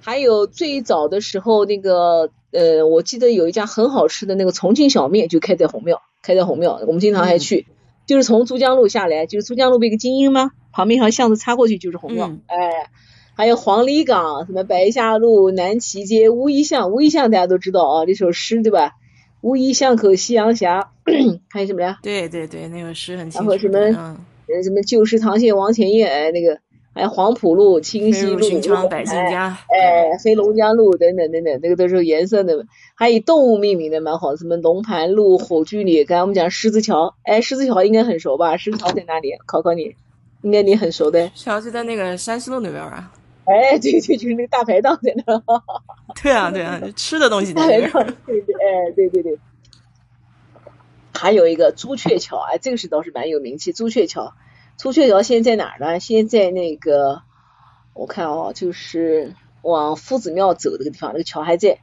[0.00, 7.66] 还有最早的时候，那个呃，我记得有一家很好吃的那个重庆小面就开在红庙，开在红庙，我们经常还去。
[8.06, 10.52] 就是从珠江路下来，就是珠江路不一个精英吗？
[10.72, 12.90] 旁边一条巷子插过去就是红庙，哎。
[13.34, 18.96] 还有黄泥岗，什么白下路、南齐街、乌衣巷，乌衣巷大家都知道啊，这首诗对吧？
[19.42, 20.66] 乌衣巷口夕阳斜，
[21.50, 21.98] 还有什么呀？
[22.02, 23.48] 对对对，那个诗很清楚。
[23.48, 23.78] 然后什么，
[24.48, 26.58] 呃，什么旧时堂前王前燕，哎，那个
[26.92, 28.36] 还有黄浦路、清溪路、
[28.88, 32.66] 百姓家哎，黑龙江路等等等等，那个都是颜色的。
[32.94, 38.56] 还有动物命名的蛮好，什么龙盘路、火炬里，刚才我们讲狮子桥，哎，狮子桥应该很熟吧？
[38.58, 39.30] 狮子桥在哪里？
[39.46, 39.94] 考考你，
[40.42, 41.30] 应该你很熟的。
[41.34, 43.10] 桥就在那个山西路那边啊。
[43.44, 45.42] 哎，对对，就是那个大排档在那。
[46.22, 47.68] 对啊，对啊，吃的东西在那。
[48.26, 49.38] 对对，哎，对对对。
[51.12, 53.72] 还有一个朱雀桥，哎，这个是倒是蛮有名气。
[53.72, 54.34] 朱雀桥，
[54.78, 56.00] 朱雀桥现在在哪儿呢？
[56.00, 57.22] 现在那个，
[57.94, 61.78] 我看哦，就是往夫子庙走这个地方，那个桥还在。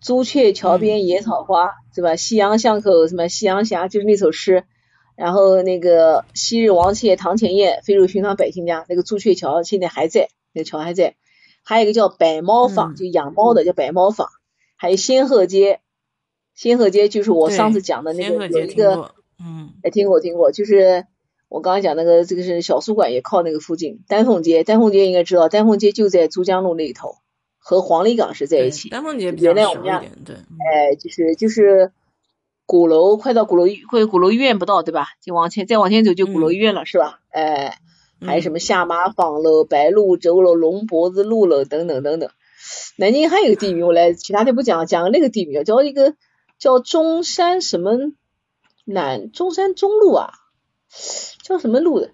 [0.00, 2.16] 朱雀桥边野草花，是吧？
[2.16, 4.64] 夕阳巷口什么夕阳斜，就是那首诗。
[5.16, 8.84] 然后那个昔日王谢堂前燕，飞入寻常百姓家。
[8.88, 10.28] 那个朱雀桥现在还在。
[10.56, 11.16] 那桥还在，
[11.62, 14.30] 还有一个叫百猫坊，就养猫的叫百猫坊，
[14.74, 15.80] 还有仙鹤街，
[16.54, 21.04] 仙鹤街就是我上次讲的那个有一个，嗯，哎，听过听过，就是
[21.50, 27.16] 我刚刚讲那个这个是小书馆也靠那个附近，丹凤街，丹凤街应该知道，丹凤街就在珠江路那一头，
[27.58, 28.88] 和黄鹂岗是在一起。
[28.88, 31.92] 丹凤街比较小一点，对，哎，就是就是
[32.64, 35.08] 鼓楼，快到鼓楼快鼓楼医院不到对吧？
[35.20, 37.20] 就往前再往前走就鼓楼医院了是吧？
[37.28, 37.78] 哎。
[38.20, 42.30] 还有什么下马坊喽、白鹭洲喽、龙脖子路喽等等等等。
[42.96, 46.14] 南京还有个地名，我来其他的不讲，讲那个地名叫一个
[46.58, 47.92] 叫中山什么
[48.84, 50.30] 南中山中路啊，
[51.42, 52.10] 叫什么路的？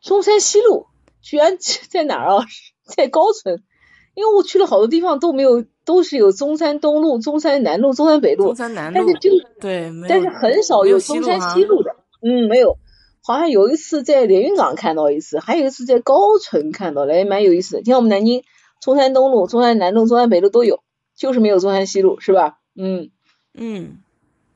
[0.00, 0.86] 中山西路，
[1.20, 1.58] 居然
[1.90, 2.44] 在哪儿啊？
[2.96, 3.62] 在高淳。
[4.12, 9.30] 因为我去了好多地方都没有，都是有中山东路、中山南路、中山北路，中山南路，但是就
[9.60, 12.76] 对，但是很少有中山西路的，嗯，没有。
[13.32, 17.84] 好像有一次在连云港看到一次，还有一次在高淳看到了，也蛮有意思的。
[17.84, 18.42] 像我们南京
[18.80, 20.80] 中山东路、中山南路、中山北路都有，
[21.14, 22.58] 就是没有中山西路，是吧？
[22.74, 23.10] 嗯
[23.54, 23.98] 嗯，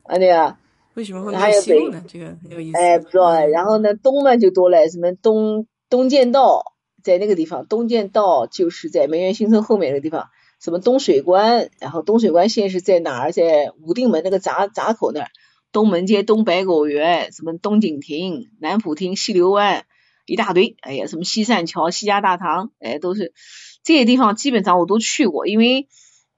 [0.03, 0.59] 啊对啊。
[0.95, 2.03] 为什么会没有西路呢？
[2.07, 2.77] 这个很有意思。
[2.77, 3.45] 哎，不知道哎。
[3.45, 6.73] 然后呢，东嘛就多了，什么东东建道
[7.03, 10.27] 在那个地方，东建道就是在梅园新村后面那个地方，
[10.59, 13.31] 什么东水关，然后东水关现是在哪儿？
[13.31, 15.27] 在武定门那个闸闸口那儿。
[15.75, 19.83] 东门街、东白果园，什么东景亭、南浦亭、西流湾，
[20.25, 20.77] 一大堆。
[20.79, 23.33] 哎呀，什么西善桥、西家大堂，哎，都是
[23.83, 25.89] 这些地方基本上我都去过，因为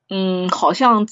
[0.10, 1.08] 嗯，好像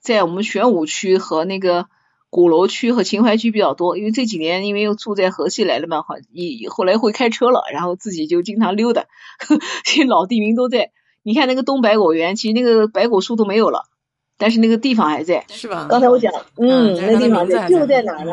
[0.00, 1.88] 在我们玄武区和那个
[2.30, 3.98] 鼓楼区和秦淮区比较多。
[3.98, 9.04] 因为这几年因为又住在河西来了嘛，好，一后来会开车了，然后自己就经常溜达，
[9.84, 10.92] 这些老地名都在。
[11.22, 13.82] 你看那个东白果园，其实那个白果树都没有了，
[14.40, 15.44] 但是那个地方还在。
[15.48, 15.86] 是吧？
[15.88, 18.32] 刚才我讲，嗯，那地方在就在哪呢？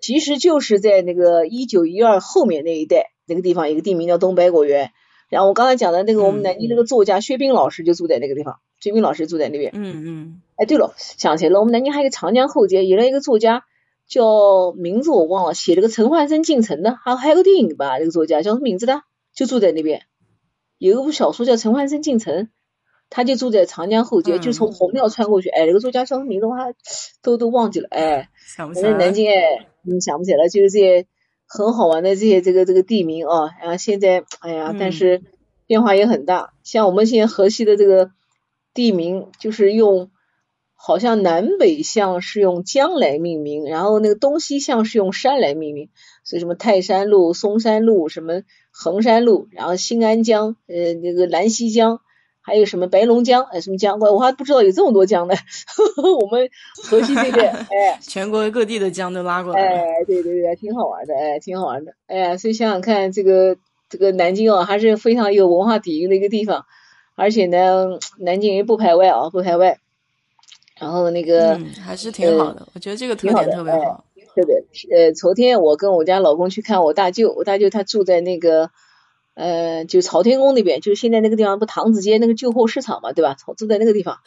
[0.00, 4.92] 其实就是在那个一九一二后面那一带，那个地方一个地名叫东白果园。
[5.28, 9.72] 然后我刚才讲的那个我们南京那个作家薛冰老师就住在那个地方，薛冰老师住在那边。
[9.74, 10.42] 嗯嗯。
[10.56, 13.64] 哎，对了，想起来了，我们南京还有一个长江后街，原来一个作家
[14.08, 19.02] 叫名字我忘了，写了个《陈焕生进城》的，还还有个电影吧，那个作家叫什么名字的？
[19.34, 20.02] 就住在那边。
[20.78, 22.34] 有一部小说叫《陈焕生进城》，
[23.10, 25.50] 他就住在长江后街，就从红庙穿过去。
[25.50, 26.46] 哎，那个作家叫什么名字？
[26.46, 26.74] 我还
[27.20, 27.88] 都都忘记了。
[27.90, 28.92] 哎，想不起来。
[28.96, 31.06] 南京哎，嗯，想不起来了，就是这些。
[31.52, 35.24] 很好玩的这些这个这个地名啊，然后现在哎呀，但是
[35.66, 36.52] 变化也很大。
[36.62, 38.12] 像我们现在河西的这个
[38.72, 40.12] 地名，就是用
[40.76, 45.88] 好像南北向是用江来命名，然后那个东西向是用山来命名，
[46.22, 52.00] 所以什么泰山路、嵩山路、什么衡山路，然后新安江、呃那个兰溪江。
[52.42, 53.98] 还有什么白龙江哎，什么江？
[54.00, 55.34] 我我还不知道有这么多江呢。
[56.20, 56.48] 我们
[56.82, 59.60] 河西这边哎， 全国各地的江都拉过来。
[59.60, 61.92] 哎，对对对，挺好玩的，哎，挺好玩的。
[62.06, 63.58] 哎呀，所以想想看，这个
[63.90, 66.64] 这个南京啊，还是非常有文化底蕴的一个地方。
[67.14, 69.78] 而且呢，南京人不排外啊，不排外。
[70.78, 74.02] 然后那个还是挺好的，我觉得这个特点特别好。
[74.34, 74.64] 对对，
[74.96, 78.70] 呃，昨天我跟我家老公去看我大舅，我大舅他住在那个。
[79.34, 83.36] 呃，就朝天宫那边，就是现在那个地方不唐子街那个旧货市场嘛，对吧？
[83.56, 84.18] 住在那个地方，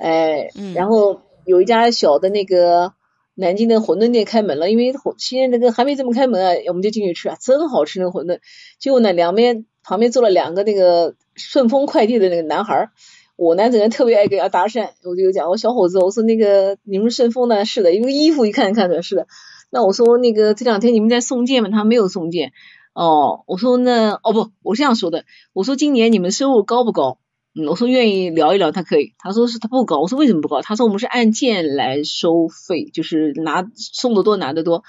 [0.00, 2.92] 哎，然后有一家小的那个
[3.34, 8.40] 南京的馄饨店开门了，因为现在那个还没怎么开门啊，我们就进去吃啊，真好吃那个馄饨。
[8.78, 12.90] 结果呢，两边旁边坐了两个那个顺丰快递的那个男孩儿，
[13.36, 17.64] 我呢这人特别爱跟人家搭讪，我就讲我小伙子，我说那个你们顺丰呢？
[17.64, 19.28] 是的，因为衣服一看看出来是的。
[19.70, 21.68] 那我说那个这两天你们在送件吗？
[21.70, 22.52] 他没有送件。
[22.98, 27.20] 哦，我说那哦不，我这样说的，我说今年你们收入高不高？
[27.54, 29.14] 嗯，我说愿意聊一聊，他可以。
[29.18, 30.62] 他说是他不高，我说为什么不高？
[30.62, 34.82] 他说我们是按件来收费，就是拿送的多拿的多。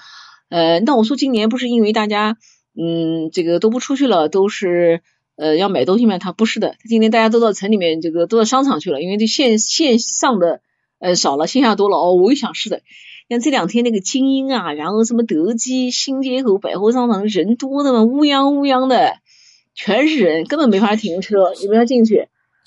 [0.48, 2.36] 呃，那我说今年不是因为大家
[2.76, 5.02] 嗯这个都不出去了，都是
[5.36, 6.18] 呃要买东西吗？
[6.18, 10.62] 他不是的，今年大家都到城里面这个都到商场去了，因为这线线上的
[10.98, 11.96] 呃少了，线下多了。
[11.96, 12.82] 哦，我一想是的。
[13.30, 19.18] 像这两天那个精英啊，然后什么德基、新街口、百货商场人多的嘛，乌泱乌泱的，
[19.72, 22.26] 全是人，根本没法停车，也没法进去。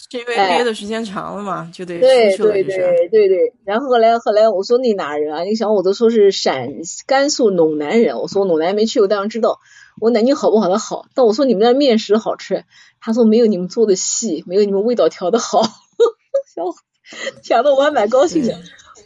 [0.09, 3.53] 是因为憋的时间长了嘛，就得对对对对对。
[3.65, 5.43] 然后后来后来我说你哪人啊？
[5.43, 6.69] 那个小伙子说是陕
[7.07, 8.17] 甘肃陇南人。
[8.17, 9.59] 我说陇南没去过，当然知道。
[9.99, 10.69] 我南京好不好？
[10.69, 11.07] 的好。
[11.13, 12.63] 但我说你们那面食好吃，
[13.01, 15.61] 他说没有你们做的细，没有你们味道调的好。
[16.55, 16.73] 小伙
[17.41, 18.57] 讲的我还蛮高兴的。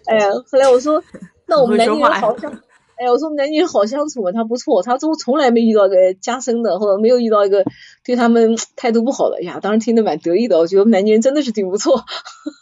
[0.06, 1.04] 哎呀，后来我说。
[1.48, 2.52] 那我们南京人好相，
[2.98, 7.64] 哎，我说我们南京人好相处嘛，他不错，他都从来没遇到个加深的，或者没有遇到一个
[8.03, 9.60] 对他们态度不好的呀。
[9.61, 12.03] 当时听得蛮得意的，我觉得我们南京人真的是挺不错。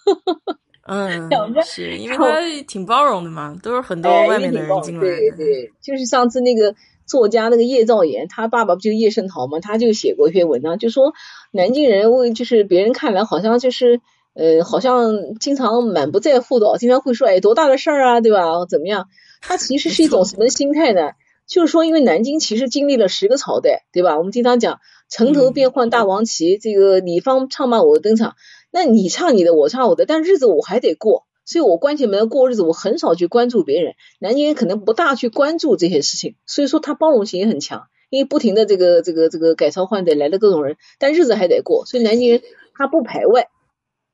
[0.88, 1.30] 嗯，
[1.64, 5.02] 是因为他挺包容的嘛，都是很多外面的人进来。
[5.02, 6.76] 对对，就是上次那个
[7.07, 11.14] 作家那个叶兆言，他爸爸不就叶圣陶嘛，他就写过一篇文章，就说
[11.52, 13.99] 南京人为就是别人看来好像就是。
[14.36, 18.66] 呃，好像经常满不在乎的，经常会说，哎，多大的事儿啊，对吧？
[18.70, 19.07] 怎么样？
[19.41, 21.12] 他其实是一种什么心态呢？
[21.48, 24.18] 就是说，因为南京其实经历了十个朝代，对吧？
[24.18, 24.80] 我们经常讲
[25.10, 28.36] 城头变换大王旗，这个你方唱罢我登场，
[28.72, 33.94] 那你唱你的，我唱我的，但日子我还得过，所以我关起门过日子，我很少去关注别人。
[34.20, 42.41] 南京人可能不大去关注这些事情，所以说他包容性也很强，因为不停的这个这个这个改朝换代来了各种人，但日子还得过，所以南京人
[42.74, 43.48] 他不排外。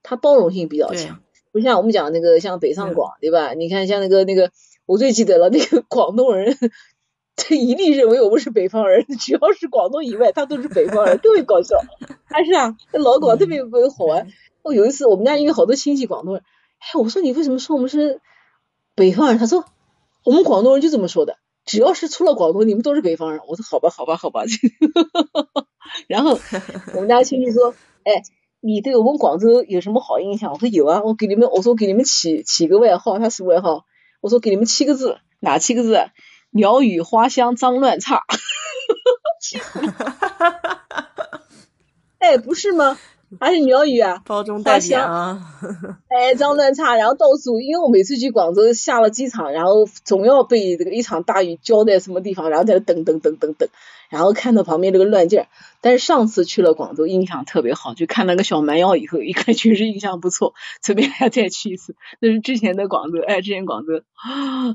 [0.04, 1.22] 他包容性比较强，
[1.52, 3.54] 不像我们讲那个像北上广，对吧？
[3.54, 4.52] 你看像那个那个，
[4.86, 6.58] 我最记得了，那个广东人，
[7.36, 11.78] 他一律认为我们是北方人， 只要是广东以外，他都是北方人，特别搞笑。
[12.26, 14.28] 还是啊，那老广特别特别好玩。
[14.64, 16.44] 哦，有一次我们家因为好多亲戚广东人，
[16.80, 18.22] 哎，我说你为什么说我们是
[18.96, 19.38] 北方人？
[19.38, 19.66] 他说
[20.24, 23.42] 我们广东人就这么说的，只要是出了广东，你们都是北方人。
[23.48, 24.44] 我说好吧，好吧，好吧。
[26.08, 26.40] 然后
[26.96, 27.74] 我们家亲戚说，
[28.04, 28.22] 哎。
[28.62, 30.54] 你对我们广州有什么好印象？
[30.54, 33.86] 我说有啊，我给你们，我说给你们起起个外号，他是外号，
[34.22, 35.98] 我说给你们七个字，哪七个字？
[36.52, 38.22] 鸟语花香脏乱差。
[42.20, 42.98] 哎，不是吗？
[43.40, 45.42] 还是鸟语啊，包中带扁啊，
[46.10, 53.70] 哎，脏乱差，然后到处，因为我每次去广州下了机场，然后总要被这个一场大雨浇在什么地方，然后在那等等等等等，
[54.12, 55.48] 然后看到旁边这个乱劲儿。
[55.82, 61.96] 但是上次去了广州，印象特别好，就看那个小蛮腰以后，一看确实印象不错，准备还要再去一次。
[62.20, 64.04] 那是之前的广州，哎，之前广州，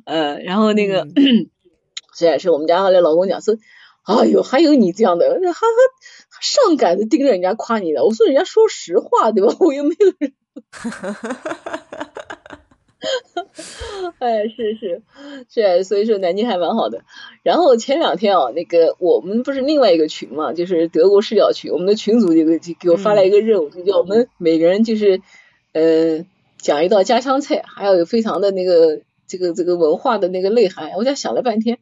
[0.07, 1.07] 呃，然后那个，
[2.13, 3.57] 虽然是我们家后来老公讲说。
[4.07, 8.05] 哎呦，还有你这样的，还还上赶着盯着人家夸你的。
[8.05, 9.53] 我说人家说实话，对吧？
[9.59, 10.33] 我又没有人。
[14.19, 15.03] 哎，是是
[15.49, 17.03] 是，所以说南京还蛮好的。
[17.43, 25.20] 然后前两天啊，那个我们不是另外一个群嘛，就是德国视角群，我们的群主就给给我发来一个任务，就叫我们每个人就是
[25.73, 26.24] 呃
[26.59, 30.93] 讲一道家乡菜，还要有非常的那个这个这个文化的那个内涵。
[30.97, 31.78] 我在想了半天。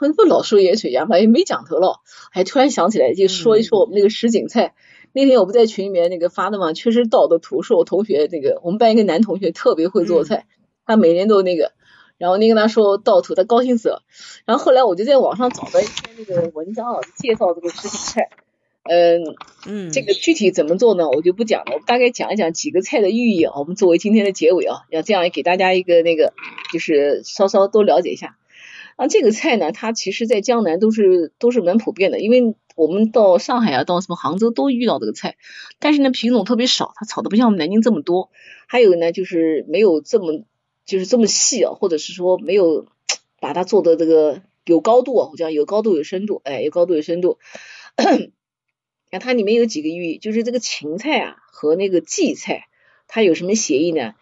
[0.00, 2.00] 那不老说盐水鸭嘛，也没讲头了。
[2.30, 4.74] 还突然想起来，就说一说我们那个什锦菜。
[5.14, 10.44] 那天我不在群里面那个发的嘛，确实盗的图，是我同学那个我们班一个男同学特别会做菜，
[10.86, 11.72] 他每年都那个。
[12.16, 14.02] 然后你跟他说盗图，他高兴死了。
[14.44, 18.30] 然后后来我就在网上找到一篇那个文章啊，介绍这个什锦菜。
[18.84, 19.34] 嗯
[19.66, 21.08] 嗯，这个具体怎么做呢？
[21.08, 23.54] 我就不讲了，我大概讲一讲几个菜的寓意啊。
[23.56, 26.34] 我们作为今天的结尾啊，要这样给大家一个那个，
[26.72, 28.36] 就是稍稍多了解一下。
[28.96, 35.36] 啊，这个菜呢，它其实在江南都是都是蛮普遍的，因为我们到上海啊，到什么杭州都遇到这个菜，
[35.80, 38.30] 但是呢品种特别少，它炒的不像我们南京这么多，
[38.68, 40.44] 还有呢就是没有这么
[40.84, 42.86] 就是这么细啊，或者是说没有
[43.40, 47.38] 把它做的这个有高度啊，我讲有高度有深度，哎，有高度有深度。
[49.10, 52.66] 那它里面有几个寓意，就是这个芹菜啊和那个荠菜，
[53.08, 54.14] 它有什么协议呢？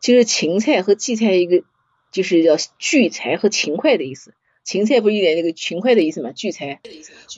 [0.00, 1.64] 就是芹菜和荠菜一个。
[2.10, 4.32] 就是叫聚财和勤快的意思，
[4.64, 6.32] 芹菜不是有点那个勤快的意思嘛？
[6.32, 6.80] 聚财，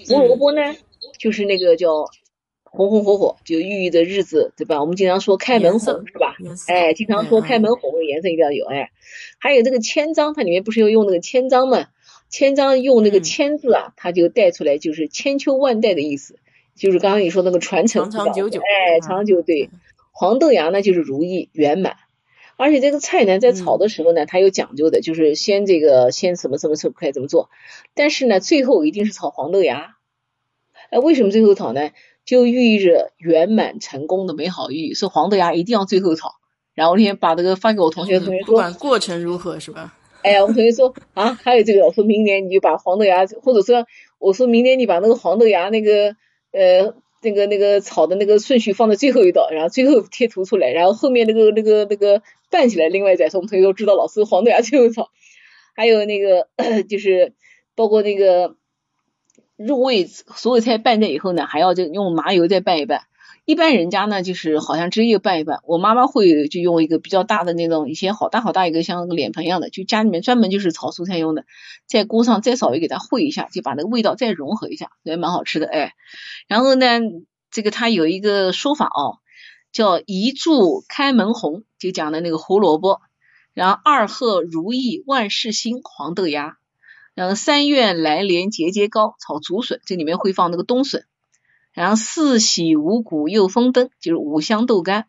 [0.06, 0.76] 胡萝卜呢，
[1.18, 2.08] 就是那个叫
[2.70, 4.80] 红红火火，就寓意着日子，对吧？
[4.80, 6.36] 我们经常说开门红，是吧？
[6.68, 8.90] 哎，经常说开门红，颜色一定要有，哎。
[9.38, 11.88] 还有这个千张，它里面不是要用那个千张嘛？
[12.28, 16.38] 千张用那个千字啊，它就带出来就是千秋万代的意思，
[16.76, 19.68] 就是刚刚你说那个传承，长长久久，哎，长久对。
[20.12, 21.96] 黄豆芽呢，就是如意圆满。
[22.56, 27.48] 而且这个菜呢，在炒的时候呢，它有讲究的，就是先这个先什么什么什么开怎么做，
[27.94, 29.96] 但是呢，最后一定是炒黄豆芽。
[30.90, 31.90] 哎，为什么最后炒呢？
[32.30, 36.34] 就寓意着圆满成功的美好寓意，是黄豆芽一定要最后炒。
[36.74, 39.94] 然后那天把这个发给我同学，同学说，不管过程如何是吧？
[40.22, 43.84] 哎呀，我同学说啊，还有这个，我说明年你就把黄豆芽，或者说
[44.18, 46.14] 我说明年你把那个黄豆芽那个
[46.52, 46.94] 呃。
[47.22, 53.40] 那个那个炒的那个顺序放在最后一道，然后最后贴图出来，然后后面那个那个那个拌起来，另外再说。
[53.40, 55.10] 我们同学都知道，老师黄豆芽最后炒，
[55.76, 56.48] 还有那个
[56.88, 57.34] 就是
[57.74, 58.56] 包括那个
[59.66, 63.02] 入味，所有菜拌在以后呢，还要就用麻油再拌一拌。
[63.44, 65.60] 一般人家呢，就是好像直接拌一拌。
[65.64, 71.44] 我妈妈会就用一个比较大的那种，以前好大好大一个像个脸盆一样的，就家里面专门就是炒蔬菜用的，
[71.86, 75.92] 在锅上再稍微给它烩一下，就把那个味道再融合一下，也蛮好吃的哎。
[76.46, 76.86] 然后呢，
[77.50, 79.18] 这个它有一个说法哦，
[79.72, 83.00] 叫一柱开门红，就讲的那个胡萝卜，
[83.52, 86.56] 然后二鹤如意万事兴黄豆芽，
[87.14, 91.04] 然后三愿来年节节高炒竹笋，这里面会放那个冬笋。
[91.72, 95.06] 然后四喜五谷又丰登，就是五香豆干。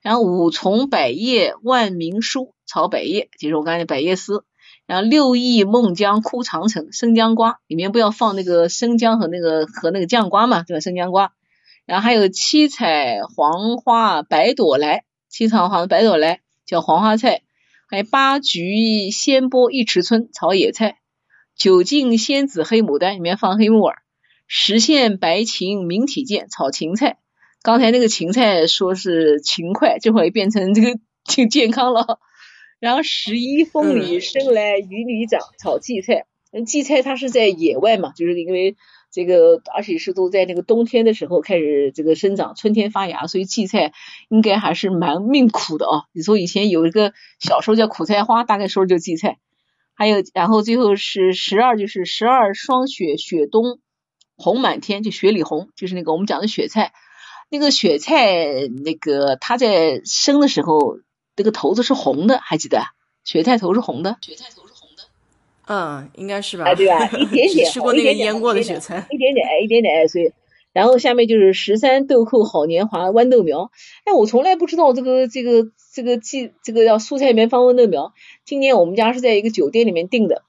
[0.00, 4.44] 然后五重百叶万民书，炒百叶，就是我刚才百叶丝。
[4.84, 10.80] 然后六艺孟姜哭长城，生姜瓜里面不要放那个生姜和那个和那个酱瓜嘛，对吧？
[10.80, 11.32] 生姜瓜。
[11.86, 17.42] 然后还有七彩黄花白朵来，七彩黄白朵来叫黄花菜。
[17.86, 20.98] 还有八菊鲜波一池春，炒野菜。
[21.56, 23.98] 九径仙子黑牡丹里面放黑木耳。
[24.54, 27.16] 实现白芹明体健炒芹菜，
[27.62, 32.18] 刚才那个芹菜说是勤快，这会变成这个挺 健康了。
[32.78, 36.26] 然后十一风里生来雨里长炒荠菜，
[36.66, 38.76] 荠菜它是在野外嘛，就是因为
[39.10, 43.92] 这个而且是都在那个冬天的时候开始这个生长，春天发芽，所以荠菜
[44.28, 46.04] 应该还是蛮命苦的啊。
[46.12, 49.38] 你说以前有一个小时候叫苦菜花，大概说就荠菜。
[50.02, 53.78] 还有然后最后是十二，就是十二霜雪雪冬。
[54.34, 56.92] 红满天，就雪里红，就是那个我们讲的雪菜。
[57.50, 60.98] 那个雪菜，那个它在生的时候，
[61.36, 62.82] 那个头子是红的，还记得？
[63.22, 64.16] 雪菜头是红的。
[64.22, 65.04] 雪菜头是红的。
[65.68, 66.64] 嗯，应该是吧？
[66.64, 67.06] 啊，对吧？
[67.06, 67.70] 一点 点。
[67.70, 69.06] 吃过那个腌过的雪菜。
[69.08, 70.32] 一点点，哎，一点点，哎，所以，
[70.72, 73.70] 然后下面就是十三豆蔻好年华，豌豆苗。
[74.04, 78.12] 哎，我从来不知道这个这个这个季这个要蔬菜里面放豌豆苗。
[78.44, 80.42] 今年我们家是在一个酒店里面订的，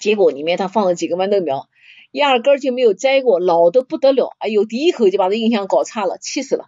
[0.00, 1.68] 结果里面他放了几个豌豆苗。
[2.10, 6.66] 压根就没有摘过，老的不得了，哎呦，第一口就把这印象搞差了，气死了。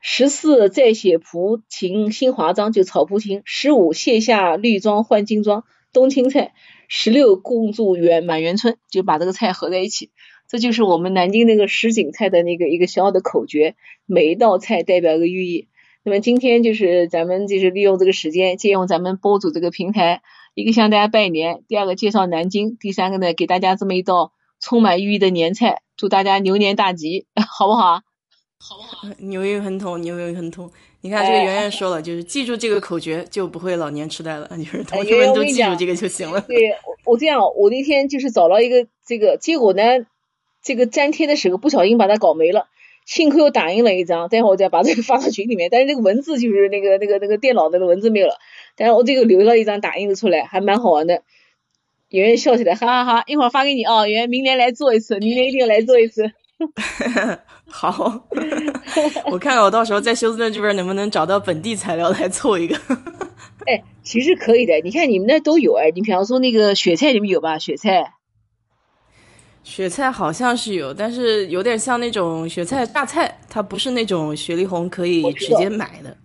[0.00, 3.42] 十四再写蒲芹新华章，就炒蒲芹。
[3.44, 6.54] 十五卸下绿装换金装，冬青菜。
[6.86, 10.12] 十六共筑圆满园春，就把这个菜合在一起。
[10.48, 13.74] 这就是我们南京那个什锦菜的那个一个小小的口诀，
[14.06, 15.68] 每一道菜代表一个寓意。
[16.04, 20.22] 那么今天就是咱们就是利用这个时间，借用咱们播主这个平台，
[20.54, 28.02] 一个向大家拜年，第二个介绍南京，第三个呢给大家这么一道充满寓意的年菜，祝大家牛年大吉，好不好？
[28.58, 29.08] 好不好？
[29.18, 30.70] 牛运亨通，牛运亨通。
[31.02, 34.48] 你看这个圆圆说了，就是记住这个口诀，就不会老年痴呆了。
[34.56, 36.40] 就是同学们都记住这个就行了。
[36.40, 36.56] 对，
[37.04, 39.82] 我这样，我那天就是找了一个这个，结果呢，
[40.66, 42.66] 这个粘贴的时候不小心把它搞没了。
[43.04, 45.68] 幸亏我打印了一张，待会儿我再把这个发到群里面。
[45.70, 48.34] 但是那个文字就是那个那个那个电脑的文字没有了，
[48.76, 51.22] 但是我这个留了一张打印的出来，还蛮好玩的。
[52.08, 53.22] 圆圆笑起来，哈哈哈！
[53.28, 56.32] 一会儿发给你啊，圆圆，明年来做一次，明年一定来做一次。
[57.70, 58.26] 好，
[59.30, 62.76] 我看看我到时候在休斯顿这边能不能找到本地材料来凑一个。
[63.66, 67.60] 哎，其实可以的，你看你们那都有哎，你比方说那个雪菜，你们有吧？
[67.60, 68.14] 雪菜。
[69.66, 76.16] 雪菜好像是有，但是有点像那种雪菜大菜，它不是那种雪里红可以直接买的。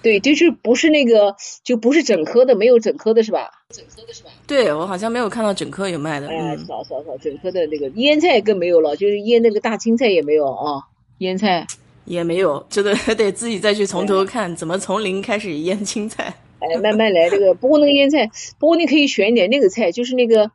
[0.00, 1.34] 对，就是不是那个，
[1.64, 3.50] 就不是整颗的，没有整颗的是吧？
[3.70, 4.30] 整颗的是吧？
[4.46, 6.28] 对我好像没有看到整颗有卖的。
[6.28, 10.80] 哎，少少少，整颗的那个腌菜更没有了，就是腌那个大青菜也没有啊，
[11.18, 11.66] 腌菜
[12.04, 16.32] 也没有，这个得自己再去从头看，怎么从零开始腌青菜。
[16.60, 18.30] 哎，慢慢来，这个不过那个腌菜，
[18.60, 20.52] 不过你可以选一点那个菜，就是那个。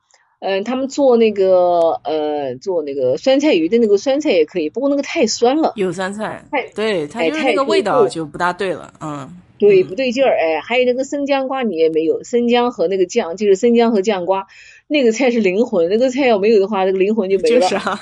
[0.47, 5.73] 嗯，他们做那个呃，做那个酸菜鱼的那个酸菜也可以，不过那个太酸了。
[5.75, 6.45] 有酸菜，
[6.75, 9.27] 对，它就是那个味道就不大对了，嗯，
[9.57, 14.45] 对，不对劲儿，哎，还有那个生姜瓜你也没有，生姜和那个酱就是生姜和酱瓜，
[14.85, 17.61] 那个菜是灵魂，那个菜要没有的话，那个灵魂就没了。
[17.61, 17.99] 就是啊，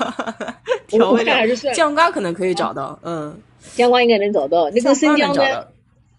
[0.88, 1.34] 调味料
[1.74, 3.34] 酱瓜可能可以找到，嗯，
[3.76, 5.44] 酱瓜应该能找到，那个生姜呢？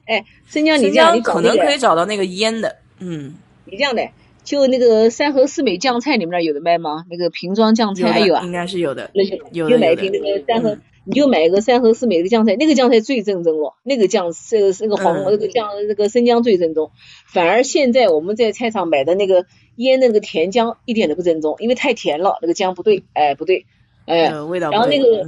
[0.07, 3.35] 哎，生姜你这样，你可能可以找到那个腌的，嗯，
[3.67, 4.03] 你这样的。
[4.45, 7.05] 就那个三和四美酱菜，你们那儿有的卖吗？
[7.11, 8.45] 那个瓶装酱菜还有啊？
[8.45, 9.11] 应该是有的。
[9.15, 13.73] 那就有就买一瓶那个三和，你就买一个三和四美的酱菜，那个酱菜最正宗了。
[13.83, 16.91] 那个酱这个那个黄那个酱那个生姜最正宗。
[17.27, 19.47] 反而现在我们在菜场买的那个
[19.77, 23.65] 腌那个甜姜一点都不正宗，因为太甜了，那个姜不对，哎不对，
[24.05, 24.41] 哎。
[24.43, 25.27] 味道然后那个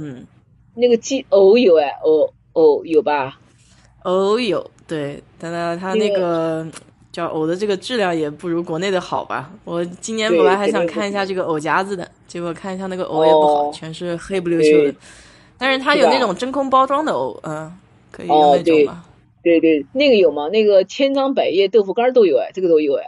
[0.75, 3.39] 那个鸡藕有哎，藕藕有吧？
[4.03, 6.67] 藕有，对，但它它那个。
[7.17, 9.51] 叫藕的这个质量也不如国内的好吧？
[9.63, 14.93] 我今年本来还想看一下这个藕夹子的，结果看一下那个藕也不好，全是黑不溜秋的。
[15.57, 17.75] 但是它有那种真空包装的藕，嗯，
[18.11, 19.03] 可以用那种吗？
[19.41, 20.47] 对对，那个有吗？
[20.49, 23.03] 那个千张百叶豆腐干都有哎，这个都有哎。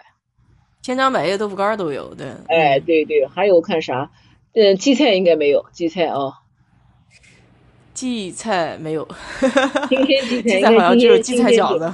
[0.82, 2.26] 千张百叶豆腐干都有，对。
[2.48, 4.10] 哎，对对，还有看啥？
[4.56, 6.34] 嗯，荠菜应该没有，荠菜啊。
[8.00, 9.06] 荠菜没有，
[9.90, 11.94] 今天荠菜好像就是荠菜饺子。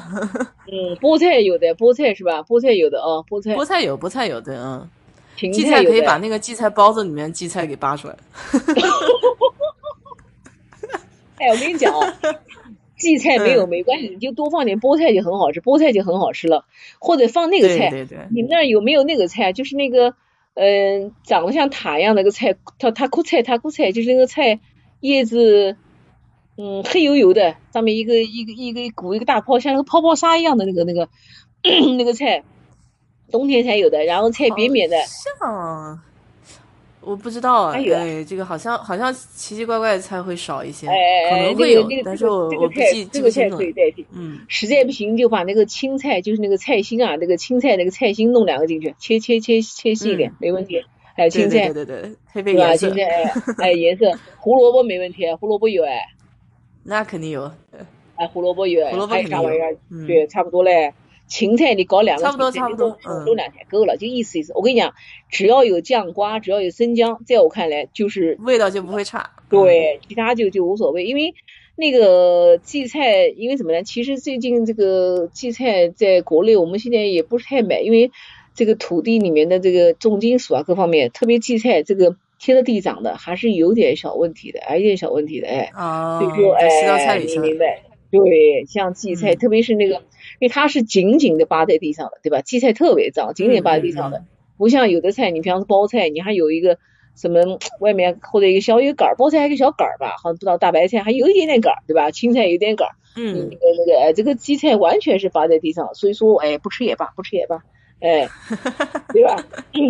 [0.72, 2.44] 嗯，菠菜有的，菠菜是吧？
[2.44, 3.56] 菠菜有的啊，菠菜。
[3.56, 4.88] 菠菜有，菠菜有的，嗯。
[5.36, 8.15] 荠菜可以把那个荠菜包子里面荠菜给扒出来。
[11.38, 12.06] 哎，我跟你讲哦，
[12.98, 16.65] 荠菜没有没关系，你就多放点菠菜就很好吃，菠菜就很好吃了。
[16.99, 18.19] 或者放那个菜，对对对。
[18.30, 19.52] 你们那儿有没有那个菜？
[19.53, 20.14] 就是那个
[20.53, 24.60] 嗯，长得像塔一样那个菜，塔塔库菜，塔库菜，就是那个菜
[24.99, 25.76] 叶子。
[26.57, 31.10] 嗯，黑油油的，上面一个一个一个鼓一个大泡，像那个泡泡沙一样的那个那个
[31.98, 32.44] 那个菜，
[33.32, 34.03] 冬天才有的。
[34.06, 35.99] 然后菜扁扁的，像
[37.02, 44.03] 我不知道啊，哎，这个好像好像奇奇怪怪的菜会少一些，可能会有，但是我我不记这个菜可以代替。
[44.11, 50.84] 嗯，实在不行就把那个青菜，就是那个菜心啊，那个青菜那个菜心弄两个进去，切切切切细一点，没问题。
[51.15, 53.03] 还有青菜，对对对，配配颜色，青菜
[53.60, 55.99] 哎颜色，胡萝卜没问题，胡萝卜有哎。
[56.88, 57.52] 那肯定有，
[58.16, 59.76] 哎，胡萝卜有，胡萝卜啥玩意儿？
[60.06, 60.94] 对，差不多嘞。
[61.28, 62.95] 芹菜你搞两个，差不多差不多，
[63.26, 64.53] 弄两天够了，就意思意思。
[64.53, 64.94] 我跟你讲，
[65.32, 69.32] 只要有酱瓜，只要有生姜，在我看来就是味道就不会差。
[69.49, 71.34] 对，其他就就无所谓，因为
[71.76, 73.82] 那个荠菜，因为什么呢？
[73.82, 78.12] 其实最近这个荠菜在国内，我们现在也不是太买，因为
[78.53, 82.16] 这个土地里面的这个重金属啊，各方面，特别荠菜这个。
[82.46, 85.72] 贴着地长的还是有点小问题的，有点小问题的，哎，
[86.20, 87.82] 所以说，哎，你明白？
[88.12, 90.02] 对，像荠菜，特别是那个，因
[90.42, 92.42] 为它是紧紧的扒在地上的，对吧？
[92.42, 94.26] 荠菜特别脏，紧紧扒在地上的，
[94.60, 96.78] 不像有的菜，你比方说包菜，你还有一个
[97.16, 102.12] 什么外面或者一个小一个杆儿，包菜还有个小杆儿吧，好像不知道大白菜还有一点点杆儿，对吧？
[102.12, 107.64] 青菜有点杆儿，嗯，那个那个，哎，这个荠菜完全是扒在地上，所以说，哎，不吃也罢，不吃也罢，
[108.02, 108.30] 哎，
[109.12, 109.36] 对吧？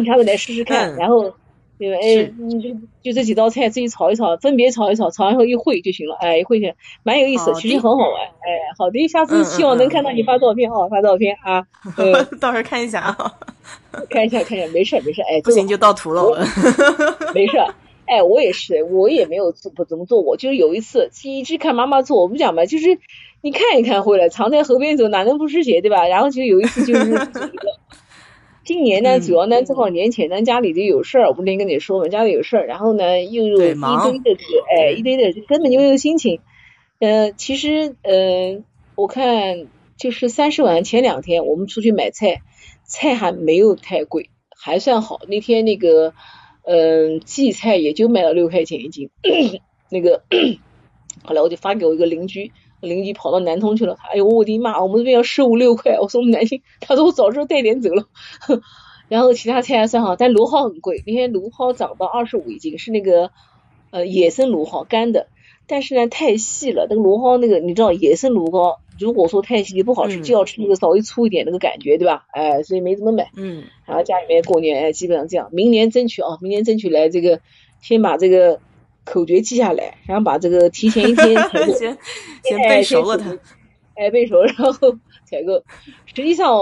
[0.06, 1.34] 下次来试试看，然后。
[1.77, 1.97] 对吧？
[2.02, 2.69] 哎，你就
[3.03, 6.15] 就这几道菜自己炒一炒，分别炒一炒，炒完以后一烩就行了。
[6.19, 8.22] 哎，一烩起来蛮有意思，其实很好玩。
[8.22, 11.65] 哎，好的，下次希望能看到你发照片哦，发照片啊。
[12.39, 13.34] 到时候看一下啊，
[14.10, 15.22] 看一下看一下，没事没事。
[15.22, 16.45] 哎，不行就盗图了。
[17.34, 17.57] 没事。
[18.07, 22.99] 哎，我也是，我也没有做不怎么做过，就是有一次一直看妈妈做，我不讲嘛，就是
[23.41, 26.07] 你看一看会了，常在河边走，哪能不湿鞋，对吧？
[26.07, 27.19] 然后就有一次就是。
[28.65, 34.37] 今年呢，主要呢正好年前咱家里头有事儿，我不能跟你说嘛，家里有事儿，然后呢又有一堆的
[34.75, 36.41] 哎，一堆的根本就没有心情。
[36.99, 38.63] 呃，其实呃，
[38.95, 39.67] 我看
[39.97, 42.41] 就是三十晚前两天我们出去买菜，
[42.85, 45.21] 菜还没有太贵，还算好。
[45.27, 46.15] 那天那个
[46.63, 49.11] 嗯荠菜也就卖了六块钱一斤，
[49.91, 50.23] 那个
[51.23, 52.51] 后来我就发给我一个邻居。
[52.81, 58.06] 邻居跑到南通去了，哎呦我的妈，我们这边要十五六块，我说我们南京，他说我早知道带点走了。
[59.07, 63.31] 然后其他菜还算好，但芦蒿很贵，那天芦蒿涨到二十五一斤，是那个
[63.91, 65.27] 呃野生芦蒿干的，
[65.68, 72.26] 但是呢太细了，那个芦蒿那个你知道野生芦蒿如果说太细不好吃，就要吃那个稍微粗一点那个感觉，对吧？
[72.31, 73.30] 哎，所以没怎么买。
[73.35, 73.65] 嗯。
[73.85, 77.41] 然后家里面过年哎基本上这样，明年争取啊，明年争取来这个
[77.81, 78.60] 先把这个。
[79.06, 81.36] 口诀记下来，然后把这个提前一天
[81.77, 81.98] 先
[82.44, 83.38] 先背熟了它，
[83.95, 84.91] 哎背熟，然后
[85.23, 85.64] 采购。
[86.06, 86.53] 实际上，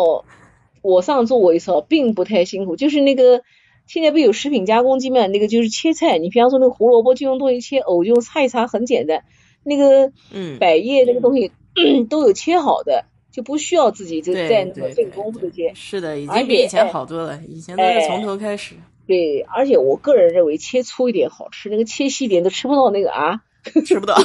[0.82, 3.42] 我上做过一次，并不太辛苦，就是那个
[3.88, 9.24] 现在不有食品加工机嘛，那个就是切菜，你比方说那个胡萝卜就用东西切，藕就擦一擦，很简单。
[9.64, 11.50] 那个嗯，百叶那个东西
[12.10, 15.72] 都有切好的，就不需要自己就在那个费功夫的切。
[15.74, 18.76] 是的，已经比以前好多了，以前都是从头开始。
[19.06, 23.42] 对，而且我个人认为切粗一点好吃，那个切细一点都吃不到那个啊，
[23.86, 24.16] 吃不到。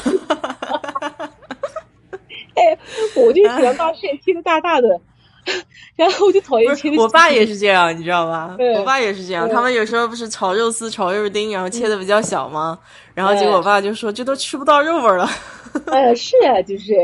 [2.55, 2.79] 哎，
[3.17, 5.01] 我就喜欢把馅切的大大的，
[5.97, 6.97] 然后我就讨厌切的。
[6.97, 8.57] 我爸也是这样，你知道吧？
[8.77, 12.79] 我爸也是这样，他们有时候不是炒肉丝、炒肉丁，然后切的比较小吗？
[13.15, 15.29] 然后结果我爸就说：“这都吃不到肉味了。”
[15.87, 16.95] 哎呀，是啊，就是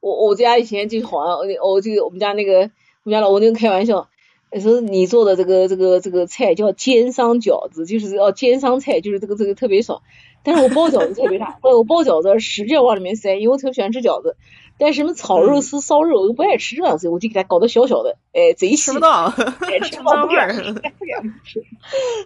[0.00, 2.70] 我我家以前就好像我我这个我们家那个
[3.04, 4.08] 我们家老公那个开玩笑。
[4.58, 10.02] 说你做的这个这个这个菜叫煎商饺子，就是要煎商菜，就是这个这个特别少。
[10.42, 14.36] 但是我包饺子特别大， 我包饺子使劲往里面塞，因为我特别喜欢吃饺子。
[14.78, 20.54] 但什么炒肉丝、烧肉我都不爱吃这样子，我就给它搞得小小的，哎，贼吃不到，哎， 吃不到味儿，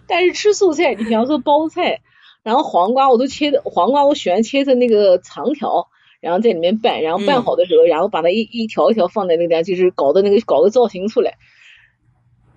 [0.07, 1.99] 但是吃素菜，你比方说包菜，
[2.43, 5.89] 然后黄瓜我都切的，黄瓜我喜欢切成那个长条，
[6.21, 11.33] 然后在里面拌，然后拌好的时候，然后把它一一条一条放在那个，就是搞的那个搞个造型出来。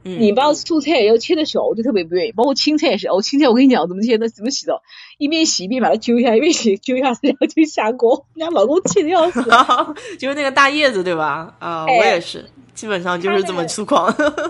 [0.03, 2.33] 你把素菜要切的小，我就特别不愿意。
[2.33, 4.81] 包括青菜也是，我，青菜我跟你讲怎么切的，怎么洗的，
[5.19, 8.27] 一边洗一边把它揪一下，一边洗揪一下，然后就下锅。
[8.35, 9.43] 人家老公气的要死，
[10.19, 11.55] 就是那个大叶子对吧？
[11.59, 12.45] 啊，我也是，
[12.75, 14.07] 基本上就是这么粗犷。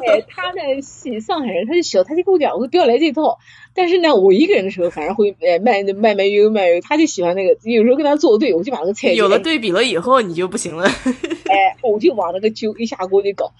[0.06, 3.38] 哎，他呢是上海人，他就小，他就跟我讲，我说不要来这套。
[3.74, 10.84] 但是呢，我一个人的时候反而会哎慢慢慢悠悠慢悠，他就喜欢那个，有时候跟他作对，我就把那个菜有了对比了以后，你就不行了。
[11.48, 13.52] 哎，我就往那个揪一下锅就搞，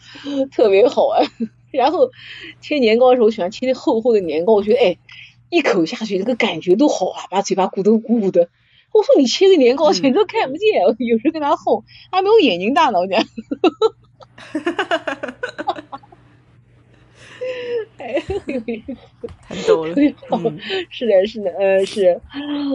[0.52, 1.24] 特别好玩。
[1.70, 2.11] 然后
[2.61, 4.97] 切年糕的时候，喜欢切那厚厚的年糕，我觉得哎，
[5.51, 8.49] 一口下去，那个感觉都好啊，把嘴巴鼓得鼓鼓的。
[8.93, 13.23] 我说你切个年糕，全都看不见，有时候跟他吼，还没有眼睛大呢，我讲。
[14.36, 15.24] 哈哈哈哈
[15.66, 16.01] 哈哈！
[17.99, 18.23] 哎，
[19.43, 19.95] 太逗了。
[20.90, 22.20] 是的，是的，嗯，是。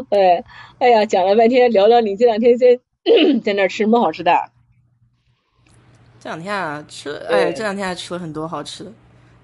[0.10, 0.44] 哎，
[0.80, 2.80] 哎呀，讲了半天，聊聊你这两天在
[3.44, 4.52] 在那吃什么好吃的？
[6.24, 8.92] 这两天啊，吃哎，这两天还吃了很多好吃的，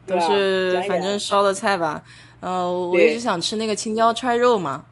[0.07, 2.01] 都是反正烧的菜吧。
[2.39, 4.85] 呃，我一直想吃那个青椒揣肉嘛，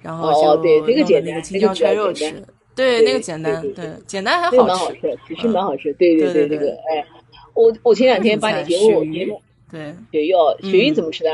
[0.00, 2.42] 然后就弄那个青椒揣肉吃。
[2.74, 5.92] 对，那个简单，对，简单还好吃，其实蛮好吃。
[5.98, 7.04] 对对对，这个哎，
[7.52, 11.30] 我我前两天把你节目节目对雪鱼哦，雪鱼怎么吃的？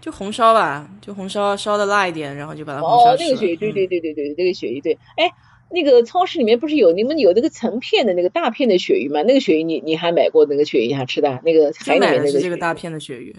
[0.00, 3.10] 就红烧吧，就红烧烧的辣一点，然后就把它红烧。
[3.10, 5.28] 哦，那个雪鱼，对对对对对，那个雪鱼对，哎。
[5.70, 9.22] 那个超市里面不是有你们有那个成片的那个大片的鳕鱼吗？
[9.22, 11.40] 那个鳕鱼你你还买过那个鳕鱼还吃的？
[11.44, 13.34] 那个海里面那个这个大片的鳕鱼。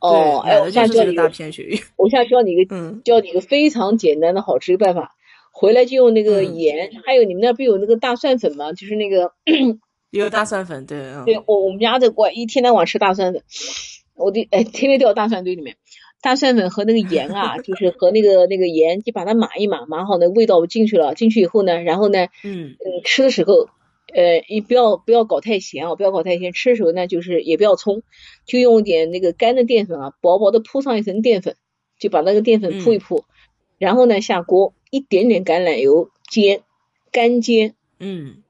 [0.00, 1.78] 哦，哎，我现在教你大片鳕鱼。
[1.96, 5.14] 我现在 教你一个，嗯，教你一个非常简单的好吃的办法。
[5.50, 8.72] 回来就用那个盐，还有你们那不有那个大蒜粉吗？
[8.72, 9.32] 就是那个
[10.10, 13.42] 有大蒜粉，对，对我我们家这我一天到晚吃大蒜粉，
[14.14, 15.76] 我的哎天天掉大蒜堆里面。
[16.20, 21.14] 大蒜粉和那个盐啊，就是和那个那个盐，就把它码一码，码好那味道进去了。
[21.14, 23.68] 进去以后呢，然后呢，嗯嗯，吃的时候，
[24.12, 26.52] 呃，你不要不要搞太咸啊，不要搞太咸。
[26.52, 28.02] 吃的时候呢，就是也不要冲，
[28.46, 31.54] 就用点那个干的淀粉啊，薄薄的铺上一层淀粉，
[32.00, 33.24] 就把那个淀粉铺一铺，
[33.78, 36.62] 然后呢下锅，一点点橄榄油煎，
[37.12, 38.42] 干煎，嗯，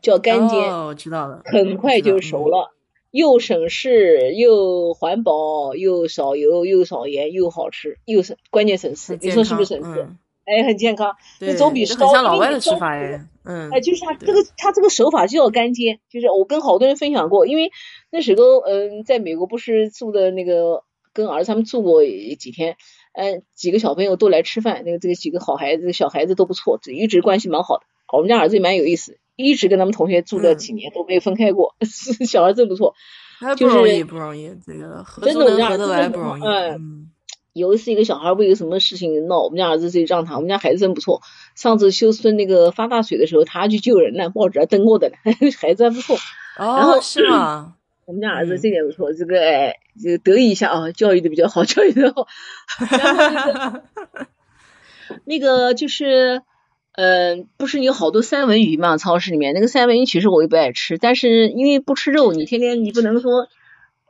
[0.00, 2.72] 叫干煎，哦，知道了，很快就熟了。
[3.10, 10.08] 又省事又环保又少油又少盐又好吃又省关键省事，你说是不是省事？
[10.46, 11.94] 哎，很健康，那总比烧。
[11.94, 17.70] 很像老外的吃法哎，嗯，哎，就是他这个他这个手法就要干煎，就是我跟好多人分享过，因为
[18.10, 20.82] 那时候嗯，在美国不是住的那个
[21.12, 22.76] 跟儿子他们住过几天，
[23.12, 27.84] 嗯，几个小朋友都来吃饭，那个这个几个好孩子小孩子都不错，一直关系蛮好的。
[28.12, 31.74] 我们家儿子也蛮有意思，一直跟他们同学住了几年都没有分开过，
[32.26, 32.94] 小孩真不错，
[33.58, 37.10] 不容易不容易，这个真的我们家儿子真不容易，嗯。
[37.52, 41.20] 有一次，一个小孩为个什么事情闹，我们家儿子就让他，我们家孩子真不错。
[41.56, 45.16] 上次修村那个发大水的时候，他去救人呢，报纸还登过的呢，
[45.58, 46.16] 孩子还不错。
[46.56, 47.74] 哦，是吗？
[48.06, 52.28] 我们家儿子这点不错，这个哎，就得意一下啊，教育的比较好，教育的好。
[55.26, 56.42] 那个就是，
[56.92, 58.96] 嗯，不是有好多三文鱼嘛？
[58.96, 63.48] 超市里面那个三文鱼，其实我也不爱吃，但是因为不吃肉，你天天你不能说。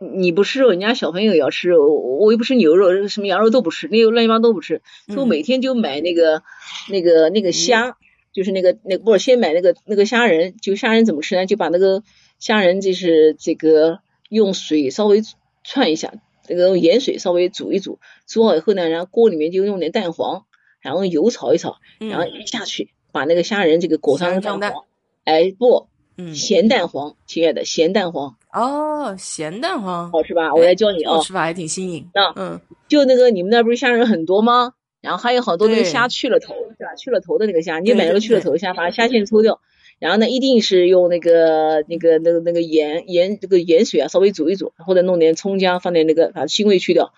[0.02, 1.86] 你不吃肉，人家小朋友也要吃肉。
[1.86, 4.80] 我又不吃牛肉，什么羊肉都不吃，那个乱七八糟都不吃。
[5.08, 6.42] 所以我每天就买那个、
[6.88, 7.98] 那个、那个虾，
[8.32, 10.56] 就是那个、那不是先买那个那个虾仁。
[10.56, 11.44] 就虾仁怎么吃呢？
[11.44, 12.02] 就把那个
[12.38, 13.98] 虾仁就是这个
[14.30, 15.20] 用水稍微
[15.64, 16.14] 串一下，
[16.48, 20.46] 那个盐水稍微煮一煮，煮好以后呢，然后锅里面就用点蛋黄，
[20.80, 24.84] 然后油炒一炒，然后一下去把那个虾仁这个裹上蛋黄。
[25.24, 25.88] 哎不。
[26.34, 30.52] 咸蛋黄，亲爱的，咸蛋黄哦，咸蛋黄好吃吧？
[30.52, 32.10] 我来教你啊，吃法还挺新颖。
[32.12, 34.74] 那嗯，就那个你们那不是虾仁很多吗？
[35.00, 36.94] 然后还有好多那个虾去了头，是吧？
[36.94, 39.62] 去了头的那个虾，你买那个去了头虾，把虾线抽掉。
[39.98, 47.14] 然后呢，一定是用那个那个那个那个盐盐这个盐水啊，稍微煮一煮，或者弄点葱姜，放点那个把腥味去掉。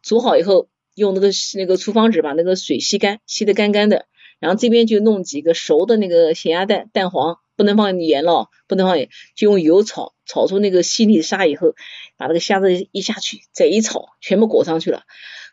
[0.00, 4.06] 煮好以后，用那个那个厨房纸把那个水吸干，吸得干干的。
[4.40, 7.38] 然后这边就弄几个熟的那个咸鸭蛋，蛋黄。
[7.58, 11.74] 不能放盐了，不能放盐，就用油炒，炒出那个细腻沙以后，
[12.18, 15.04] 把那个虾子一下去，再一炒，全部裹上去了，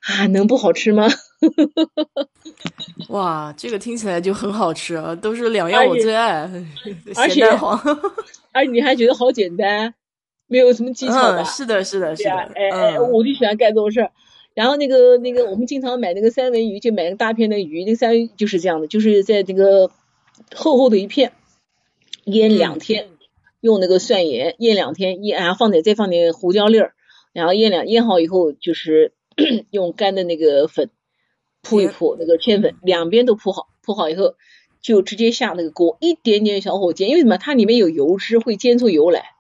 [0.02, 1.08] 啊，能不好吃吗？
[3.08, 6.46] 哇，这个听起来就很好吃啊，都是两样我最爱，
[7.30, 7.80] 咸蛋黄，
[8.52, 9.94] 而且你还觉得好简单，
[10.48, 14.12] 没有什么技巧的，是的，是的，是的，哎哎，我就喜欢干这种事儿。
[14.54, 19.92] 然后那个那个，我们经常买那个三文鱼，就买个大片的鱼，那个三文鱼就是这样的，就是在这个
[20.56, 21.34] 厚厚的一片。
[22.26, 23.10] 腌两天，
[23.60, 26.94] 用那个蒜盐腌两天，腌然后放点再放点胡椒粒儿，
[27.34, 29.12] 然后腌两腌好以后，就是
[29.72, 30.90] 用干的那个粉
[31.62, 34.36] 铺一铺那个芡粉，两边都铺好，铺好以后
[34.82, 37.38] 就直接下那个锅，一点点小火煎，因为什么？
[37.38, 39.32] 它里面有油脂，会煎出油来。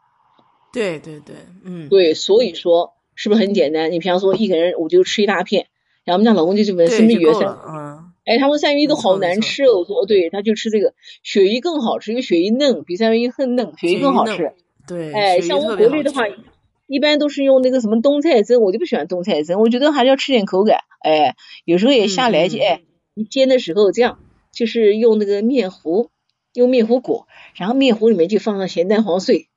[0.73, 3.91] 对对对，嗯，对，所以说是不是很简单？
[3.91, 5.67] 你比方说一个人我就吃一大片，
[6.03, 8.09] 然后我们家老公就去问什么鱼生，嗯。
[8.25, 9.79] 哎，他们三文鱼都好难吃哦。
[9.79, 14.53] 我说对，他就吃这个鳕鱼更好吃，因为鳕鱼嫩，比三文鱼更嫩，鳕鱼更好吃。
[14.87, 16.23] 对，哎，像我们国内的话，
[16.87, 20.79] 一般都是用那个什么冬菜蒸，我就不喜欢冬菜蒸，我觉得还是要吃点口感。
[21.01, 21.35] 哎，
[21.65, 22.79] 有时候也下来就哎，
[23.13, 24.19] 你煎的时候这样，
[24.53, 26.09] 就是用那个面糊，
[26.53, 29.49] 用面糊裹，然后面糊里面就放上咸蛋黄碎，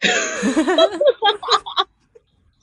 [0.00, 1.62] 哈哈哈哈哈哈，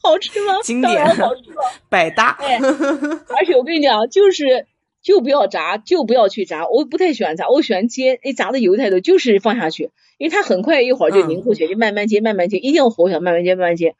[0.03, 0.59] 好吃吗？
[0.63, 1.63] 经典，好吃吗？
[1.89, 2.38] 百搭。
[2.41, 4.67] 哎，而且我跟你讲，就是。
[5.03, 6.65] 就不要炸，就不要去炸。
[6.65, 8.19] 我不太喜欢炸，我喜欢煎。
[8.23, 13.95] 哎，炸的油太多，就是放下去，因为它很快一会儿就凝固起来，就慢慢煎，慢慢煎，一定要火小，慢慢煎，慢慢煎。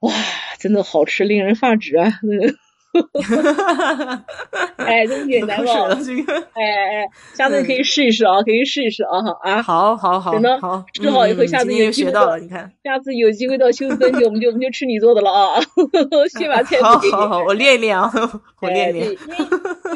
[0.00, 0.12] 哇，
[0.58, 2.12] 真的好吃，令人发指啊！
[2.92, 4.24] 哈哈哈哈哈！
[4.76, 5.72] 哎，真简单吧？
[6.52, 9.18] 哎哎，下次可以试一试啊，可以试一试啊！
[9.42, 15.60] 啊，好好好，真的好，吃好以后下次有机会到，你看，下次有机会到休斯顿去，我们就我们就吃你做的了啊！
[16.38, 18.10] 先把菜谱给你，好好好，我练一练啊，
[18.60, 19.06] 我练一练。
[19.06, 19.18] 因为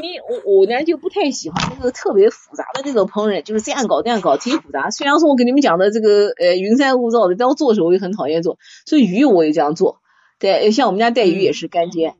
[0.03, 4.91] 因为我我呢就不太喜欢那个特别复杂的那种烹饪，就是这样搞那样搞，挺复杂。
[4.91, 10.01] 虽然说我跟你们讲的这个呃云山雾罩的，但我做的时候我也很讨厌做，所以鱼我也这样做。
[10.39, 12.15] 对，像我们家带鱼也是干煎。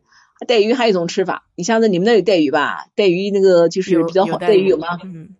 [0.47, 2.87] 带鱼还有一种吃法，你像子你们那有带鱼吧？
[2.95, 4.99] 带鱼那个就是比较好，带鱼有吗？
[5.03, 5.35] 嗯，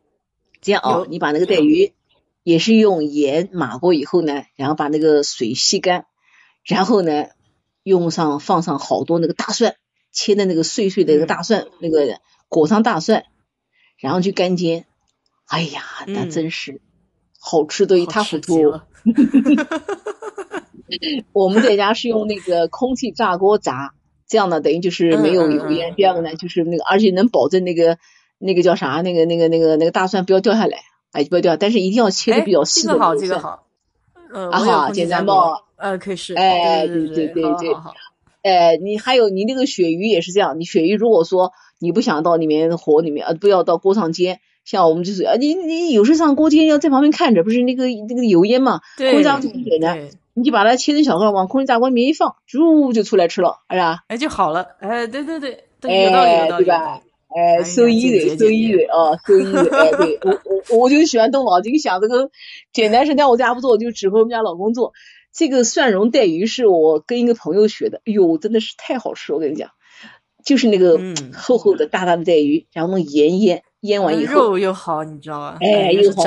[0.63, 1.93] 这样哦，你把那个带鱼
[2.43, 6.07] 也是用盐码过以后呢，然后把那个水吸干，
[6.65, 7.27] 然后呢
[7.83, 9.77] 用上放上好多那个大蒜，
[10.13, 13.25] 切的那个碎碎的那个大蒜，那个裹上大蒜，
[13.99, 14.87] 然后去干煎。
[15.45, 16.81] 哎呀，那真是
[17.39, 18.81] 好吃的一塌糊涂。
[21.33, 23.93] 我们在家是用那个空气炸锅炸。
[24.29, 25.95] 这样呢，等于就是没有油烟。
[25.95, 27.99] 第二个呢，就是那个，而且能保证那个
[28.39, 30.79] 那个叫啥，那个那个那个那个大蒜不要掉下来，
[31.13, 32.93] 哎，不要掉，但是一定要切的比较细的。
[32.93, 33.67] 这个好，这个好。
[34.35, 35.33] 嗯，啊好，简单不？
[35.77, 36.35] 呃，可以试。
[36.35, 37.75] 哎，对对对对。
[38.43, 49.97] 哎，你还有你那个鳕鱼也是这样，你鳕鱼如果说你不想到里面火里面，呃，不要到锅上煎，像我们就是啊，你你有时上锅煎要在旁边看着，不是那个那个油烟嘛，会这样出水呢。
[50.37, 55.65] 你就把它切成小块，往空气炸锅里面一放，猪就出来吃了，哎呀，哎就好了，哎，对对对，
[56.05, 57.01] 有道理有道理，对吧？
[57.35, 60.41] 哎，so easy，so easy 啊，so easy，哎，对我
[60.71, 62.31] 我我就喜欢动脑筋想这个
[62.73, 64.93] 简单事，但我家不做，我就指挥我们家老公做。
[65.33, 69.71] 这个蒜蓉带鱼是我跟一个朋友学的，哎呦，真的是太好吃，我跟你讲，
[70.45, 71.01] 就是那个
[71.35, 75.59] 厚厚的大大的带鱼，然后用盐腌，腌完以后肉又好，你知道吧？
[75.61, 76.25] 哎，又好。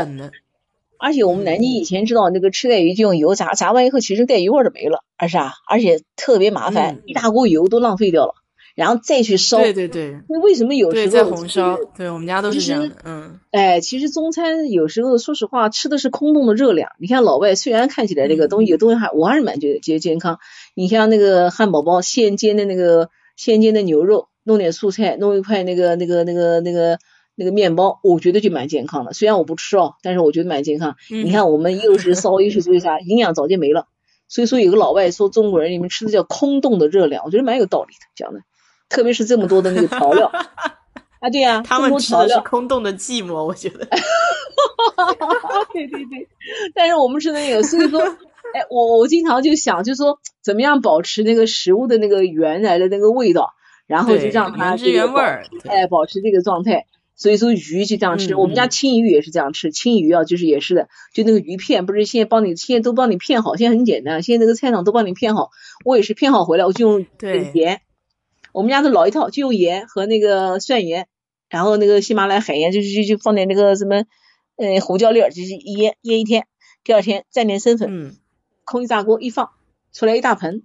[1.00, 8.34] 而且我们南京以前知道那个吃带鱼就用油炸，炸完以后其实带鱼味儿都没了，而是啊，而且特别麻烦，一大锅油都浪费掉了。
[8.76, 10.22] 然后再去烧，对对对。
[10.30, 11.78] 那为什么有时候在红烧？
[11.98, 12.90] 对我们家都是这样。
[13.04, 13.38] 嗯。
[13.52, 16.92] 哎，其实中餐有时候说实话吃的是空洞的热量。
[16.98, 20.40] 你看老外虽然看起来这个东西有东西还我还是蛮觉得觉得健康。
[20.76, 27.00] 你像那个汉堡包现煎的那个现煎的牛肉，弄点素菜，弄一块那个那个那个那个那个
[27.52, 29.14] 面包，我觉得就蛮健康的。
[29.14, 30.96] 虽然我不吃哦，但是我觉得蛮健康。
[31.10, 33.88] 你看我们又是烧又是做啥，营养早就没了。
[34.28, 38.42] 所以说有个老外说中国人你们吃的叫空洞的热量，我觉得蛮有道理的讲的。
[38.90, 40.28] 特别是这么多的那个调料
[41.20, 43.88] 啊，对呀，他们吃的是空洞的寂寞，我觉得。
[45.74, 46.28] 对对对，
[46.74, 53.54] 但是我们吃的那个，所以说，哎，我我经常就想，就说怎么样保持那个食物的那个原来的那个味道，
[53.88, 56.86] 然后就让它原汁原味儿，哎，保持这个状态。
[57.20, 65.52] 所以说鱼就这样吃，我们家青鱼也是这样吃，青鱼啊，就是也是的，就那个鱼片，不是现在帮你现在都帮你片好，现在很简单，现在那个菜场都帮你片好，
[65.84, 67.06] 我也是片好回来，我就用
[67.54, 67.82] 盐。
[68.52, 71.08] 我们家的老一套，就用盐和那个蒜盐，
[71.50, 74.06] 然后那个喜马拉雅海盐，就是就就放点那个什么，
[74.56, 76.48] 呃，胡椒粒儿，就是腌腌一天，
[76.84, 77.90] 第二天蘸点生粉，
[78.64, 79.50] 空气炸锅一放，
[79.92, 80.64] 出来一大盆，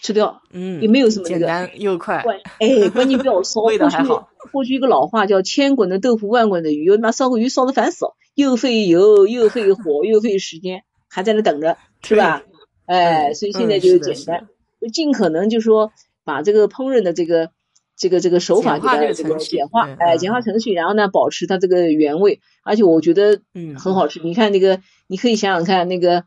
[0.00, 2.24] 吃掉，嗯，也没有什么简单又快，
[2.58, 4.28] 哎，关键不要烧， 味道还好。
[4.52, 12.42] 过去一个老话叫“千滚的豆腐万滚的鱼”，他妈烧个鱼烧的烦死了，又费油又费火又费时间，还在那等着，是吧？
[12.86, 14.48] 哎，所以现在就简单，
[14.80, 15.92] 就尽可能就说。
[16.24, 17.50] 把这个烹饪的这个
[17.96, 24.20] 这个这个手法给它这个简化，哎，简化程序，然后呢，保持它这个原味，而且我觉得嗯很好吃。
[24.22, 24.78] 你看那个，
[25.08, 26.22] 你可以想想看，那个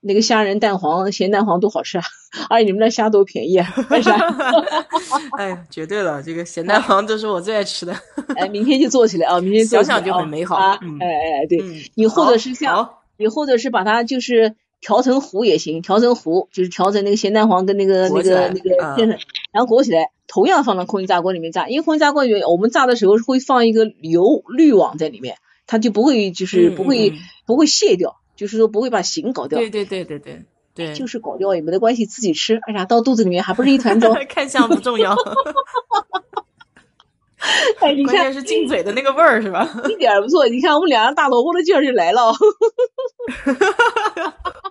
[0.00, 2.04] 那个虾仁蛋黄咸蛋黄多好吃啊！
[2.48, 4.16] 而且你们那虾多便宜啊，为啥？
[5.38, 7.94] 哎，绝对了，这个咸蛋黄都是我最爱吃的。
[8.36, 9.40] 哎，明天就做起来啊！
[9.40, 10.78] 明天想想就很美好啊。
[11.00, 11.62] 哎哎，对
[11.94, 14.56] 你或者是像你或者是把它就是。
[14.82, 19.18] 调成糊也行，调成糊就是调成那个咸蛋黄跟那个那个那个淀粉，
[19.52, 25.36] 然后裹起来，同样放到空气炸锅里面炸，因为空气炸锅里面我们炸的时候会放一个油滤网在里面，
[25.66, 27.12] 它就不会就是不会
[27.44, 29.58] 不会泄掉，就是说不会把形搞掉。
[29.58, 30.42] 对对对对对
[30.74, 34.14] 对，就是搞掉也没得关系，自己吃，哎呀，到肚子里面还不是一团糟。
[34.30, 35.12] 看相不重要。
[37.80, 39.68] 哎，你看是进嘴的那个味儿是吧？
[39.90, 42.32] 一点不错，你看我们两个大萝卜的劲儿就来了。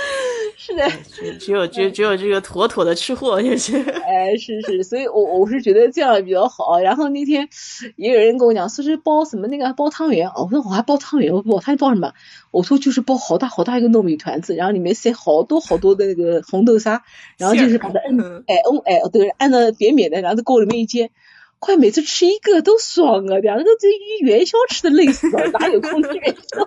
[0.56, 0.90] 是的，
[1.38, 3.78] 只有只只有这个妥妥的吃货就是。
[4.06, 6.78] 哎，是是，所以我我是觉得这样比较好。
[6.80, 7.48] 然后那天
[7.96, 12.12] 也有人跟我讲，说是包什么那个包汤圆，我说我还包汤圆，我不，他包什么？
[12.50, 17.02] 我说就是包好大好大一个糯米团子，然后里面塞好多好多的那个红豆沙，
[17.38, 21.10] 然后就是把它摁，哎摁哎对，按的扁扁的，然后在锅里面一煎。
[21.58, 23.36] 快每次吃一个都爽啊！
[23.36, 23.88] 两个都这
[24.24, 26.66] 元宵吃的累死了，哪有空吃元宵？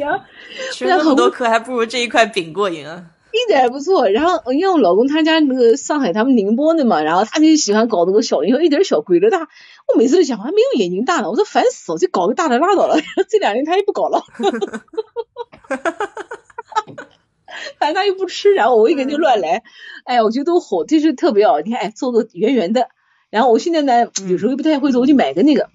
[0.00, 0.24] 然后
[0.72, 3.04] 吃那么多颗，还不如这一块饼过瘾啊！
[3.32, 4.08] 一点也不错。
[4.08, 9.48] 然后因为我老公他家那个上海，他们宁波的嘛，然后他就喜欢搞那个小，因为一点小鬼的大。
[9.86, 11.30] 我每次都想，还没有眼睛大呢。
[11.30, 12.96] 我说烦死了，就搞个大的拉倒了。
[13.28, 14.24] 这两年他又不搞了。
[17.78, 19.62] 反正他又不吃，然后我一个人就乱来，
[20.04, 21.60] 哎呀，我觉得都好，就是特别好。
[21.60, 22.88] 你看，哎，做个圆圆的，
[23.30, 25.68] 然后我现在呢，有时候又不太会做，我就买个那个，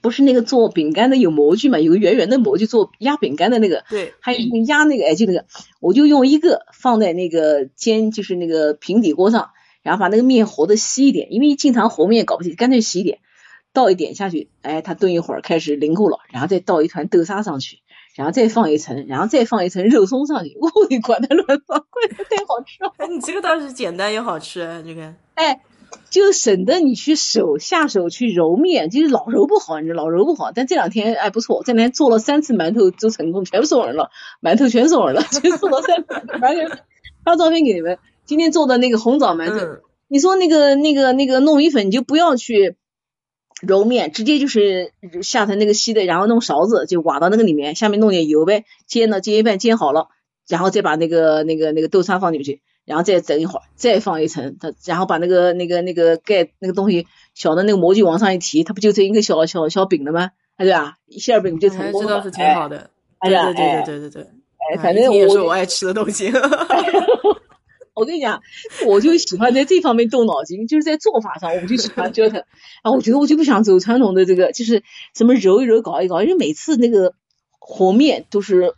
[0.00, 5.46] 不是那个做饼干的有模具嘛，有个圆圆的模具做压饼干的那个，对，还有压那个，哎，就那个，
[5.80, 9.50] 我就用一个放在那个煎，就是那个平底锅上，
[9.82, 13.18] 然后把那个面和的稀一点，因为经常和面搞不起，干脆稀一点，
[13.72, 17.78] 倒一点下去，哎，它炖一会儿开始凝固了，然后再倒一团豆沙上去。
[18.14, 22.90] 然后再放一层，然后再放一层肉松上去，我的管它乱放，怪的太好吃了。
[22.96, 25.14] 哎，你这个倒是简单又好吃，这个。
[25.34, 25.60] 哎，
[26.10, 30.52] 就省得你去手下手去揉面，就是老揉不好，你知道老揉不好。
[30.52, 34.10] 但这两天哎不错，这两天做了三次馒头都成功，全部送人了，
[34.40, 36.38] 馒头全送人了， 全做了三次。
[36.40, 36.68] 完全
[37.24, 42.76] 发照片给你们，今天做的那个红枣馒头，你说那个那个那个糯米粉，你就不要去。
[43.62, 44.92] 揉面直接就是
[45.22, 50.08] 下成那个稀的，然后弄勺子就挖到那个里面，下面弄点油呗，煎呢煎一半煎好了，
[50.46, 60.30] 然后再把那个那个那个豆沙放进去，然后再整一会儿，再放一层，它然后把那个那个那个盖那个东西小的那个模具往上一提，它不就成一个小小小饼了吗？
[60.56, 60.96] 哎对吧？
[61.10, 62.08] 馅饼就成功了。
[62.08, 62.90] 这倒是挺好的。
[63.20, 64.22] 对对对对对对，
[64.72, 66.32] 哎，反正也是我爱吃的东西。
[67.94, 68.40] 我跟你讲，
[68.86, 72.42] 我就喜欢在这方面动脑筋，就是在做法上，我就喜欢折腾。
[72.84, 74.82] 啊，我觉得我就不想走传统的这个，就是
[75.14, 77.14] 什么揉一揉、搞一搞，因为每次那个
[77.58, 78.74] 和面都是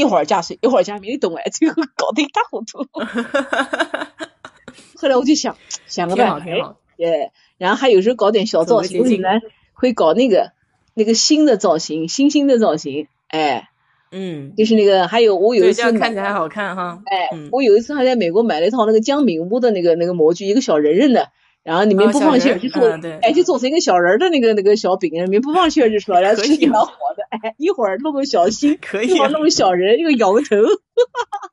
[0.00, 1.44] 一会儿加水，一会儿加面，你懂哎？
[1.50, 2.84] 最后搞得一塌糊涂。
[4.96, 5.56] 后来我就想
[5.86, 9.28] 想个办法，哎，然后还有时候搞点小造型，呢
[9.72, 10.52] 会搞那个
[10.94, 13.68] 那个新的造型，新兴的造型，哎。
[14.12, 17.00] 嗯，就是那个，还有我有一次看起来好看哈。
[17.06, 21.30] 哎，我有一次还在美国买了一套那个姜饼屋的那个那个模具，一个小人人的，
[21.62, 22.88] 然后里面不放馅儿就做，
[23.22, 27.24] 哎，就做成一个小人的那个那个小饼，里面不放馅儿就出来了， 吃起蛮火的。
[27.30, 31.50] 哎，一会儿弄个小心， 可以，一会儿弄个小人，一个摇个头，哈哈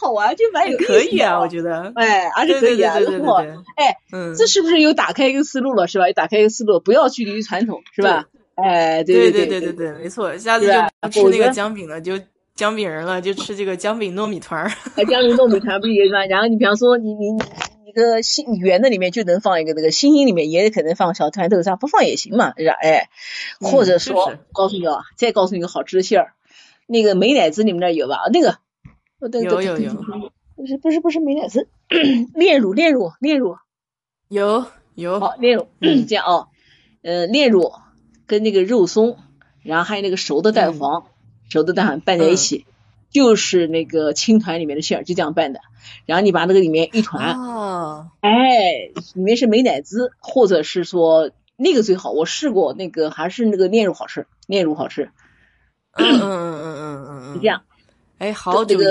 [0.00, 0.86] 好玩，就蛮有意思。
[0.86, 1.92] 可以啊，我觉得。
[1.94, 3.34] 哎，而且可以啊，然后，
[3.76, 3.96] 哎，
[4.36, 6.08] 这是不是又打开一个思路了，是吧？
[6.08, 8.26] 又打开一个思路，不要拘泥于传统，是吧？
[8.56, 12.18] 哎，对对对对对，没错，下次就吃那个姜饼了，就。
[12.56, 14.68] 姜饼人了，就吃这个姜饼糯米团儿。
[15.08, 16.26] 姜饼糯米团不也是吗？
[16.26, 17.30] 然后你比方说，你你
[17.90, 22.74] 一个星圆的里面就能放一个那个星星里面也可能放小团豆沙，不放也行嘛，是吧？
[22.80, 23.10] 哎，
[23.58, 26.34] 或者说，告诉你啊，再告诉你个好吃的馅儿，
[26.86, 28.20] 那个美乃滋你们那有吧？
[28.32, 28.58] 那个，
[29.40, 29.92] 有有有，
[30.54, 31.66] 不是不是不是美乃滋，
[32.34, 33.56] 炼乳炼乳炼乳，
[34.28, 35.18] 有有。
[35.18, 36.46] 好炼乳，这样啊，
[37.02, 37.72] 呃炼乳
[38.28, 39.18] 跟那个肉松，
[39.64, 41.06] 然后还有那个熟的蛋黄。
[41.52, 42.64] 熟的蛋黄拌在一起，
[43.10, 45.60] 就是那个青团里面的馅儿，就这样拌的。
[46.06, 47.36] 然后你把那个里面一团，
[48.20, 48.30] 哎，
[49.14, 52.10] 里面是美乃滋，或者是说那个最好。
[52.12, 55.10] 我试过那个，还是那个炼乳好吃，炼乳好吃。
[55.96, 57.62] 嗯嗯嗯嗯嗯嗯，是这样。
[58.18, 58.86] 哎，好主意，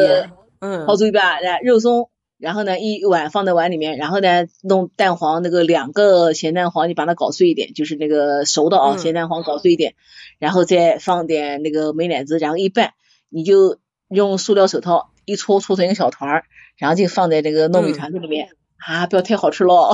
[0.60, 1.40] 嗯，好主意吧？
[1.40, 9.96] 来，肉松，然后呢一碗放在碗里面，然后呢弄蛋黄，那个两个咸蛋黄，你把它搞碎一点，就是那个熟的啊，咸蛋黄搞碎一点。
[10.40, 12.94] 然后再放点那个美乃滋，然后一拌，
[13.30, 13.78] 你就
[14.10, 16.44] 用塑料手套一搓，搓成一个小团儿，
[16.78, 19.92] 然后就放在这个糯米团子里面啊，不要太好吃喽。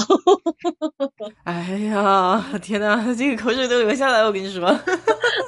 [1.44, 4.68] 哎呀，天呐，这个口水都流下来了，我跟你说，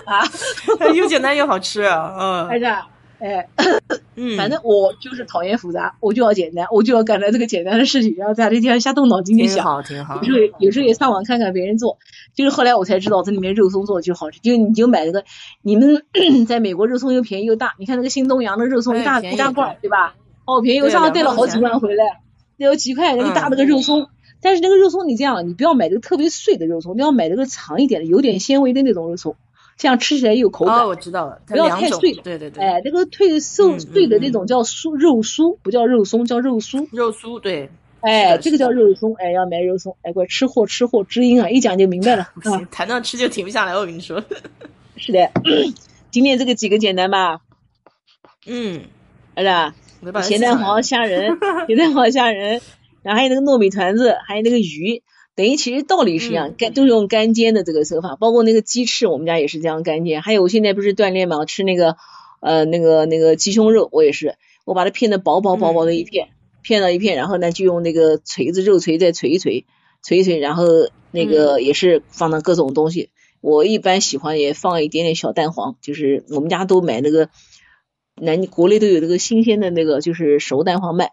[0.05, 0.23] 啊，
[0.95, 2.65] 又简单又好吃啊，嗯，还是。
[3.19, 3.49] 哎，
[4.15, 9.57] 嗯， 反正我就是讨厌复杂，我就要简单，我就要干了这个简单的事情，然后在这地方瞎动脑筋去想。
[9.57, 10.15] 挺好，挺好。
[10.21, 11.97] 有时候有时候也上网看看别人做，
[12.35, 14.39] 就是后来我才知道这里面肉松做的就好吃。
[14.41, 15.23] 就你就买那个，
[15.61, 16.03] 你们
[16.47, 20.15] 在美国肉松又便宜又大，你看那个新东阳的肉松一大一大罐，对吧？
[20.45, 22.03] 好，便宜，我上次带了好几罐回来，
[22.57, 24.07] 有几块那个大那个肉松。
[24.39, 29.35] 但是那个肉松你这样，你不要买那个特别碎的肉松，你要买那个长一点的、有点纤维的那种肉松。
[29.77, 30.75] 这样吃起来有口感。
[30.75, 32.13] 哦，我知道了，不要太碎。
[32.15, 32.63] 对对对。
[32.63, 36.87] 哎，那个退瘦碎的那种叫酥肉酥，不叫肉松，叫肉酥。
[36.91, 37.69] 肉酥对。
[38.01, 39.95] 哎，这个叫肉松，哎，要买肉松。
[40.01, 42.27] 哎，乖，吃货吃货知音啊，一讲就明白了。
[42.71, 44.23] 谈到吃就停不下来，我跟你说。
[44.97, 45.29] 是的，
[46.09, 47.41] 今天这个几个简单吧？
[48.47, 48.81] 嗯，
[49.35, 49.43] 是
[50.11, 50.21] 吧？
[50.21, 51.37] 咸蛋黄虾仁，
[51.67, 52.61] 咸蛋黄虾仁，
[53.03, 55.03] 然后还有那个糯米团子，还有那个鱼。
[55.37, 60.23] 等于其实道理是一样，干都是用干煎的这个手法，包括那个鸡翅，我们家也是这样干煎。
[60.23, 61.95] 还有我现在不是锻炼嘛，吃那个
[62.39, 64.35] 呃那个那个鸡胸肉，我也是，
[64.65, 66.29] 我把它片的薄薄薄薄的一片，
[66.63, 69.67] 片了一片，然后呢就用那个锤子肉锤再锤一锤，
[70.03, 70.65] 锤一锤，然后
[71.11, 73.11] 那个也是放了各种东西。
[73.39, 77.29] 我一般喜欢也放一点点小蛋黄，就是我们家都买那个
[78.15, 81.11] 南国内都有那个新鲜的那个就是熟蛋黄卖。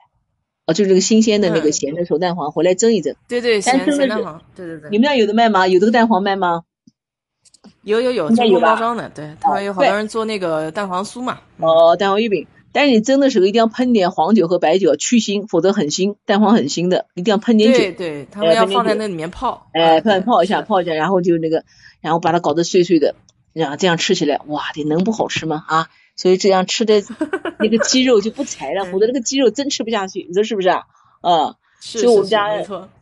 [0.67, 3.15] 哦，就是这个新鲜的那个咸的熟蛋黄，回来蒸一蒸。
[3.29, 4.41] 对对，咸咸蛋黄。
[4.57, 4.91] 对对对。
[4.91, 5.69] 你们那有的卖吗？
[5.69, 6.63] 有这个蛋黄卖吗？
[7.83, 9.11] 有有有，有包装的。
[9.15, 11.41] 对，他们有好多人做那个蛋黄酥嘛。
[11.59, 12.47] 哦，蛋黄月饼。
[12.73, 16.17] 但是你蒸的时候一定要喷点黄酒和白酒去腥，否则很腥。
[16.27, 17.79] 蛋黄很腥的，一定要喷点酒。
[17.79, 19.69] 对对，他们要放在那里面泡。
[19.73, 21.65] 哎，泡泡一下，泡一下，然后就那个，
[22.01, 23.15] 然后把它搞得碎碎的，
[23.53, 25.63] 然后这样吃起来，哇，这能不好吃吗？
[25.69, 25.89] 啊！
[26.17, 27.03] 所以这样吃的
[27.59, 30.83] 那个鸡肉就不柴了，否则那个鸡肉真吃不下去，你说是不是啊？
[31.21, 32.49] 啊，所以我们家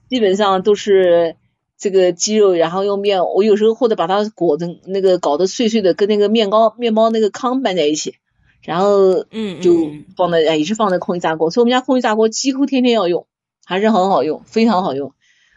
[0.08, 1.36] 基本上都是
[1.76, 8.14] 这个鸡肉，然后用面，我有时候或者把它裹成那个搞得碎碎的，跟那个面包面包那个糠拌在一起，
[8.62, 13.26] 然后嗯就放在也是放在空气炸锅，所以我们家空气炸锅几乎天天要用，
[13.64, 15.12] 还是很好用，非常好用。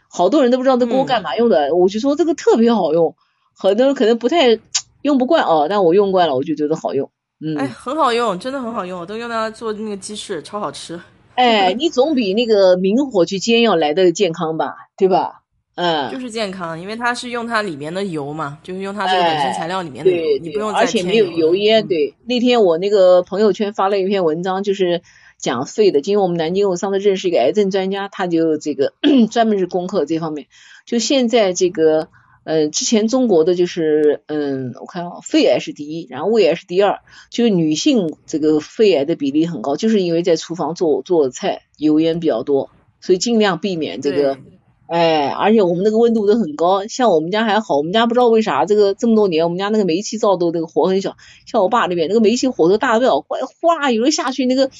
[0.08, 3.14] 好多人都不知道这锅干嘛用的，我就说这个特别好用，
[3.56, 4.58] 很多人可能不太
[5.02, 7.10] 用不惯哦，但我用惯了，我就觉得好用。
[7.44, 11.00] 嗯，哎，很好用，真的很好用，我都用它做那个鸡翅，超好吃。
[11.34, 15.42] 哎，你总比那个明火去煎要来的健康吧，对吧？
[15.74, 21.86] 嗯，就是健康，因为它是用它里面的油嘛，就是用它这个本身材料里面的油，你不用而且没有油烟。
[21.86, 25.02] 对，那天我那个朋友圈发了一篇文章，就是
[25.38, 28.94] 讲肺的，因为我们南京我上次认识一个癌症专家，他就这个
[29.30, 30.46] 专门是攻克这方面。
[30.86, 32.08] 就现在这个
[32.48, 42.70] 嗯，之前中国的就是嗯，我看啊，肺癌是第一，然后胃癌是第二，就是女性这个肺癌的比例很高，就是因为在厨房做做菜油烟比较多，
[43.00, 44.38] 所以尽量避免这个。
[44.86, 53.26] 哎，而且我们那个温度都很高，像我们家还好，我们家不知道为啥这个这么多年，我们家那个煤气灶都那个火很小，像我爸那边那个煤气火都大不了，
[53.60, 54.70] 哗，有人下去那个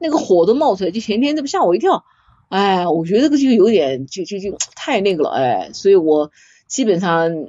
[0.00, 2.02] 那个火都冒出来，就前天这不吓我一跳，
[2.48, 6.32] 哎，我觉得这个就有点就就就太那个了，哎，所以我
[6.72, 7.48] 基本上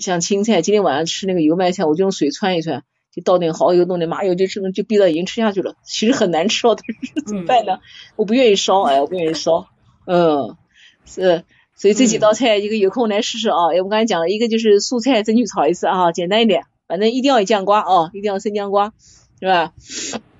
[0.00, 2.82] 像青菜，今天晚上吃那个油麦菜，我就用水汆一汆，
[3.14, 7.78] 就倒点蚝油，弄点麻油，就这就逼到已经吃下去了，其实很难吃哦，但是怎么办呢？
[8.16, 9.68] 我不愿意烧，哎，我不愿意烧，
[10.06, 10.56] 嗯。
[11.08, 11.44] 是，
[11.76, 13.66] 所以这几道菜一个有空来试试啊！
[13.84, 18.92] 我刚才讲了一个就是素菜争取炒一次啊，简单一点，反正一定要有酱瓜啊，一定要生姜瓜，
[19.38, 19.72] 是吧？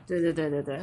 [0.09, 0.81] 对对对对对。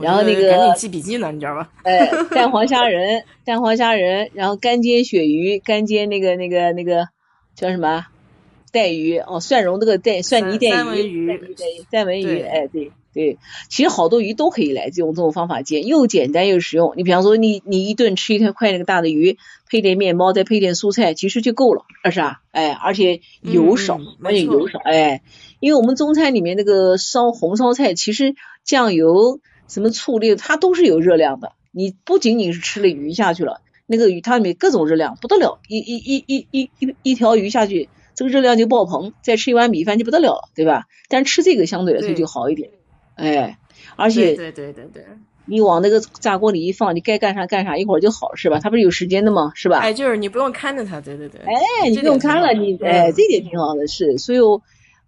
[0.00, 1.70] 然后那个赶紧记笔记呢，你知道吧？
[1.84, 7.08] 哎，蛋黄虾仁，蛋黄虾仁，然后干煎鳕鱼，干煎那个那个那个
[7.54, 8.06] 叫什么？
[8.72, 11.40] 带鱼哦，蒜蓉这个带蒜泥带鱼，三文鱼，
[11.90, 12.92] 三文鱼，哎对。
[13.16, 13.38] 对，
[13.70, 16.92] 其实好多鱼都可以来用这种方法煎，又简单又实用。
[16.98, 19.38] 你比方说，你你一顿吃一块那个大的鱼，
[19.70, 22.42] 配点面包，再配点蔬菜，其实就够了，是吧？
[22.50, 25.22] 哎，而且油少，而且油少，哎，
[25.60, 31.52] 因为我们中餐里面那个烧红烧菜，其实酱油、什么醋类，它都是有热量的。
[31.72, 40.84] 你不仅仅是吃了鱼下去了，那个鱼它里面各种热量不得了，一一一一一一一条鱼下去，这个热量就爆棚，再吃一碗米饭就不得了了，对吧？
[41.08, 42.70] 但吃这个相对来说就好一点。
[43.14, 43.58] 哎，
[43.96, 45.04] 而且对对对对，
[45.44, 48.58] 你往那个炸锅里一放，你该干啥干啥，一会儿就好是吧？
[48.58, 49.52] 它不是有时间的吗？
[49.54, 49.78] 是吧？
[49.78, 51.40] 哎，就是你不用看着它，对对对。
[51.42, 54.18] 哎，你不用看了，你哎，这点挺好的，是。
[54.18, 54.38] 所以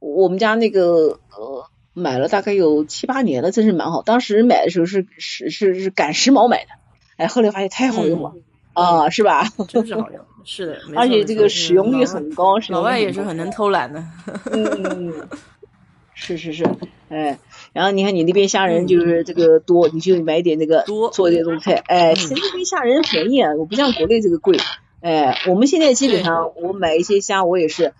[0.00, 1.64] 我们家那个呃，
[1.98, 4.02] 买了大概有七八年了，真是蛮好。
[4.02, 6.70] 当时买的时候是是是是赶时髦买的，
[7.16, 8.32] 哎，后来发现太好用了
[8.72, 9.44] 啊，是吧？
[9.68, 10.78] 真是好用，是的。
[10.96, 14.04] 而且这个使用率很高，老外也是很能偷懒的。
[14.52, 15.28] 嗯嗯嗯，
[16.14, 16.64] 是是是，
[17.08, 17.38] 哎。
[17.74, 21.74] 然后你看你那边虾仁就是这个多，你就买点那个多做这种菜。
[21.86, 24.58] 哎，其实那边虾仁便宜啊，我不像国内这个贵。
[25.00, 27.92] 哎，我们现在基本上我买一些虾，我也是，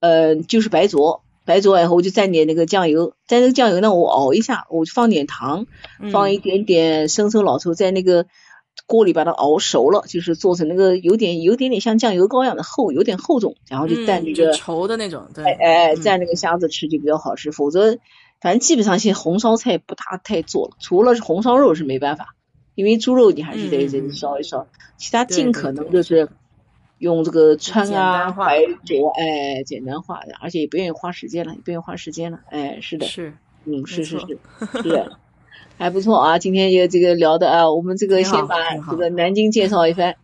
[0.00, 5.66] 呃，就是白灼，白灼完以后我就蘸点那个酱油，蘸那个酱油呢，我熬一下，我就放点糖，
[6.12, 8.26] 放一点点生抽、老抽，在那个
[8.86, 17.98] 锅里把它熬熟了，就是做成那个有点有点点像酱油膏一样的厚，有点厚重，然后就蘸那个稠的那种，对，哎哎，蘸那个虾子吃就比较好吃，否则。
[18.40, 22.34] 反正基本上现在红烧菜不大太做了，除了是红烧肉是没办法，
[22.74, 24.66] 因为猪肉你还是得得烧一烧，
[24.96, 26.28] 其他尽可能就是
[27.02, 33.34] 用这个穿啊白灼，哎，简单化的，而且也不愿意花时间了，也不愿意花时间了，哎，是的，是，
[33.64, 34.38] 嗯，是是是，
[34.84, 35.10] 是，
[35.76, 38.56] 还不错啊，今天也这个聊的啊，我们这个先把
[38.88, 40.14] 这个南京介绍一番。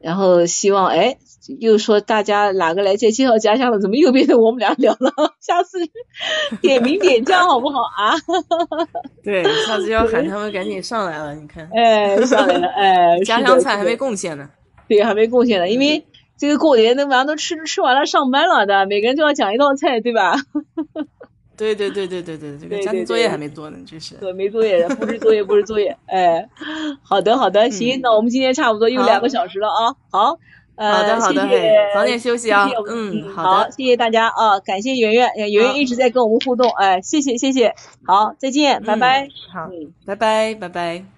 [0.00, 1.18] 然后希望哎，
[1.58, 3.80] 又说大家哪个来介介绍家乡了？
[3.80, 5.12] 怎么又变成我们俩聊了？
[5.42, 5.80] 下次
[6.60, 8.14] 点名点将好不好啊？
[9.24, 11.34] 对，下次要喊他们赶紧上来了。
[11.34, 14.48] 你看，哎，上来了，哎，家乡菜还没贡献呢。
[14.86, 16.06] 对，还没贡献呢，因为
[16.38, 20.36] 这个过年那晚上都吃吃完了，上班了的，每个人都要讲一道菜，对吧？
[21.58, 24.14] 对对对对对对，这个家庭作业还没做呢，真是。
[24.14, 25.96] 对，没作业，布置作业，布置作业。
[26.06, 26.48] 哎，
[27.02, 29.96] 好的好的，行，那我们今天差不多又两个小时了啊。
[30.12, 30.38] 好，
[30.76, 31.48] 呃，好的好的，
[31.92, 32.68] 早点休息啊。
[32.88, 37.74] 嗯，好的，谢谢大家啊，感谢圆圆，圆圆一直在跟我们互动，哎，谢谢谢谢，
[38.06, 39.26] 好，再见，拜拜。
[39.52, 39.68] 好，
[40.06, 41.17] 拜拜拜拜。